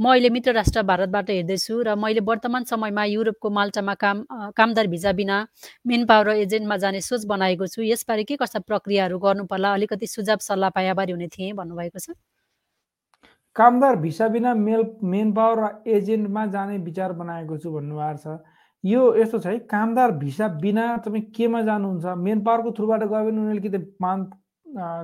म 0.00 0.10
अहिले 0.10 0.30
मित्र 0.34 0.52
राष्ट्र 0.52 0.82
भारतबाट 0.82 1.30
हेर्दैछु 1.30 1.74
र 1.86 1.94
मैले 1.94 2.20
वर्तमान 2.26 2.64
समयमा 2.66 3.04
युरोपको 3.06 3.50
माल्टामा 3.54 3.94
काम 4.02 4.24
कामदार 4.58 4.86
भिजा 4.90 5.12
बिना 5.14 5.36
मेन 5.86 6.06
पावर 6.10 6.28
एजेन्टमा 6.34 6.76
जाने 6.82 7.00
सोच 7.06 7.24
बनाएको 7.30 7.66
छु। 7.70 7.82
यसबारे 7.84 8.24
के 8.26 8.36
कस्ता 8.42 8.66
प्रक्रियाहरू 8.66 9.18
गर्नु 9.22 9.44
पर्ला 9.46 9.72
अलिकति 9.78 10.06
सुझाव 10.10 10.42
सल्लाह 10.42 10.70
पायाबारी 10.74 11.12
हुने 11.14 11.28
थिएँ 11.30 11.52
भन्नुभएको 11.54 11.98
छ। 11.98 12.18
कामदार 13.56 13.96
भिसा 14.02 14.28
बिना 14.34 14.54
मेल 14.58 14.82
मेन 15.06 15.32
पावर 15.32 15.86
एजेन्टमा 15.86 16.46
जाने 16.50 16.78
विचार 16.82 17.12
बनाएको 17.14 17.58
छु 17.62 17.70
भन्नुभएको 17.70 18.18
छ। 18.18 18.42
यो 18.84 19.02
यस्तो 19.16 19.38
छ 19.38 19.46
है 19.46 19.58
कामदार 19.70 20.12
भिसा 20.20 20.48
बिना 20.60 20.84
तपाईँ 21.04 21.22
केमा 21.36 21.60
जानुहुन्छ? 21.62 22.04
मेन 22.24 22.40
पावरको 22.44 22.70
थ्रुबाट 22.76 23.02
गयो 23.02 23.24
भने 23.24 23.40
उनीहरूले 23.40 23.60
कि 23.60 23.70
त 23.72 23.96
मान 24.00 24.24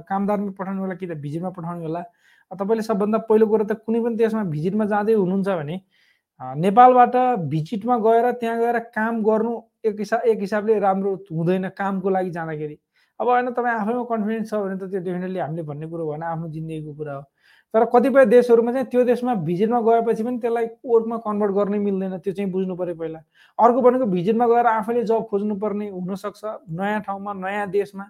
कामदारमा 0.08 0.50
पठाउने 0.58 0.80
होला 0.80 0.94
कि 1.00 1.06
त 1.06 1.16
भिजिटमा 1.24 1.50
पठाउने 1.56 1.84
होला? 1.84 2.02
तपाईँले 2.50 2.82
सबभन्दा 2.82 3.18
पहिलो 3.30 3.46
कुरो 3.46 3.64
त 3.64 3.72
कुनै 3.86 4.00
पनि 4.04 4.16
देशमा 4.20 4.42
भिजिटमा 4.52 4.84
जाँदै 4.92 5.14
हुनुहुन्छ 5.14 5.48
भने 5.48 5.76
नेपालबाट 6.40 7.16
भिजिटमा 7.48 7.96
गएर 8.04 8.30
त्यहाँ 8.40 8.58
गएर 8.58 8.78
काम 8.96 9.22
गर्नु 9.24 9.52
एक 9.84 9.98
हिसाब 9.98 10.20
एक 10.28 10.40
हिसाबले 10.40 10.78
राम्रो 10.78 11.14
हुँदैन 11.32 11.68
कामको 11.78 12.08
लागि 12.10 12.30
जाँदाखेरि। 12.36 12.76
अब 13.20 13.28
होइन 13.28 13.50
तपाईँ 13.56 13.74
आफैमा 13.80 14.02
कन्फिडेन्स 14.12 14.50
छ 14.50 14.54
भने 14.60 14.76
त 14.76 14.90
त्यो 14.90 15.00
डेफिनेटली 15.00 15.38
हामीले 15.38 15.62
भन्ने 15.70 15.86
कुरो 15.88 16.04
भएन 16.10 16.22
आफ्नो 16.32 16.48
जिन्दगीको 16.48 16.92
कुरा 17.00 17.14
हो। 17.14 17.22
तर 17.74 17.85
कतिपय 17.94 18.24
देशहरूमा 18.26 18.72
चाहिँ 18.72 18.87
त्यो 18.90 19.04
देशमा 19.04 19.35
भिजिटमा 19.46 19.80
गएपछि 19.80 20.22
पनि 20.22 20.38
त्यसलाई 20.38 20.66
वर्कमा 20.85 21.16
कन्भर्ट 21.26 21.52
गर्नै 21.54 21.78
मिल्दैन 21.78 22.16
त्यो 22.18 22.33
चाहिँ 22.33 22.50
बुझ्नु 22.50 22.74
पऱ्यो 22.76 22.94
पहिला। 22.94 23.18
अर्को 23.59 23.80
भनेको 23.83 24.06
भिजिटमा 24.06 24.46
गएर 24.46 24.66
आफैले 24.66 25.02
जब 25.04 25.26
खोज्नुपर्ने 25.30 25.88
हुनसक्छ 25.90 26.42
नयाँ 26.70 27.00
ठाउँमा 27.06 27.33
नयाँ 27.33 27.70
देशमा 27.70 28.06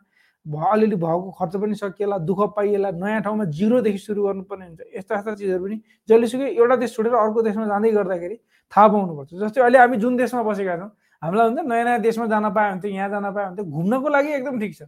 भ 0.46 0.64
अलिअलि 0.73 0.96
भएको 0.96 1.31
खर्च 1.38 1.57
पनि 1.61 1.75
सकिएला 1.77 2.18
दुःख 2.25 2.40
पाइएला 2.57 2.90
नयाँ 2.96 3.20
ठाउँमा 3.23 3.44
जिरोदेखि 3.53 3.99
सुरु 3.99 4.23
गर्नुपर्ने 4.25 4.66
हुन्छ। 4.66 4.81
यस्ता 4.96 5.14
यस्ता 5.14 5.35
चिजहरू 5.35 5.64
पनि 5.64 5.77
जहिलेसुकै 6.09 6.49
एउटा 6.57 6.77
देश 6.81 6.96
छोडेर 6.96 7.14
अर्को 7.14 7.42
देशमा 7.42 7.66
जाँदै 7.66 7.90
गर्दाखेरि 7.92 8.37
थाहा 8.73 8.87
पाउनुपर्छ। 8.88 9.31
जस्तै 9.37 9.61
अहिले 9.61 9.79
हामी 9.79 9.96
जुन 10.01 10.16
देशमा 10.16 10.42
बसेका 10.42 10.77
छौँ 10.81 10.90
हामीलाई 11.23 11.46
हुन्छ 11.46 11.61
नयाँ 11.68 11.85
नयाँ 11.85 12.01
देशमा 12.01 12.27
जान 12.33 12.49
पायो 12.57 12.81
त 12.81 12.85
यहाँ 12.88 13.09
जान 13.11 13.27
पायो 13.37 13.49
भने 13.53 13.62
घुम्नको 13.68 14.09
लागि 14.09 14.33
एकदम 14.40 14.59
ठिक 14.61 14.73
छ। 14.77 14.83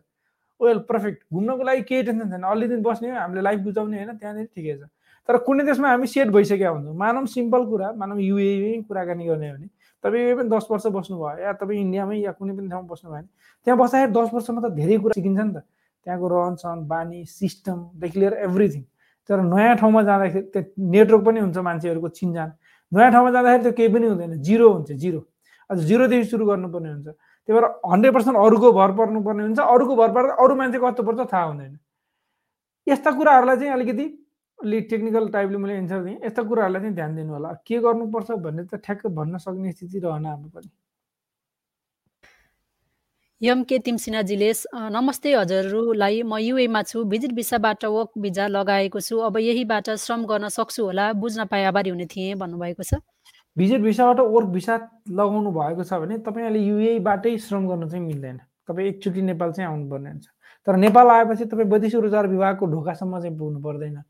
वेल 0.63 0.79
पर्फेक्ट 0.89 1.21
घुम्नको 1.33 1.63
लागि 1.63 1.83
केही 1.83 2.03
टेन्सन 2.03 2.31
छैन। 2.31 2.43
अलि 2.43 2.67
दिन 2.69 2.83
बस्ने 2.83 3.11
हो 3.11 3.17
हामीले 3.19 3.43
लाइफ 3.43 3.61
बुझाउने 3.61 3.97
होइन 3.97 4.17
त्यहाँनिर 4.17 4.47
ठिकै 4.55 4.75
छ। 4.79 4.83
तर 5.29 5.37
कुनै 5.47 5.65
देशमा 5.65 5.89
हामी 5.89 6.07
सेट 6.07 6.29
भइसकेका 6.35 6.69
हुन्छौँ। 6.69 6.95
मानव 6.95 7.27
सिम्पल 7.27 7.63
कुरा 7.71 7.93
मानव 7.95 8.19
युएमै 8.19 8.83
कुराकानी 8.89 9.27
गर्ने 9.27 9.49
हो 9.51 9.57
भने। 9.57 9.67
तपाईँ 10.05 10.35
पनि 10.35 10.49
दस 10.51 10.67
वर्ष 10.71 10.87
बस्नुभयो 10.99 11.43
या 11.43 11.53
तपाईँ 11.63 11.81
इन्डियामै 11.81 12.17
या 12.27 12.33
कुनै 12.35 12.53
पनि 12.59 12.69
ठाउँमा 12.69 12.89
बस्नुभयो 12.91 13.15
भने 13.17 13.29
त्यहाँ 13.67 13.79
बस्दाखेरि 13.79 14.13
दस 14.13 14.29
वर्षमा 14.35 14.61
त 14.63 14.73
धेरै 14.75 14.97
कुरा 14.99 15.15
सिकिन्छ 15.15 15.41
नि 15.41 15.53
त। 15.55 15.59
त्यहाँको 16.07 16.27
रहनसहन 16.27 16.79
बानी 16.91 17.25
सिस्टमदेखि 17.31 18.19
लिएर 18.21 18.35
एभ्रिथिङ 18.51 18.83
तर 19.29 19.39
नयाँ 19.47 19.77
ठाउँमा 19.79 20.03
जाँदाखेरि 20.03 20.47
त्यो 20.51 20.63
नेटवर्क 20.91 21.23
पनि 21.23 21.39
हुन्छ 21.41 21.59
मान्छेहरूको 21.63 22.09
चिन्जान। 22.19 22.49
नयाँ 22.93 23.11
ठाउँमा 23.15 23.31
जाँदाखेरि 23.31 23.63
त्यो 23.63 23.73
केही 23.79 23.89
पनि 23.95 24.07
हुँदैन। 24.11 24.33
जिरो 24.43 24.67
हुन्छ 24.75 24.91
जिरो। 24.99 25.21
अझ 25.71 25.79
जिरोदेखि 25.79 26.25
सुरु 26.27 26.45
गर्नुपर्ने 26.47 26.91
हुन्छ। 26.91 27.09
त्यही 27.49 27.59
भएर 27.59 27.65
हन्ड्रेड 27.93 28.15
पर्सेन्ट 28.15 28.39
अरूको 28.39 28.73
भर 28.73 28.93
पर्नुपर्ने 28.99 29.43
हुन्छ। 29.43 29.59
अरूको 29.59 29.97
भर 29.97 30.11
पर्दा 30.15 30.35
अरू 30.43 30.55
मान्छे 30.57 30.79
कस्तो 30.79 31.03
पर्छ 31.03 31.33
थाहा 31.33 31.45
हुँदैन। 31.45 31.79
यस्ता 32.87 33.11
कुराहरूलाई 33.19 33.57
चाहिँ 33.57 33.73
अलिकति 33.73 34.05
अलि 34.59 34.81
टेक्निकल 34.91 35.29
टाइपले 35.35 35.59
मैले 35.59 35.75
एन्सर 35.77 36.03
दिएँ। 36.05 36.19
यस्ता 36.25 36.43
कुराहरूलाई 36.43 36.81
चाहिँ 36.83 36.95
ध्यान 36.95 37.17
दिनु 37.17 37.33
होला। 37.33 37.53
के 37.67 37.79
गर्नुपर्छ 37.83 38.31
भन्ने 38.47 38.65
त 38.71 38.79
ठ्याक्क 38.85 39.07
भन्न 39.19 39.39
सक्ने 39.43 39.73
स्थिति 39.73 39.99
रहन 39.99 40.27
हाम्रो 40.27 40.51
पनि। 40.55 40.71
यम 43.43 43.63
के 43.67 43.79
तिमसिनाजीले 43.83 44.53
नमस्ते 44.95 45.33
हजुरहरूलाई। 45.35 46.23
म 46.23 46.39
युएमा 46.39 46.83
छु। 46.87 47.03
भिजिट 47.11 47.33
भिसाबाट 47.35 47.85
वर्क 47.85 48.11
भिजा 48.23 48.47
लगाएको 48.47 49.01
छु। 49.03 49.19
अब 49.19 49.37
यहीबाट 49.43 49.91
श्रम 49.99 50.27
गर्न 50.31 50.49
सक्छु 50.49 50.85
होला। 50.85 51.13
बुझ्न 51.19 51.45
पाए 51.51 51.65
आभारी 51.75 51.91
हुने 51.91 52.07
थिएँ 52.07 52.35
भन्नुभएको 52.39 52.83
छ। 52.83 53.03
भिजिट 53.57 53.81
भिसाबाट 53.81 54.21
वर्क 54.21 54.49
भिसा 54.49 54.77
लगाउनु 55.11 55.51
भएको 55.53 55.85
छ 55.85 55.93
भने 56.01 56.19
तपाईँ 56.25 56.47
अहिले 56.47 56.61
युएबाटै 56.61 57.37
श्रम 57.39 57.69
गर्न 57.69 57.89
चाहिँ 57.89 58.05
मिल्दैन। 58.05 58.39
तपाईँ 58.69 58.89
एकचोटि 58.89 59.23
नेपाल 59.23 59.53
चाहिँ 59.53 59.69
आउनुपर्ने 59.71 60.11
हुन्छ। 60.11 60.27
तर 60.67 60.77
नेपाल 60.77 61.07
आएपछि 61.11 61.45
तपाईँ 61.45 61.69
वैदेशिक 61.69 62.01
रोजगार 62.01 62.27
विभागको 62.27 62.67
ढोकासम्म 62.67 63.21
चाहिँ 63.21 63.37
पुग्नु 63.39 63.61
पर्दैन। 63.61 64.03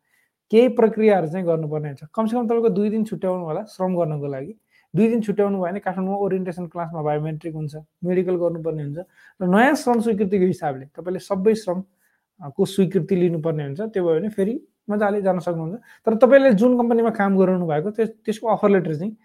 केही 0.52 0.68
प्रक्रियाहरू 0.78 1.26
चाहिँ 1.26 1.46
गर्नुपर्ने 1.46 1.88
हुन्छ। 1.88 2.02
कमसेकम 2.14 2.46
तपाईँको 2.46 2.68
दुई 2.68 2.90
दिन 2.90 3.04
छुट्याउनु 3.04 3.44
होला 3.44 3.62
श्रम 3.72 3.96
गर्नको 3.96 4.26
लागि। 4.26 4.54
दुई 4.94 5.08
दिन 5.08 5.20
छुट्याउनु 5.26 5.56
भयो 5.58 5.66
भने 5.66 5.80
काठमाडौँमा 5.80 6.18
ओरिएन्टेसन 6.22 6.66
क्लासमा 6.68 7.02
बायोमेट्रिक 7.02 7.54
हुन्छ 7.54 7.74
मेडिकल 8.04 8.36
गर्नुपर्ने 8.36 8.82
हुन्छ 8.82 8.98
र 9.40 9.46
नयाँ 9.48 9.74
श्रम 9.74 10.00
स्वीकृतिको 10.04 10.46
हिसाबले 10.46 10.84
तपाईँले 10.92 11.18
सबै 11.18 11.54
श्रमको 11.56 12.64
स्वीकृति 12.64 13.16
लिनुपर्ने 13.16 13.64
हुन्छ। 13.64 13.80
त्यो 13.90 14.04
भयो 14.04 14.20
भने 14.20 14.28
फेरि 14.36 14.54
मजाले 14.90 15.22
जान 15.22 15.38
सक्नुहुन्छ। 15.40 15.76
तर 16.06 16.14
तपाईँले 16.20 16.52
जुन 16.60 16.76
कम्पनीमा 16.78 17.10
काम 17.10 17.38
गराउनु 17.38 17.66
भएको 17.66 17.90
त्यस 17.96 18.08
त्यसको 18.20 18.46
अफर 18.52 18.70
लेटर 18.70 18.94
चाहिँ 18.94 19.16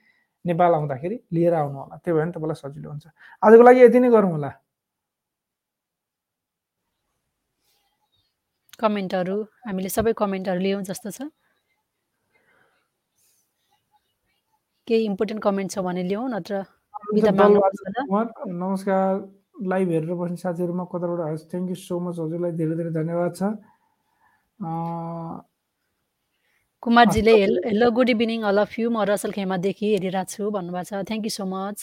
नेपाल 0.49 0.71
आउँदाखेरि 0.73 1.17
लिएर 1.33 1.53
आउनु 1.53 1.77
होला। 1.79 1.95
त्यो 2.03 2.13
भयो 2.13 2.23
भने 2.23 2.31
तपाईँलाई 2.31 2.57
सजिलो 2.61 2.89
हुन्छ। 2.89 3.05
आजको 3.43 3.63
लागि 3.63 3.79
यति 3.83 3.99
नै 3.99 4.09
गरौँ 4.15 4.31
होला। 4.31 4.51
कमेन्टहरू 8.79 9.37
हामीले 9.67 9.89
सबै 9.89 10.13
कमेन्टहरू 10.13 10.59
लियौँ 10.61 10.81
जस्तो 10.89 11.09
छ। 11.11 11.19
केही 14.87 15.03
इम्पोर्टेन्ट 15.05 15.41
कमेन्ट 15.43 15.69
छ 15.71 15.79
भने 15.83 16.03
ल्याउँ 16.07 16.29
नत्र 16.31 16.63
नमस्कार। 18.61 19.11
लाइभ 19.67 19.87
हेरेर 19.89 20.13
बस्ने 20.13 20.37
साथीहरूमा 20.37 20.83
कताबाट 20.93 21.49
थ्याङ्क 21.51 21.69
यू 21.69 21.75
सो 21.75 21.99
मच 21.99 22.19
हजुरलाई। 22.19 22.51
धेरै 22.61 22.75
धेरै 22.77 22.91
धन्यवाद 22.93 23.31
छ। 23.35 23.41
कुमारजीले 26.83 27.33
hello 27.65 27.89
good 27.91 28.09
evening 28.09 28.41
all 28.47 28.57
of 28.61 28.79
you. 28.79 28.89
म 28.89 29.01
रसल 29.09 29.31
खेमादेखि 29.33 29.87
हेरिरहेको 29.93 30.29
छु 30.29 30.49
भन्नुभएको 30.55 30.85
छ। 30.89 31.03
थ्याङ्क 31.09 31.23
यू 31.25 31.33
सो 31.35 31.45
मच 31.45 31.77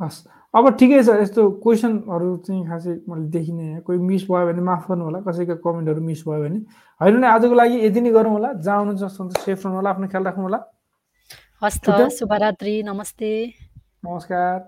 हस्। 0.00 0.18
अब 0.54 0.64
ठिकै 0.80 1.00
छ 1.04 1.08
यस्तो 1.20 1.42
क्वेसनहरू 1.62 2.28
चाहिँ 2.46 2.62
खासै 2.66 2.92
मैले 3.06 3.26
देखिनँ 3.30 3.80
कोही 3.86 3.98
मिस 4.00 4.22
भयो 4.26 4.46
भने 4.48 4.62
माफ 4.64 4.88
गर्नु 4.88 5.04
होला 5.04 5.20
कसैको 5.28 5.54
कमेन्टहरू 5.60 6.00
मिस 6.00 6.20
भयो 6.26 6.40
भने। 6.42 6.58
होइन 7.00 7.14
नि 7.20 7.26
आजको 7.28 7.54
लागि 7.54 7.76
यति 7.86 8.00
नै 8.00 8.10
गरौँ 8.16 8.32
होला। 8.32 8.50
जहाँ 8.64 8.78
हुनुहुन्छ 8.80 9.36
सेफ 9.44 9.58
रहनु 9.66 9.76
होला 9.76 9.90
आफ्नो 9.90 10.08
ख्याल 10.08 10.24
राख्नु 10.24 10.44
होला। 10.48 10.60
हस्त 11.62 11.86
शुभरात्रि 12.18 12.74
नमस्ते। 12.82 13.30
नमस्कार। 14.08 14.58